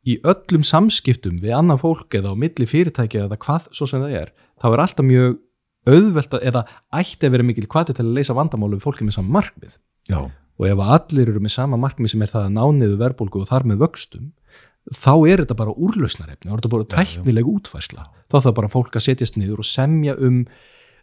í 0.05 0.19
öllum 0.27 0.63
samskiptum 0.65 1.39
við 1.41 1.55
annan 1.57 1.81
fólk 1.81 2.13
eða 2.17 2.33
á 2.33 2.35
milli 2.37 2.67
fyrirtæki 2.69 3.23
eða 3.23 3.39
hvað 3.41 3.69
svo 3.75 3.87
sem 3.89 4.03
það 4.03 4.17
er, 4.21 4.31
þá 4.61 4.67
er 4.71 4.83
alltaf 4.85 5.07
mjög 5.07 5.37
auðvelt 5.85 6.37
að, 6.37 6.45
eða 6.49 6.63
ætti 6.97 7.27
að 7.27 7.35
vera 7.35 7.45
mikil 7.45 7.67
kvati 7.69 7.95
til 7.95 8.05
að 8.05 8.15
leysa 8.17 8.35
vandamálum 8.37 8.81
fólki 8.81 9.05
með 9.05 9.19
sama 9.19 9.39
markmið. 9.39 9.77
Já, 10.09 10.19
og 10.29 10.69
ef 10.69 10.83
allir 10.85 11.29
eru 11.33 11.41
með 11.43 11.55
sama 11.57 11.79
markmið 11.81 12.13
sem 12.13 12.23
er 12.25 12.31
það 12.31 12.47
að 12.47 12.55
ná 12.55 12.63
niður 12.77 13.01
verðbólgu 13.01 13.41
og 13.43 13.49
þar 13.49 13.67
með 13.69 13.81
vöxtum 13.83 14.29
þá 14.93 15.11
er 15.25 15.41
þetta 15.41 15.57
bara 15.57 15.73
úrlausnarefni 15.73 16.47
þá 16.47 16.53
er 16.53 16.61
þetta 16.61 16.73
bara 16.75 16.89
tæknileg 16.93 17.49
útfærsla. 17.49 18.07
Þá 18.29 18.37
þarf 18.37 18.57
bara 18.61 18.71
fólk 18.71 18.97
að 18.97 19.05
setjast 19.07 19.39
niður 19.41 19.63
og 19.63 19.67
semja 19.67 20.15
um 20.21 20.43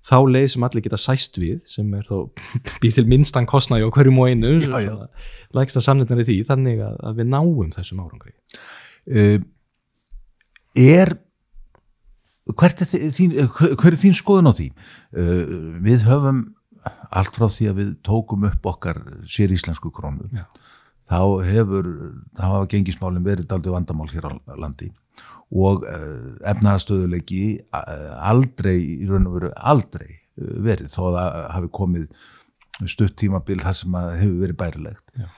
þá 0.06 0.16
leið 0.26 0.46
sem 0.54 0.66
allir 0.66 0.84
geta 0.86 0.98
sæst 0.98 1.38
við 1.38 1.58
sem 1.68 1.90
er 1.98 2.06
þá 2.06 2.16
býð 2.82 2.98
til 2.98 3.08
minnstan 3.10 3.48
kostnægi 3.50 3.86
á 3.86 3.90
Já, 3.92 4.78
já. 4.82 4.94
lægsta 5.54 5.82
samnefnar 5.82 6.22
í 6.22 6.26
því 6.26 6.38
þannig 6.48 6.82
að, 6.82 6.96
að 7.02 7.20
við 7.20 7.30
náum 7.34 7.74
þessum 7.74 8.02
árangri 8.02 8.34
er 9.06 11.14
hvert 12.56 12.82
er 12.82 12.88
þín, 13.14 13.36
eh, 13.38 13.48
hver 13.48 13.92
er 13.92 14.00
þín 14.00 14.16
skoðun 14.18 14.50
á 14.50 14.52
því 14.56 14.68
uh, 14.72 15.44
við 15.84 16.08
höfum 16.08 16.42
allt 17.14 17.36
frá 17.38 17.46
því 17.52 17.68
að 17.70 17.78
við 17.78 17.92
tókum 18.02 18.48
upp 18.48 18.66
okkar 18.66 18.98
sér 19.30 19.52
íslensku 19.54 19.92
krónu 19.94 20.26
Já. 20.34 20.48
þá 21.06 21.20
hefur 21.46 21.86
þá 22.34 22.44
hafa 22.48 22.70
gengismálin 22.72 23.26
verið 23.26 23.46
daldið 23.52 23.76
vandamál 23.76 24.10
hér 24.10 24.26
á 24.26 24.32
landi 24.58 24.90
og 25.52 25.84
efnaðastöðuleiki 25.84 27.44
uh, 27.76 28.16
aldrei, 28.32 28.78
í 29.04 29.06
raun 29.06 29.28
og 29.28 29.36
veru 29.36 29.52
aldrei 29.54 30.18
verið 30.34 30.88
þó 30.94 31.02
að 31.10 31.18
það 31.18 31.42
hafi 31.52 31.68
komið 31.78 32.06
stutt 32.88 33.16
tímabil 33.20 33.58
það 33.60 33.76
sem 33.78 33.98
hefur 33.98 34.38
verið 34.40 34.58
bærilegt. 34.58 35.12
Já. 35.14 35.28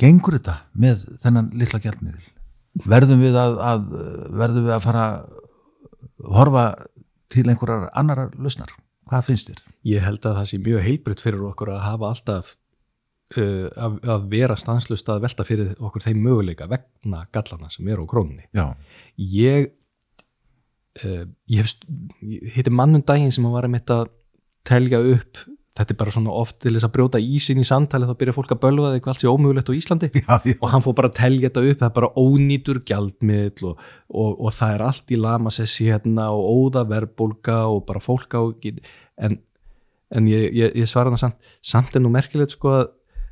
Gengur 0.00 0.36
þetta 0.36 0.56
með 0.80 1.06
þennan 1.22 1.50
litla 1.56 1.80
gjaldmiðil? 1.82 2.29
Verðum 2.86 3.22
við 3.24 3.36
að, 3.38 3.58
að 3.66 3.86
verðum 4.38 4.68
við 4.68 4.74
að 4.76 4.84
fara 4.84 5.04
að 5.10 6.34
horfa 6.36 6.64
til 7.30 7.46
einhverjar 7.48 7.90
annarar 7.98 8.32
lausnar? 8.38 8.72
Hvað 9.10 9.26
finnst 9.26 9.50
þér? 9.50 9.62
Ég 9.90 10.04
held 10.04 10.26
að 10.28 10.36
það 10.38 10.48
sé 10.50 10.60
mjög 10.62 10.84
heilbritt 10.86 11.22
fyrir 11.24 11.44
okkur 11.48 11.72
að 11.74 11.82
hafa 11.82 12.10
alltaf 12.12 12.52
uh, 13.36 13.66
að, 13.74 13.98
að 14.14 14.28
vera 14.30 14.56
stanslust 14.58 15.10
að 15.10 15.24
velta 15.26 15.46
fyrir 15.48 15.72
okkur 15.78 16.06
þeim 16.06 16.22
möguleika 16.24 16.68
vegna 16.70 17.24
gallana 17.34 17.70
sem 17.74 17.88
eru 17.90 18.06
á 18.06 18.10
krónunni. 18.10 18.46
Já, 18.54 18.66
Ég, 19.18 19.70
uh, 21.02 21.24
ég 21.50 21.74
ég 22.22 22.54
hitti 22.54 22.74
mannum 22.74 23.02
daginn 23.06 23.34
sem 23.34 23.50
var 23.50 23.66
að 23.66 23.74
mitt 23.74 23.94
að 23.94 24.06
telja 24.68 25.02
upp 25.16 25.42
þetta 25.80 25.94
er 25.94 25.98
bara 26.02 26.14
svona 26.14 26.36
oft 26.36 26.58
til 26.62 26.74
þess 26.74 26.86
að 26.86 26.94
brjóta 26.96 27.20
ísin 27.20 27.60
í 27.62 27.66
samtali 27.66 28.08
þá 28.08 28.14
byrja 28.20 28.36
fólk 28.36 28.54
að 28.54 28.62
bölva 28.64 28.92
því 28.92 29.02
hvað 29.02 29.12
allt 29.14 29.24
sé 29.24 29.30
ómögulegt 29.30 29.72
á 29.72 29.78
Íslandi 29.78 30.10
já, 30.20 30.34
já. 30.44 30.56
og 30.58 30.72
hann 30.74 30.84
fór 30.84 30.96
bara 31.00 31.10
að 31.10 31.18
telja 31.20 31.48
þetta 31.48 31.64
upp 31.66 31.82
það 31.82 31.88
er 31.88 31.96
bara 31.98 32.12
ónýtur 32.20 32.80
gjaldmiðl 32.90 33.68
og, 33.70 33.84
og, 34.08 34.32
og 34.34 34.56
það 34.56 34.74
er 34.76 34.86
allt 34.90 35.14
í 35.14 35.20
lamasessi 35.20 35.88
hérna 35.88 36.30
og 36.36 36.50
óða 36.60 36.86
verbulga 36.90 37.60
og 37.72 37.84
bara 37.88 38.04
fólk 38.04 38.36
á 38.36 38.42
en, 38.44 39.38
en 40.10 40.30
ég, 40.30 40.48
ég, 40.56 40.74
ég 40.76 40.90
svara 40.90 41.12
hann 41.12 41.20
samt 41.20 41.52
samt 41.64 41.96
er 41.96 42.04
nú 42.04 42.12
merkilegt 42.12 42.58
sko 42.58 42.74
að 42.80 42.88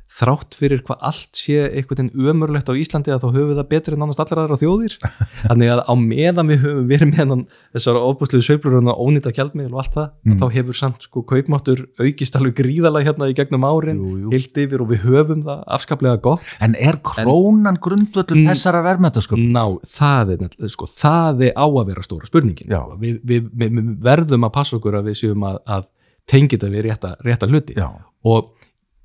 þrátt 0.09 0.55
fyrir 0.57 0.79
hvað 0.87 1.03
allt 1.05 1.37
sé 1.37 1.59
einhvern 1.69 2.09
veginn 2.09 2.29
ömurlegt 2.31 2.69
á 2.69 2.73
Íslandi 2.73 3.11
að 3.13 3.21
þá 3.21 3.27
höfum 3.29 3.49
við 3.51 3.59
það 3.59 3.67
betri 3.69 3.93
en 3.95 4.03
annars 4.05 4.19
allar 4.23 4.39
aðra 4.43 4.57
þjóðir. 4.57 4.95
Þannig 5.45 5.69
að 5.75 5.81
á 5.85 5.93
meðan 6.01 6.49
við 6.49 6.63
höfum 6.65 6.87
verið 6.89 7.11
með 7.11 7.19
hann 7.33 7.43
þessar 7.77 7.99
ofbúsluðu 8.01 8.45
sveiflur 8.47 8.77
og 8.81 9.03
ónýta 9.05 9.33
gjaldmiðl 9.37 9.73
og 9.75 9.83
allt 9.83 9.97
það, 9.99 10.07
Mm. 10.29 10.35
þá 10.41 10.45
hefur 10.51 10.75
samt 10.75 11.05
sko 11.05 11.21
kaupmáttur 11.29 11.79
aukist 12.01 12.35
alveg 12.35 12.57
gríðalega 12.59 13.07
hérna 13.07 13.29
í 13.31 13.35
gegnum 13.37 13.63
árin 13.65 14.01
heilt 14.33 14.57
yfir 14.59 14.81
og 14.83 14.89
við 14.91 15.05
höfum 15.05 15.43
það 15.45 15.61
afskaplega 15.77 16.19
gott. 16.25 16.43
En 16.59 16.75
er 16.75 16.97
krónan 17.05 17.79
grundvöldur 17.79 18.35
Mm. 18.35 18.49
þessara 18.51 18.81
verðmættasköp? 18.83 19.39
Ná, 19.39 19.79
það 19.87 20.33
er, 20.35 20.69
sko, 20.73 20.85
það 20.91 21.45
er 21.47 21.53
á 21.55 21.65
að 21.69 21.85
vera 21.93 22.03
stóra 22.05 22.27
spurningin. 22.27 22.67
Við, 22.99 23.21
við, 23.23 23.47
við, 23.55 23.71
við 23.79 23.93
verðum 24.03 24.45
að 24.49 24.53
passa 24.59 24.75
okkur 24.77 24.99
að 24.99 25.07
við 25.09 25.19
séum 25.23 25.45
að, 25.47 25.61
að 25.65 25.87
tengja 26.29 26.57
þetta 26.57 26.73
við 26.75 26.85
rétta, 26.89 27.15
rétta 27.25 27.47
hluti. 27.49 27.73
Já, 27.79 27.87
og 28.25 28.51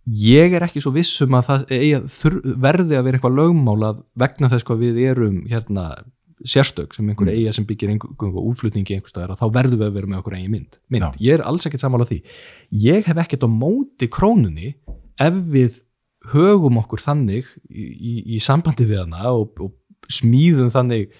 ég 0.04 0.52
er 0.56 0.66
ekki 0.66 0.82
svo 0.84 0.92
viss 0.94 1.22
um 1.24 1.36
að 1.38 1.46
það 1.48 1.62
eigi, 1.72 2.00
verði 2.60 2.98
að 2.98 3.06
vera 3.06 3.18
eitthvað 3.18 3.38
lögmálað 3.38 4.02
vegna 4.20 4.50
þess 4.52 4.66
hvað 4.68 4.82
við 4.84 5.00
erum 5.10 5.38
hérna 5.48 5.86
sérstök 6.44 6.92
sem 6.92 7.08
einhver 7.08 7.30
Mm. 7.30 7.38
eiga 7.38 7.52
sem 7.56 7.64
byggir 7.64 7.92
einhver 7.94 8.34
útflutningi 8.42 8.96
einhver 8.98 9.08
staðar 9.08 9.38
þá 9.38 9.46
verðum 9.54 9.80
við 9.80 9.86
að 9.86 9.94
vera 9.94 10.10
með 10.10 10.18
okkur 10.20 10.34
eigin 10.36 10.50
mynd, 10.52 10.78
mynd. 10.92 11.16
Ég 11.20 11.38
er 11.38 11.44
alls 11.46 11.64
ekkert 11.64 11.80
sammála 11.80 12.04
því 12.10 12.18
ég 12.84 13.06
hef 13.06 13.16
ekkert 13.22 13.46
á 13.46 13.48
móti 13.48 14.08
krónunni 14.12 14.74
ef 15.16 15.34
við 15.54 15.78
högum 16.34 16.80
okkur 16.82 17.00
þannig 17.00 17.46
í, 17.70 17.84
í, 17.84 18.12
í 18.36 18.40
sambandi 18.44 18.84
við 18.84 19.04
hana 19.06 19.30
og, 19.32 19.54
og 19.60 19.72
smíðum 20.12 20.68
þannig 20.74 21.14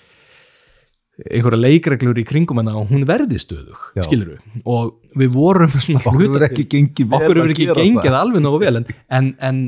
einhverja 1.31 1.61
leikreglur 1.63 2.19
í 2.19 2.25
kringum 2.27 2.59
hana 2.59 2.75
og 2.81 2.89
hún 2.91 3.05
verði 3.07 3.39
stöðug, 3.39 3.79
skilur 4.03 4.33
við 4.35 4.63
og 4.67 5.04
við 5.21 5.33
vorum 5.35 5.73
svona 5.79 6.03
okkur 6.11 6.37
er 6.41 6.47
ekki 6.51 6.67
gengið 6.75 7.11
vel 7.11 7.19
okkur 7.21 7.41
að 7.41 7.43
hefur 7.43 7.55
ekki 7.55 7.69
gengið 7.81 8.17
alveg 8.21 8.45
nógu 8.45 8.61
vel 8.65 8.77
en, 8.81 8.87
en, 9.19 9.29
en 9.51 9.61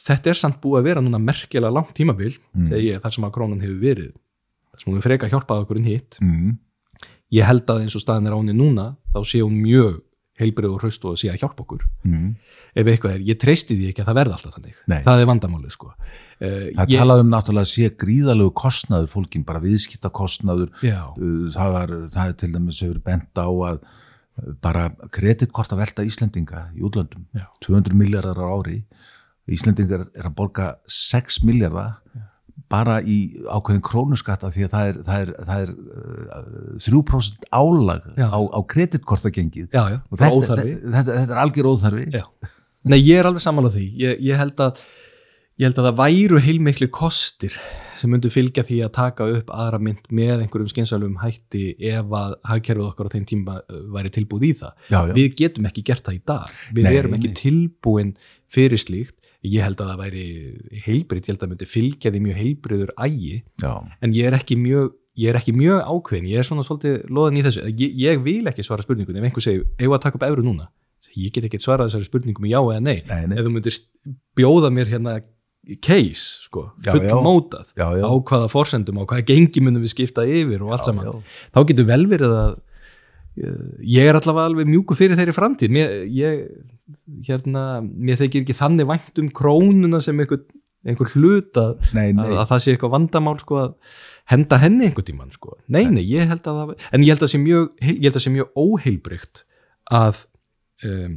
þetta 0.00 0.32
er 0.32 0.38
samt 0.40 0.60
búið 0.62 0.80
að 0.80 0.88
vera 0.90 1.04
núna 1.04 1.20
merkilega 1.22 1.72
langt 1.76 1.94
tímabil 1.98 2.34
Mm. 2.56 2.72
ég, 2.80 2.98
þar 3.02 3.12
sem 3.14 3.24
að 3.28 3.34
krónan 3.36 3.60
hefur 3.62 3.80
verið 3.84 4.12
þar 4.12 4.80
sem 4.82 4.90
hún 4.90 4.98
hefur 4.98 5.08
freka 5.10 5.28
hjálpað 5.30 5.64
okkur 5.64 5.78
inn 5.80 5.90
hitt 5.92 6.18
mm. 6.24 6.54
ég 7.38 7.46
held 7.46 7.68
að 7.70 7.82
eins 7.84 7.94
og 7.98 8.02
staðin 8.04 8.26
er 8.30 8.34
á 8.34 8.40
henni 8.40 8.56
núna 8.56 8.86
þá 9.14 9.20
sé 9.28 9.42
hún 9.44 9.60
mjög 9.62 10.00
heilbrið 10.40 10.72
og 10.72 10.80
hraust 10.80 11.02
og 11.04 11.18
sé 11.20 11.28
að 11.28 11.42
hjálpa 11.42 11.62
okkur 11.66 11.82
Mm. 12.00 12.30
ef 12.74 12.86
eitthvað 12.88 13.14
er, 13.18 13.22
ég 13.28 13.36
treysti 13.38 13.76
því 13.76 13.90
ekki 13.90 14.00
að 14.02 14.08
það 14.08 14.18
verði 14.20 14.34
alltaf 14.38 14.54
þannig 14.56 14.76
Nei. 14.88 15.00
það 15.04 15.20
er 15.20 15.26
vandamálið 15.28 15.74
sko 15.74 15.88
uh, 15.90 15.96
Það 16.40 16.92
ég, 16.94 17.00
talaði 17.02 17.24
um 17.26 17.32
náttúrulega 17.34 17.66
að 17.66 17.72
sé 17.74 17.90
gríðalegu 18.00 18.52
kostnaður 18.56 19.10
fólkin, 19.12 19.44
bara 19.44 19.60
viðskiptakostnaður 19.60 20.70
Uh, 21.20 21.50
það, 21.52 21.74
var, 21.76 21.92
það 22.14 22.30
er 22.32 22.38
til 22.40 22.50
dæmis 22.54 22.80
hefur 22.80 23.02
bent 23.04 23.36
á 23.36 23.46
að 23.50 23.82
bara 24.62 24.88
kreditkort 25.14 25.72
að 25.74 25.82
velta 25.84 26.06
Íslendinga 26.06 26.68
í 26.76 26.84
útlöndum, 26.86 27.26
Já. 27.36 27.46
200 27.66 27.96
miljardar 27.96 28.40
á 28.40 28.46
ári 28.48 28.82
Íslendingar 29.50 30.08
er 30.14 30.28
að 30.28 30.36
borga 30.38 30.72
6 30.90 31.42
miljardar 31.48 31.98
bara 32.70 33.00
í 33.02 33.18
ákveðin 33.50 33.82
krónuskatta 33.82 34.50
því 34.54 34.66
að 34.66 34.74
það 34.74 34.88
er, 34.90 34.98
það 35.08 35.22
er, 35.24 35.30
það 35.48 35.64
er 35.64 35.70
uh, 35.74 36.86
3% 36.86 37.46
álag 37.50 38.08
Já. 38.14 38.26
á, 38.30 38.38
á 38.38 38.60
kreditkortagengið 38.70 39.68
já, 39.74 39.82
já, 39.90 39.98
og 40.06 40.20
það 40.20 40.26
er 40.26 40.34
þetta, 40.36 40.56
þetta, 40.62 40.94
þetta, 40.94 41.18
þetta 41.18 41.34
er 41.34 41.42
algjör 41.42 41.70
óþarfi. 41.72 42.24
Nei, 42.90 43.00
ég 43.02 43.20
er 43.20 43.28
alveg 43.28 43.44
samanlega 43.44 43.76
því. 43.76 43.86
Ég, 44.00 44.20
ég, 44.24 44.38
held 44.40 44.62
að, 44.64 44.84
ég 45.60 45.66
held 45.68 45.78
að 45.82 45.86
það 45.90 45.96
væru 46.00 46.38
heilmikli 46.40 46.86
kostir 46.94 47.56
sem 48.00 48.08
myndu 48.08 48.30
fylgja 48.32 48.62
því 48.64 48.78
að 48.86 48.92
taka 48.96 49.26
upp 49.36 49.50
aðra 49.52 49.80
mynd 49.84 50.06
með 50.16 50.46
einhverjum 50.46 50.70
skynsalum 50.72 51.18
hætti 51.20 51.74
ef 51.90 52.14
að 52.16 52.36
hagkerfið 52.48 52.86
okkar 52.86 53.10
á 53.10 53.12
þeim 53.12 53.26
tíma 53.28 53.56
væri 53.92 54.12
tilbúið 54.14 54.46
í 54.48 54.52
það. 54.62 54.72
Já, 54.88 54.98
já. 55.10 55.12
Við 55.18 55.34
getum 55.42 55.68
ekki 55.68 55.84
gert 55.90 56.06
það 56.06 56.16
í 56.16 56.22
dag. 56.32 56.54
Við 56.78 56.88
Nei, 56.88 56.94
erum 57.02 57.16
ekki 57.18 57.28
nei. 57.32 57.36
tilbúin 57.42 58.14
fyrir 58.56 58.80
slíkt. 58.80 59.16
Ég 59.44 59.64
held 59.64 59.80
að 59.84 59.90
það 59.92 60.00
væri 60.00 60.24
heilbrið, 60.86 61.20
ég 61.20 61.28
held 61.30 61.36
að 61.38 61.44
það 61.44 61.52
myndi 61.52 61.68
fylgja 61.74 62.10
því 62.14 62.22
mjög 62.24 62.40
heilbriður 62.40 62.90
ægi 63.00 63.36
Já, 63.64 63.70
en 64.04 64.16
ég 64.16 64.26
er 64.28 64.36
ekki 64.36 64.56
mjög 64.60 64.90
ég 65.20 65.30
er 65.32 65.38
ekki 65.40 65.54
mjög 65.56 65.80
ákveðin, 65.88 66.28
ég 66.28 66.40
er 66.40 66.48
svona 66.48 66.64
svolítið 66.64 66.98
loðan 67.12 67.38
í 67.40 67.44
þessu, 67.46 67.64
ég, 67.72 67.94
ég 68.00 68.20
vil 68.24 68.44
ekki 68.48 68.64
svara 68.64 68.84
spurningunni 68.84 69.20
ef 69.20 69.26
einhver 69.30 69.44
segir, 69.44 69.64
eigum 69.80 69.96
að 69.96 70.04
taka 70.04 70.20
upp 70.20 70.26
evru 70.28 70.44
núna 70.44 70.68
ég 71.16 71.32
get 71.34 71.48
ekki 71.48 71.58
svarað 71.60 71.88
þessari 71.88 72.06
spurningum 72.10 72.44
með 72.44 72.52
já 72.52 72.60
eða 72.60 72.82
nei 72.84 72.98
Nei, 73.08 73.24
nei. 73.32 73.36
ef 73.40 73.46
þú 73.48 73.52
myndir 73.56 73.78
bjóða 74.38 74.70
mér 74.76 74.92
hérna 74.92 75.14
case, 75.84 76.40
sko, 76.46 76.70
Já, 76.84 76.94
full 76.94 77.04
já. 77.06 77.14
mótað 77.22 77.66
Já, 77.76 77.86
já. 78.00 78.04
á 78.08 78.12
hvaða 78.16 78.48
forsendum, 78.50 79.00
á 79.00 79.04
hvaða 79.04 79.26
gengi 79.28 79.60
munum 79.62 79.82
við 79.84 79.92
skipta 79.94 80.24
yfir 80.26 80.62
og 80.64 80.72
allt 80.74 80.86
Já, 80.86 80.90
saman 80.90 81.06
já. 81.06 81.14
þá 81.54 81.60
getur 81.68 81.88
vel 81.90 82.06
verið 82.10 82.34
að 82.38 82.54
eh, 83.44 83.66
ég 83.96 84.08
er 84.10 84.18
allavega 84.18 84.48
alveg 84.50 84.70
mjúku 84.70 84.96
fyrir 84.98 85.20
þeirri 85.20 85.36
framtíð 85.36 85.74
mér, 85.76 85.92
ég, 86.16 86.46
hérna, 87.28 87.66
mér 87.84 88.18
þykir 88.22 88.46
ekki 88.46 88.56
þannig 88.56 88.88
vænt 88.90 89.20
um 89.22 89.28
krónuna 89.36 90.00
sem 90.02 90.18
einhver, 90.24 90.42
einhver 90.88 91.12
hlut 91.14 91.60
að, 91.60 91.76
nei, 91.92 92.08
nei 92.16 92.24
að, 92.24 92.34
að 92.40 92.50
það 92.54 92.64
sé 92.64 92.74
eitthvað 92.74 92.94
vandamál 92.96 93.36
sko 93.44 93.60
að 93.66 93.70
henda 94.30 94.58
henni 94.62 94.86
einhver 94.88 95.04
tíman 95.06 95.30
sko. 95.34 95.56
Nei, 95.68 95.84
nei, 95.92 96.02
ég 96.06 96.28
held 96.30 96.44
að 96.48 96.58
það 96.64 96.74
en 96.96 97.04
ég 97.04 97.12
held 97.14 97.24
að 97.26 97.32
sé 97.34 97.38
mjög, 97.42 97.70
ég 97.84 98.04
held 98.08 98.16
að 98.20 98.24
sé 98.24 98.32
mjög 98.34 98.52
óheilbrygt 98.64 99.44
að 99.90 100.24
um, 100.86 101.16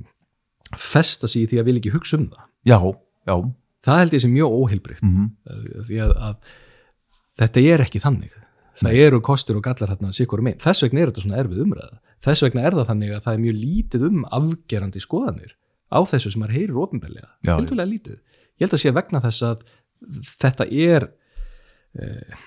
festa 0.76 1.30
sig 1.30 1.46
í 1.46 1.52
því 1.52 1.60
að 1.62 1.68
vil 1.70 1.76
ekki 1.80 1.92
hugsa 1.94 2.18
um 2.20 2.30
það. 2.34 2.48
Já, 2.68 2.80
já 3.30 3.36
Það 3.84 4.00
held 4.02 4.16
ég 4.16 4.24
sé 4.24 4.30
mjög 4.32 4.56
óheilbrygt 4.62 5.04
mm 5.04 5.28
því 5.88 6.00
að, 6.06 6.14
að 6.30 6.54
þetta 7.42 7.66
er 7.74 7.84
ekki 7.84 8.02
þannig. 8.04 8.38
Það 8.80 9.00
eru 9.04 9.20
kostur 9.26 9.60
og 9.60 9.66
gallar 9.66 9.92
hérna 9.92 10.14
sikur 10.16 10.42
um 10.42 10.50
einn. 10.50 10.62
Þess 10.62 10.86
vegna 10.86 11.04
er 11.04 11.12
þetta 11.12 11.26
svona 11.26 11.42
erfið 11.42 11.66
umræða. 11.66 12.00
Þess 12.24 12.46
vegna 12.46 12.64
er 12.66 12.78
það 12.78 12.90
þannig 12.90 13.12
að 13.14 13.26
það 13.26 13.36
er 13.36 13.44
mjög 13.44 13.58
lítið 13.60 14.06
um 14.08 14.24
afgerandi 14.40 15.04
skoðanir 15.04 15.52
á 15.94 16.00
þessu 16.10 16.32
sem 16.34 16.42
maður 16.42 16.58
heyrir 16.58 16.80
ofinbeglega. 16.82 17.30
Já, 17.46 17.54
Hildulega 17.54 17.90
lítið. 17.92 18.18
Ég 18.58 18.66
held 18.66 18.78
að 18.78 18.82
sé 18.82 18.94
vegna 18.96 19.22
þess 19.22 19.46
að 19.50 19.66
þetta 20.42 20.68
er 20.88 21.08
uh, 22.00 22.42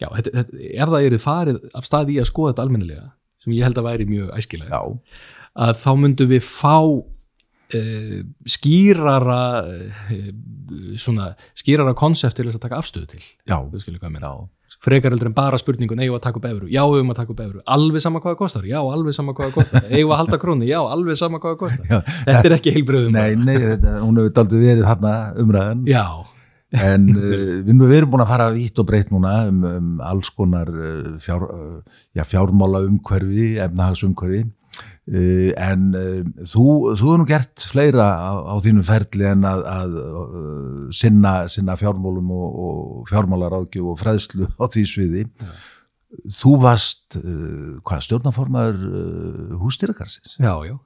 já, 0.00 0.08
þetta, 0.08 0.32
þetta, 0.38 0.60
ef 0.74 0.92
það 0.94 1.08
eru 1.08 1.20
farið 1.22 1.60
af 1.74 1.88
stað 1.88 2.12
í 2.14 2.20
að 2.20 2.30
skoða 2.30 2.52
þetta 2.52 2.66
almennilega 2.66 3.08
sem 3.44 3.56
ég 3.56 3.66
held 3.66 3.80
að 3.80 3.88
væri 3.88 4.06
mjög 4.08 4.30
æskilega 4.38 4.80
Já, 4.80 4.98
að 5.66 5.74
þá 5.82 5.90
myndum 6.00 6.30
við 6.30 6.46
fá 6.46 6.76
skýrara 8.54 9.40
uh, 9.64 10.26
svona 11.00 11.30
skýrara 11.58 11.94
konsept 11.98 12.38
til 12.38 12.48
þess 12.48 12.58
að 12.58 12.66
taka 12.66 12.80
afstöðu 12.80 13.08
til. 13.14 13.24
Já, 13.48 13.58
frekar 14.84 15.14
heldur 15.14 15.30
en 15.30 15.36
bara 15.36 15.58
spurningun, 15.60 16.00
eigum 16.02 16.18
að 16.18 16.24
taka 16.26 16.40
upp 16.40 16.46
evru? 16.48 16.68
Já, 16.72 16.82
eigum 16.82 17.12
að 17.12 17.18
taka 17.20 17.34
upp 17.34 17.42
evru, 17.44 17.62
alveg 17.76 18.04
sama 18.04 18.20
hvað 18.20 18.34
það 18.34 18.40
kostar? 18.42 18.66
Já, 18.68 18.78
alveg 18.82 19.16
sama 19.16 19.34
hvað 19.36 19.50
það 19.50 19.56
kostar, 19.58 19.88
eigum 19.90 20.14
að 20.14 20.20
halda 20.22 20.40
krónu? 20.42 20.68
Já, 20.68 20.78
alveg 20.96 21.18
sama 21.20 21.40
hvað 21.42 21.54
það 21.54 21.60
kostar, 21.64 21.90
Já, 21.90 21.98
þetta 22.28 22.50
er 22.50 22.56
ekki 22.58 22.74
heilbröðum 22.78 23.18
Nei, 23.18 23.34
nei, 23.38 23.58
þetta, 23.62 23.96
hún 24.02 24.20
hefur 24.20 24.34
daldið 24.40 24.64
verið 24.68 24.88
þarna 24.88 25.14
umræðan. 25.44 25.84
Já, 25.90 26.04
en 26.90 27.06
uh, 27.14 27.30
við, 27.68 27.94
erum 28.00 28.12
búin 28.16 28.24
að 28.24 28.32
fara 28.32 28.50
vítt 28.56 28.82
og 28.82 28.88
breytt 28.90 29.14
núna 29.14 29.36
um, 29.50 29.62
um 29.70 30.04
alls 30.04 30.32
konar 30.34 30.72
fjár, 31.22 31.46
já, 32.16 32.24
fjármála 32.26 32.84
umhverfi, 32.88 33.54
efnahagsumhverfi 33.68 34.44
en 35.04 35.82
uh, 35.98 36.46
þú, 36.48 36.64
þú 36.96 37.02
hefur 37.02 37.20
nú 37.20 37.26
gert 37.28 37.66
fleira 37.68 38.06
á, 38.16 38.32
á 38.40 38.54
þínum 38.64 38.86
ferli 38.86 39.26
en 39.28 39.44
að, 39.48 39.62
að 39.68 39.98
uh, 40.00 40.80
sinna, 40.96 41.34
sinna 41.52 41.76
fjármálum 41.76 42.32
og, 42.32 42.56
og 42.64 43.12
fjármálaráðgjöf 43.12 43.92
og 43.92 44.00
fræðslu 44.00 44.48
á 44.56 44.64
því 44.64 44.84
sviði. 44.88 45.26
Þú 46.30 46.52
varst, 46.62 47.16
hvað, 47.18 48.02
stjórnaformaður 48.06 49.56
hústýrakarsins? 49.58 50.36
já, 50.38 50.54
já. 50.70 50.76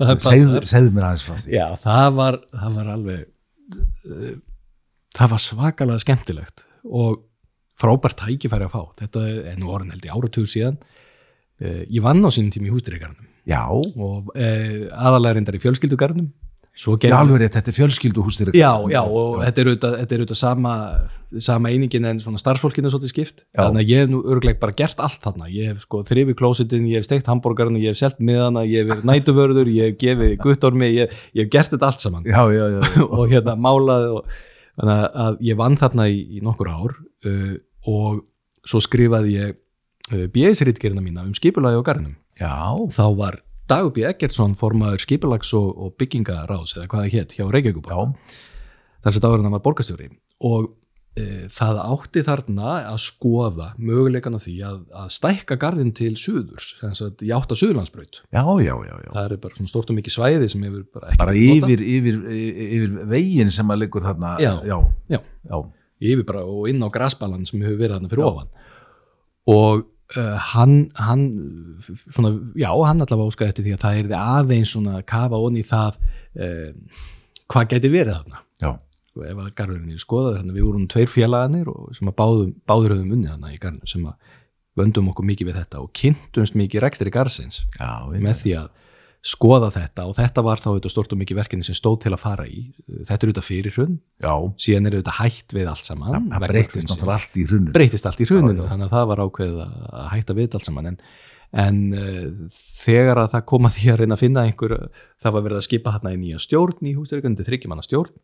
Segðu, 0.00 0.62
segðu 0.64 0.94
mér 0.96 1.10
aðeins 1.10 1.24
frá 1.26 1.34
því. 1.36 1.50
Já, 1.52 1.64
það 1.76 2.06
var, 2.16 2.38
það 2.56 2.76
var 2.78 2.86
alveg 2.94 3.26
uh, 4.08 4.30
það 5.16 5.32
var 5.34 5.42
svakalega 5.44 6.02
skemmtilegt 6.04 6.64
og 6.88 7.20
frábært 7.80 8.18
tækifæri 8.20 8.66
að 8.66 8.74
fá. 8.74 8.82
Þetta 9.00 9.26
er 9.52 9.60
nú 9.60 9.70
orðin 9.72 9.94
held 9.94 10.06
í 10.06 10.12
áratugur 10.12 10.50
síðan 10.50 10.80
ég 11.60 12.00
vann 12.04 12.24
á 12.24 12.30
sínum 12.32 12.52
tími 12.54 12.70
í 12.70 12.74
hústýrigarnum 12.74 13.26
Já, 13.48 13.64
og 13.68 14.30
aðalega 14.36 15.36
reyndar 15.36 15.56
í 15.56 15.62
fjölskyldugarnum 15.62 16.30
já 16.30 17.12
alveg 17.12 17.42
rétt, 17.42 17.56
þetta 17.58 17.70
er 17.72 17.76
fjölskyldu 17.76 18.22
hústir 18.24 18.50
Já, 18.56 18.70
já, 18.88 19.00
og 19.02 19.40
þetta 19.42 19.60
er 19.60 19.68
auðvitað, 19.68 19.94
þetta 19.98 20.14
er 20.14 20.22
auðvitað 20.22 20.38
sama, 20.38 20.74
sama 21.42 21.72
einingin 21.72 22.06
en 22.08 22.20
svona 22.22 22.40
starfsfólkinu 22.40 22.92
svolítið 22.92 23.12
skipt. 23.12 23.42
Já. 23.50 23.66
Þannig 23.66 23.82
að 23.82 23.90
ég 23.90 24.00
hef 24.00 24.12
nú 24.12 24.20
örglega 24.32 24.60
bara 24.62 24.76
gert 24.78 25.02
allt 25.02 25.26
þarna. 25.26 25.48
Ég 25.52 25.72
hef 25.72 25.82
sko 25.84 26.00
þrifið 26.08 26.38
klósitin, 26.38 26.86
ég 26.88 27.02
hef 27.02 27.08
steikt 27.08 27.28
hambúrgarna, 27.28 27.80
ég 27.82 27.92
hef 27.92 28.00
selt 28.00 28.22
miðana, 28.22 28.62
ég 28.64 28.84
hef 28.84 28.94
verið 28.94 29.10
nætuvörður, 29.10 29.72
ég 29.74 29.90
hef 29.90 29.98
gefið 30.00 30.34
guttormi, 30.46 30.92
ég, 30.94 31.18
ég 31.36 31.44
hef 31.44 31.52
gert 31.52 31.74
þetta 31.74 31.90
allt 31.90 32.06
saman. 32.06 32.28
Já, 32.30 32.40
já, 32.54 32.64
já, 32.64 32.80
já. 32.86 33.06
og 33.18 33.24
hérna 33.34 33.56
málaði 33.60 34.12
og 34.14 34.34
þannig 34.80 35.06
að 35.26 35.40
ég 35.50 35.60
vann 35.60 35.80
þarna 35.82 36.08
í, 36.08 36.20
í 36.38 36.44
nokkur 36.46 36.70
ár 36.72 36.94
uh, 37.28 37.56
og 37.90 38.24
svo 38.64 38.80
skrifaði 38.84 39.36
ég 39.36 39.58
uh, 40.12 40.26
BS-rítgerina 40.34 41.02
mína 41.04 41.24
um 41.26 41.34
skipulagi 41.36 41.80
og 41.80 41.86
garnum. 41.86 42.16
já. 42.40 42.54
Þá 42.96 43.06
var 43.16 43.40
Dagur 43.70 43.92
B. 43.94 44.02
Eggertsson 44.08 44.56
formaður 44.58 44.98
skipulags 45.04 45.52
og, 45.54 45.68
og 45.78 45.92
byggingaráðs 46.00 46.72
eða 46.76 46.88
hvað 46.90 47.04
það 47.04 47.12
hétt 47.14 47.34
hjá 47.38 47.44
Reykjavíkuborg 47.54 47.94
já. 47.94 48.36
þar 49.04 49.14
sem 49.14 49.22
dagurinn 49.22 49.46
hann 49.46 49.54
var 49.54 49.62
borgarstjóri 49.62 50.08
og 50.42 50.72
e, 51.14 51.26
það 51.54 51.78
átti 51.84 52.24
þarna 52.26 52.72
að 52.90 52.98
skoða 53.04 53.68
möguleikan 53.78 54.34
á 54.34 54.40
því 54.42 54.54
að, 54.66 54.80
að 55.04 55.12
stækka 55.14 55.58
garðin 55.62 55.92
til 55.94 56.10
suðurs, 56.18 56.72
þess 56.80 57.04
að 57.06 57.22
ég 57.28 57.36
átt 57.38 57.54
að 57.54 57.60
suðurlandsbraut. 57.62 58.20
Já, 58.34 58.42
já, 58.58 58.74
já, 58.74 58.94
já. 59.06 59.10
Það 59.14 59.28
er 59.36 59.36
bara 59.46 59.58
svona 59.60 59.70
stórt 59.70 59.92
og 59.94 59.98
mikið 60.00 60.16
svæði 60.16 60.48
sem 60.50 60.66
hefur 60.66 60.84
bara 60.98 61.12
ekki 61.12 61.22
Bara 61.22 61.36
yfir, 61.38 61.84
yfir, 61.94 62.18
yfir 62.66 62.96
veginn 63.14 63.54
sem 63.54 63.70
að 63.70 63.84
liggur 63.84 64.02
þarna 64.08 64.34
Já. 64.42 64.52
já, 64.66 64.78
Já. 65.14 65.20
já. 65.46 65.60
yfir 66.10 66.26
bara 66.26 66.42
og 66.48 66.66
inn 66.72 66.82
á 66.82 66.88
grasbalan 66.90 67.46
sem 67.46 67.62
hefur 67.62 67.78
verið 67.84 68.00
þarna 68.00 68.10
fyrir 68.16 68.26
ofan 68.32 68.50
og 69.50 69.86
uh, 70.16 70.36
hann, 70.52 70.76
hann 70.98 71.24
svona, 72.10 72.34
já, 72.58 72.70
hann 72.70 73.02
allavega 73.04 73.30
óskaði 73.30 73.52
eftir 73.52 73.66
því 73.66 73.76
að 73.76 73.84
það 73.84 74.00
er 74.02 74.14
aðeins 74.20 74.74
svona 74.74 75.00
kafa 75.08 75.40
onni 75.40 75.64
í 75.64 75.66
það 75.66 75.98
uh, 76.00 77.00
hvað 77.50 77.70
geti 77.74 77.92
verið 77.92 78.18
þarna. 78.18 78.42
Já. 78.60 78.72
sko, 79.10 79.24
ef 79.26 79.40
að 79.44 79.54
garðurinn 79.60 79.94
er 79.94 80.02
skoðað 80.02 80.42
við 80.50 80.66
vorum 80.66 80.90
tveir 80.90 81.10
félaganir 81.10 81.70
og 81.72 81.94
sem 81.96 82.10
að 82.10 82.18
báðum, 82.20 82.52
báður 82.68 82.96
höfum 82.96 83.16
unnið 83.16 83.34
þarna 83.34 83.54
í 83.54 83.62
garðinu 83.62 83.90
sem 83.90 84.10
að 84.10 84.36
vöndum 84.78 85.10
okkur 85.10 85.26
mikið 85.26 85.50
við 85.50 85.58
þetta 85.60 85.80
og 85.82 85.90
kynntumst 85.98 86.56
mikið 86.56 86.84
rekstri 86.86 87.12
garðsins. 87.12 87.64
Já 87.76 88.06
með 88.14 88.38
því 88.44 88.54
að 88.62 88.68
skoða 89.20 89.68
þetta 89.74 90.06
og 90.08 90.14
þetta 90.16 90.42
var 90.44 90.60
þá 90.62 90.68
auðvitað 90.70 90.92
stort 90.94 91.10
og 91.12 91.18
mikið 91.20 91.38
verkefni 91.42 91.66
sem 91.66 91.76
stóð 91.76 91.98
til 92.06 92.12
að 92.14 92.22
fara 92.22 92.46
í. 92.48 92.60
Þetta 92.88 93.16
er 93.18 93.26
auðvitað 93.26 93.46
fyrir 93.46 93.74
hrunn, 93.76 93.96
já. 94.24 94.32
síðan 94.64 94.88
er 94.88 94.96
auðvitað 94.96 95.18
hætt 95.18 95.56
við 95.56 95.72
allt 95.72 95.88
saman 95.88 96.30
það 96.30 96.46
breytist 96.46 96.88
náttúrulega 96.88 97.16
allt 97.18 97.36
í 97.36 97.44
hrunnu 97.50 97.74
breytist 97.74 98.08
allt 98.08 98.22
í 98.24 98.28
hruninu 98.30 98.68
þannig 98.70 98.86
að 98.86 98.94
það 98.94 99.10
var 99.10 99.22
ákveðið 99.26 99.60
að 99.66 100.06
hætta 100.14 100.36
við 100.38 100.56
allt 100.56 100.68
saman. 100.70 100.88
En, 100.90 100.98
en 101.66 101.82
uh, 101.92 102.54
þegar 102.56 103.20
að 103.24 103.34
það 103.34 103.44
kom 103.52 103.68
að 103.68 103.76
því 103.76 103.92
að 103.92 104.00
reyna 104.00 104.16
að 104.16 104.24
finna 104.24 104.46
einhver 104.48 104.76
það 105.20 105.36
var 105.36 105.46
verið 105.48 105.60
að 105.60 105.66
skipa 105.68 105.94
hérna 105.98 106.14
í 106.16 106.20
nýja 106.22 106.40
stjórn 106.40 106.88
í 106.88 106.96
hústyrkjandi 106.96 107.48
þryggjumanna 107.50 107.84
stjórn 107.84 108.16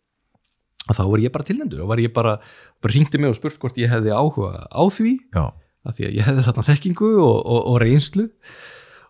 að 0.86 1.00
þá 1.00 1.04
var 1.10 1.26
ég 1.26 1.34
bara 1.34 1.46
tilnendur 1.48 1.82
og 1.84 1.90
var 1.90 2.00
ég 2.00 2.12
bara, 2.14 2.38
bara 2.80 2.94
hringdi 2.94 3.20
mig 3.20 3.32
og 3.32 3.36
spurt 3.36 3.58
hvort 3.60 3.76
ég 3.80 3.90
hefði 3.90 4.14
áhuga 4.14 4.64
á 4.70 4.82
því. 4.86 5.12
Að 5.86 5.98
því 5.98 6.06
að 6.06 6.16
ég 6.16 6.26
hefði 6.26 6.44
þarna 6.46 6.64
þekkingu 6.66 7.10
og, 7.22 7.36
og, 7.42 7.60
og 7.72 7.76
reynslu 7.82 8.24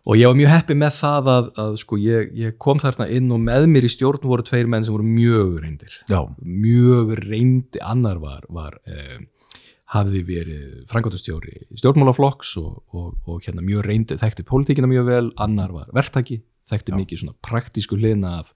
og 0.06 0.18
ég 0.18 0.30
var 0.30 0.38
mjög 0.38 0.52
heppi 0.52 0.76
með 0.78 0.98
það 1.00 1.30
að, 1.32 1.46
að 1.62 1.78
sko 1.82 1.96
ég, 1.98 2.28
ég 2.38 2.58
kom 2.62 2.78
þarna 2.82 3.08
inn 3.10 3.32
og 3.34 3.40
með 3.42 3.66
mér 3.72 3.86
í 3.88 3.90
stjórn 3.90 4.26
voru 4.30 4.44
tveir 4.46 4.68
menn 4.70 4.86
sem 4.86 4.94
voru 4.94 5.06
mjög 5.06 5.56
reyndir. 5.64 5.96
Já, 6.10 6.20
mjög 6.42 7.16
reyndi, 7.24 7.82
annar 7.82 8.20
var, 8.22 8.46
var 8.54 8.78
eh, 8.86 9.18
hafði 9.94 10.22
verið 10.26 10.78
frangotastjóri 10.90 11.66
stjórnmálaflokks 11.78 12.56
og, 12.62 12.80
og, 12.94 13.12
og 13.26 13.44
hérna 13.46 13.66
mjög 13.66 13.86
reyndi, 13.86 14.18
þekkti 14.20 14.46
pólitíkina 14.46 14.90
mjög 14.90 15.10
vel, 15.10 15.28
annar 15.42 15.74
var 15.74 15.90
verktaki, 15.94 16.40
þekkti 16.70 16.94
Já. 16.94 16.98
mikið 17.02 17.22
svona 17.22 17.38
praktísku 17.46 17.98
hlina 17.98 18.40
af, 18.40 18.50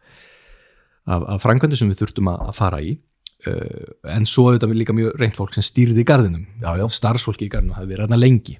af, 1.06 1.28
af 1.36 1.44
frangöndu 1.44 1.78
sem 1.78 1.90
við 1.90 2.04
þurftum 2.04 2.30
að, 2.32 2.42
að 2.50 2.58
fara 2.62 2.82
í. 2.82 2.96
Uh, 3.40 3.86
en 4.12 4.26
svo 4.28 4.50
auðvitað 4.50 4.74
líka 4.76 4.92
mjög 4.92 5.14
reynd 5.16 5.38
fólk 5.38 5.54
sem 5.56 5.64
stýrði 5.64 6.02
í 6.02 6.04
já. 6.04 6.82
starfsfólki 6.92 7.46
í 7.46 7.52
garðinum 7.52 7.78
hafði 7.78 7.94
verið 7.94 8.04
þarna 8.04 8.18
lengi. 8.20 8.56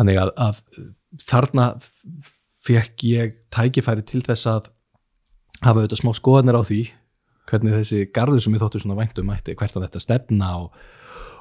Þannig 0.00 0.20
að, 0.22 0.30
að 0.40 0.62
þarna 1.18 1.72
fekk 2.64 3.04
ég 3.08 3.36
tækifæri 3.52 4.04
til 4.06 4.22
þess 4.24 4.48
að 4.50 4.70
hafa 5.64 5.80
auðvitað 5.80 6.02
smá 6.02 6.12
skoðanir 6.16 6.58
á 6.60 6.62
því 6.64 6.80
hvernig 7.50 7.78
þessi 7.80 8.04
garður 8.14 8.44
sem 8.44 8.54
ég 8.54 8.62
þóttu 8.62 8.82
svona 8.82 8.98
væntum 8.98 9.26
mætti 9.28 9.56
hvert 9.58 9.76
að 9.76 9.86
þetta 9.86 10.02
stefna 10.04 10.50
og, 10.60 10.76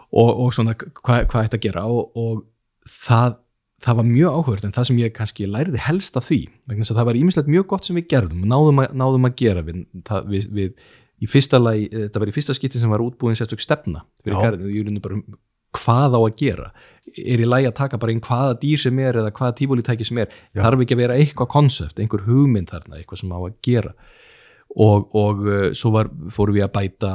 og, 0.10 0.32
og 0.46 0.56
svona 0.56 0.76
hvað 0.80 1.28
hva 1.30 1.44
ætti 1.46 1.60
að 1.60 1.66
gera 1.68 1.86
og, 1.86 2.16
og 2.18 2.42
það, 2.90 3.38
það 3.86 4.00
var 4.00 4.10
mjög 4.10 4.40
áhugurt 4.40 4.66
en 4.68 4.76
það 4.76 4.90
sem 4.90 5.02
ég 5.04 5.14
kannski 5.16 5.50
læriði 5.50 5.84
helst 5.86 6.18
af 6.20 6.26
því 6.30 6.40
vegna 6.70 6.86
þess 6.86 6.96
að 6.96 7.02
það 7.02 7.12
var 7.12 7.20
ímislegt 7.22 7.52
mjög 7.54 7.68
gott 7.76 7.90
sem 7.90 8.00
við 8.00 8.10
gerðum 8.16 8.48
náðum 8.50 8.84
að, 8.84 8.98
náðum 9.04 9.30
að 9.30 9.38
gera 9.44 9.66
við, 9.68 9.84
það, 10.10 10.32
við, 10.34 10.50
við 10.58 10.90
í 11.20 11.28
fyrsta 11.30 11.60
lagi, 11.60 11.90
þetta 11.94 12.24
var 12.24 12.32
í 12.32 12.36
fyrsta 12.36 12.56
skipti 12.56 12.82
sem 12.82 12.92
var 12.92 13.04
útbúin 13.04 13.38
sérstök 13.38 13.64
stefna 13.64 14.06
fyrir 14.24 14.40
garðinu, 14.40 14.74
ég 14.74 14.88
er 14.88 15.04
bara 15.04 15.20
um 15.20 15.40
hvað 15.78 16.18
á 16.18 16.20
að 16.22 16.40
gera? 16.40 16.70
Er 17.18 17.42
í 17.42 17.48
lagi 17.48 17.68
að 17.70 17.78
taka 17.82 18.00
bara 18.02 18.14
einn 18.14 18.24
hvaða 18.24 18.56
dýr 18.62 18.82
sem 18.82 19.04
er 19.04 19.20
eða 19.22 19.34
hvaða 19.36 19.58
tífólítæki 19.60 20.08
sem 20.08 20.22
er? 20.24 20.34
Já. 20.54 20.64
þarf 20.64 20.86
ekki 20.86 20.98
að 20.98 21.04
vera 21.04 21.20
eitthvað 21.20 21.52
konsept, 21.54 22.02
einhver 22.02 22.26
hugmynd 22.28 22.74
þarna, 22.74 23.00
eitthvað 23.00 23.24
sem 23.24 23.36
á 23.36 23.40
að 23.40 23.54
gera? 23.66 23.94
Og, 24.70 25.16
og 25.18 25.40
uh, 25.48 25.70
svo 25.74 25.90
var, 25.96 26.12
fórum 26.30 26.60
við 26.60 26.68
að 26.68 26.76
bæta 26.76 27.14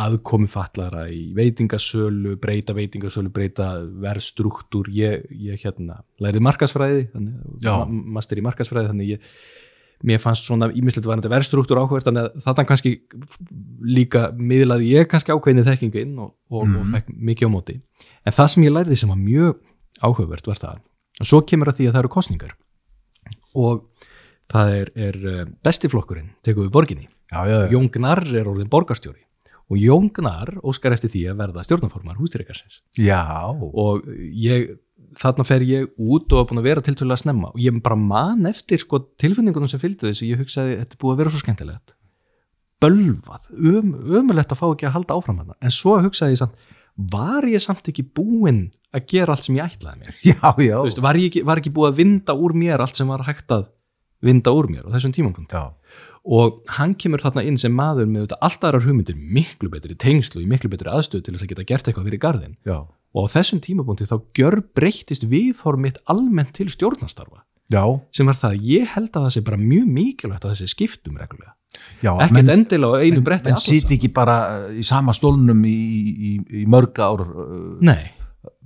aðkomi 0.00 0.48
fallara 0.48 1.04
í 1.12 1.26
veitingasölu, 1.36 2.38
breyta 2.40 2.74
veitingasölu 2.76 3.32
breyta 3.34 3.74
verðstruktúr. 4.04 4.88
Ég, 4.96 5.28
ég 5.36 5.60
hérna, 5.66 6.00
lærið 6.24 6.46
markasfræði 6.48 7.04
master 8.16 8.40
í 8.40 8.46
markasfræði 8.46 8.90
þannig 8.90 9.12
ég 9.14 9.28
mér 10.04 10.20
fannst 10.22 10.48
svona 10.48 10.68
ímislegt 10.76 11.06
var 11.08 11.20
þetta 11.20 11.32
verðstruktúr 11.32 11.80
áhverð 11.80 12.08
þannig 12.08 12.26
að 12.26 12.42
þarna 12.44 12.66
kannski 12.68 12.92
líka 13.84 14.26
miðlaði 14.36 14.90
ég 14.92 15.08
kannski 15.10 15.32
ákveðinni 15.32 15.64
þekkingu 15.66 16.02
inn 16.02 16.18
og, 16.20 16.34
og, 16.52 16.66
og 16.68 16.90
fekk 16.92 17.14
mikið 17.30 17.48
á 17.48 17.54
móti. 17.54 17.78
En 18.24 18.36
það 18.36 18.50
sem 18.52 18.66
ég 18.66 18.74
lærði 18.74 18.98
sem 19.00 19.12
var 19.12 19.20
mjög 19.20 19.58
áhugavert 20.04 20.50
var 20.50 20.60
það, 20.60 20.84
og 21.22 21.30
svo 21.30 21.40
kemur 21.48 21.70
að 21.70 21.80
því 21.80 21.88
að 21.88 21.96
það 21.96 22.02
eru 22.02 22.14
kostningar 22.16 22.54
og 23.54 23.84
það 24.50 24.72
er, 24.78 24.90
er 25.08 25.20
eh, 25.30 25.44
besti 25.64 25.90
flokkurinn 25.90 26.32
tekur 26.44 26.66
við 26.66 26.74
borginni, 26.74 27.06
já, 27.30 27.38
já, 27.48 27.58
já. 27.64 27.68
Jón 27.72 27.90
Gnarr 27.94 28.26
er 28.34 28.50
orðin 28.50 28.72
borgarstjóri. 28.72 29.22
Og 29.72 29.80
Jón 29.80 30.10
Gnarr 30.12 30.58
óskar 30.60 30.92
eftir 30.92 31.08
því 31.14 31.22
að 31.32 31.38
verða 31.40 31.62
stjórnaformar 31.64 32.18
hústýrikarsins 32.20 32.82
já. 33.00 33.48
og 33.48 34.04
ég, 34.20 34.74
þarna 35.20 35.46
fer 35.48 35.64
ég 35.66 35.90
út 35.98 36.32
og 36.32 36.40
er 36.40 36.48
búin 36.50 36.62
að 36.62 36.68
vera 36.68 36.84
tiltölulega 36.84 37.22
snemma. 37.24 37.50
Og 37.54 37.60
ég 37.62 37.82
bara 37.84 37.98
man 37.98 38.46
eftir 38.50 38.82
sko 38.82 39.02
tilfinningunum 39.20 39.70
sem 39.70 39.82
fylgdu 39.82 40.10
þessu, 40.10 40.28
ég 40.30 40.40
hugsaði 40.42 40.78
þetta 40.80 40.96
er 40.96 41.02
búið 41.02 41.14
að 41.14 41.20
vera 41.22 41.34
svo 41.34 41.42
skemmtilegt. 41.42 41.94
Bölvað, 42.84 43.50
um, 43.54 43.92
ömulegt 44.20 44.52
að 44.52 44.60
fá 44.60 44.66
ekki 44.68 44.88
að 44.88 44.96
halda 44.98 45.18
áfram 45.18 45.38
hana, 45.40 45.58
en 45.62 45.72
svo 45.72 45.96
hugsaði 46.04 46.34
ég 46.34 46.42
samt 46.42 46.72
var 46.94 47.46
ég 47.48 47.62
samt 47.62 47.88
ekki 47.90 48.04
búinn 48.14 48.68
að 48.94 49.06
gera 49.10 49.34
allt 49.34 49.46
sem 49.46 49.56
ég 49.58 49.66
ætlaði 49.66 50.04
mér? 50.04 50.18
Já, 50.30 50.50
já. 50.62 50.76
Veist, 50.84 51.00
var, 51.02 51.18
ég 51.18 51.30
ekki, 51.32 51.44
var 51.46 51.60
ekki 51.60 51.72
búið 51.74 51.90
að 51.90 52.02
vinda 52.02 52.36
úr 52.38 52.54
mér 52.54 52.84
allt 52.84 52.98
sem 52.98 53.08
var 53.10 53.24
hægt 53.26 53.50
að 53.54 53.66
vinda 54.24 54.54
úr 54.54 54.70
mér 54.70 54.86
á 54.88 54.94
þessum 54.94 55.12
tímapunkt 55.12 55.52
já. 55.52 55.74
og 56.24 56.62
hann 56.78 56.94
kemur 56.96 57.20
þarna 57.20 57.44
inn 57.44 57.58
sem 57.60 57.74
maður 57.74 58.08
með 58.08 58.26
þetta 58.26 58.38
allt 58.46 58.62
aðrar 58.64 58.86
hugmyndir 58.86 59.18
miklu 59.18 59.68
betri 59.72 59.96
tengslu 60.00 60.40
í 60.40 60.48
miklu 60.48 60.70
betri 60.72 60.88
aðstöð 60.88 61.26
til 61.26 61.34
þess 61.34 61.44
að 61.44 61.50
geta 61.52 61.66
gert 61.68 61.90
eitthvað 61.90 62.08
fyrir 62.08 62.22
garðin 62.22 62.54
já. 62.64 62.78
Og 63.14 63.30
á 63.30 63.32
þessum 63.38 63.62
tímapunkti 63.62 64.08
þá 64.10 64.16
gjör 64.36 64.60
breyttist 64.76 65.26
viðhorf 65.30 65.80
mitt 65.80 66.00
almennt 66.10 66.54
til 66.56 66.66
stjórnastarfa 66.72 67.44
já. 67.70 67.84
sem 68.14 68.26
var 68.26 68.38
það 68.38 68.56
að 68.56 68.66
ég 68.72 68.90
held 68.94 69.12
að 69.12 69.26
það 69.26 69.36
sé 69.36 69.44
bara 69.46 69.60
mjög 69.60 69.92
mikilvægt 69.98 70.46
að 70.46 70.54
þessi 70.54 70.72
skiptum 70.74 71.20
reglulega. 71.20 71.54
Já. 72.04 72.12
ekkert 72.22 72.50
endilega 72.54 72.98
einu 73.02 73.22
bretti 73.26 73.50
allan 73.50 73.62
sýti 73.62 73.96
ekki 73.96 74.10
bara 74.14 74.36
uh, 74.66 74.74
í 74.78 74.84
sama 74.86 75.14
stólnum 75.16 75.64
í, 75.66 75.78
í, 76.30 76.34
í 76.62 76.66
mörg 76.70 77.00
ár 77.02 77.24
uh, 77.24 77.56
Nei, 77.82 78.12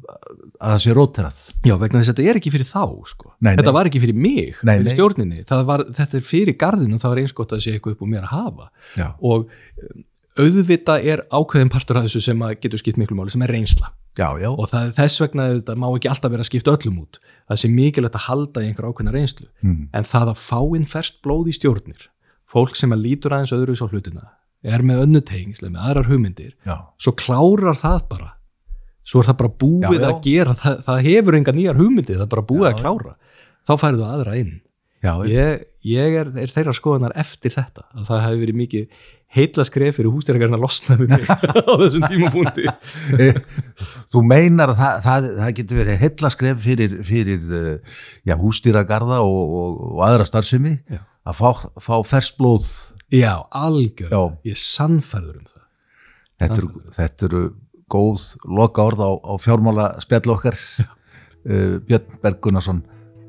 að 0.08 0.74
það 0.74 0.82
sé 0.84 0.96
róterað 0.96 1.38
já 1.64 1.74
vegna 1.80 2.02
þess 2.02 2.12
að 2.12 2.18
þetta 2.18 2.32
er 2.32 2.40
ekki 2.40 2.52
fyrir 2.52 2.68
þá 2.68 2.84
sko. 3.08 3.32
Nei, 3.38 3.54
þetta 3.54 3.70
nei. 3.70 3.76
var 3.78 3.90
ekki 3.90 4.02
fyrir 4.04 4.20
mig, 4.26 4.60
Nei, 4.60 4.74
fyrir 4.82 4.96
stjórninni. 4.96 5.46
Var, 5.70 5.86
þetta 6.00 6.20
er 6.20 6.26
fyrir 6.28 6.58
garðinu, 6.60 7.00
það 7.00 7.14
var 7.14 7.22
eins 7.22 7.36
gott 7.40 7.56
að 7.56 7.64
sé 7.64 7.76
eitthvað 7.76 7.96
upp 7.96 8.04
úr 8.04 8.12
mér 8.12 8.28
að 8.28 8.34
hafa. 8.34 8.68
Já, 8.96 9.08
og 9.24 9.48
um, 9.48 10.04
auðvita 10.38 10.98
er 11.00 11.24
ákveðin 11.32 11.72
partur 11.72 12.00
af 12.00 12.08
þessu 12.08 12.22
sem 12.28 12.44
getur 12.62 12.80
skipt 12.80 13.00
miklu 13.00 13.16
máli 13.18 13.32
sem 13.34 13.44
er 13.44 13.56
reynsla 13.56 13.92
já, 14.18 14.28
já, 14.42 14.50
og 14.50 14.68
það, 14.70 14.92
þess 14.98 15.22
vegna 15.24 15.48
þetta 15.54 15.78
má 15.78 15.88
ekki 15.88 16.10
alltaf 16.12 16.34
vera 16.34 16.44
að 16.44 16.50
skipta 16.50 16.74
öllum 16.76 17.00
út. 17.04 17.20
Það 17.48 17.60
sé 17.62 17.72
mikilvægt 17.72 18.18
að 18.18 18.26
halda 18.26 18.62
í 18.64 18.68
einhver 18.68 18.88
ákveðna 18.90 19.14
reynslu. 19.14 19.48
Mm. 19.62 19.88
en 19.94 20.08
það 20.08 20.32
að 20.34 20.42
fá 20.42 20.60
inn 20.78 20.88
ferst 20.90 21.20
blóð 21.24 21.52
í 21.52 21.56
stjórnir 21.56 22.08
fólk 22.48 22.76
sem 22.78 22.94
að 22.94 23.04
lítur 23.04 23.34
aðeins 23.36 23.54
öðru 23.56 23.76
á 23.76 23.86
hlutina 23.88 24.26
er 24.66 24.82
með 24.82 25.04
önnu 25.04 25.20
tengsle, 25.22 25.70
með 25.70 25.84
aðrar 25.86 26.08
hugmyndir 26.10 26.54
já, 26.66 26.76
svo 26.98 27.14
klárar 27.18 27.76
það 27.78 28.00
bara. 28.10 28.30
Svo 29.08 29.22
er 29.22 29.28
það 29.30 29.36
bara 29.40 29.52
búið 29.62 30.02
að 30.04 30.16
gera 30.26 30.54
það, 30.58 30.80
það 30.84 31.04
hefur 31.06 31.36
enga 31.38 31.54
nýjar 31.56 31.78
hugmyndir, 31.78 32.18
það 32.18 32.26
er 32.26 32.32
bara 32.34 32.48
búið 32.48 32.66
að 32.68 32.80
klára. 32.82 33.12
Þá 33.64 33.72
færðu 33.80 34.04
aðra 34.04 34.34
inn. 34.40 34.56
Ég, 35.30 35.62
ég 35.86 36.16
er, 36.20 36.32
er 36.42 36.52
þeirra 36.52 36.74
skoðunar 36.76 37.14
eftir 37.16 37.54
þetta 37.54 37.86
að 37.94 38.08
það 38.10 38.22
hefur 38.24 38.42
verið 38.42 38.58
mikið 38.58 39.06
heitla 39.36 39.64
skref 39.68 39.98
fyrir 39.98 40.12
hústýragarinn 40.12 40.56
að 40.56 40.64
losna 40.64 40.96
með 40.96 41.10
mig 41.12 41.26
á 41.68 41.72
þessum 41.82 42.06
tímafúndi 42.08 42.68
Þú 44.12 44.22
meinar 44.24 44.72
að 44.72 44.78
það, 44.80 45.00
það, 45.04 45.26
það 45.38 45.54
getur 45.58 45.80
verið 45.82 45.98
heillaskref 46.02 46.62
fyrir, 46.64 46.94
fyrir 47.04 47.50
uh, 47.52 47.98
já, 48.24 48.34
hústýragarða 48.40 49.20
og, 49.24 49.56
og, 49.60 49.82
og 49.92 50.04
aðra 50.06 50.28
starfsemi 50.28 50.78
Já. 50.88 51.02
að 51.28 51.42
fá, 51.42 51.66
fá 51.84 51.94
fersblóð 52.08 52.70
Já, 53.12 53.34
algjör, 53.56 54.12
Já. 54.12 54.20
ég 54.44 54.52
er 54.56 54.60
sannfærður 54.60 55.38
um 55.38 55.46
það. 55.48 55.64
Þetta 56.38 56.58
eru, 56.60 56.68
þetta 56.92 57.28
eru 57.28 57.42
góð 57.88 58.26
loka 58.58 58.84
orð 58.84 59.00
á, 59.00 59.10
á 59.16 59.32
fjármála 59.40 59.86
spjall 60.04 60.34
okkar 60.34 60.56
uh, 60.56 61.78
Björn 61.88 62.20
Berg 62.24 62.42
Gunnarsson 62.44 62.82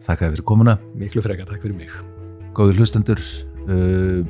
þakka 0.04 0.34
fyrir 0.34 0.48
komuna, 0.48 0.76
Miklu 1.00 1.24
freka, 1.24 1.48
takk 1.48 1.64
fyrir 1.64 1.76
mig. 1.80 1.96
Góður 2.56 2.82
hlustendur 2.84 3.24
uh, 3.68 4.24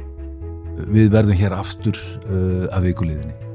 við 0.87 1.11
verðum 1.13 1.39
hér 1.39 1.59
aftur 1.59 1.99
uh, 2.29 2.67
af 2.71 2.83
vikuliðinni 2.85 3.48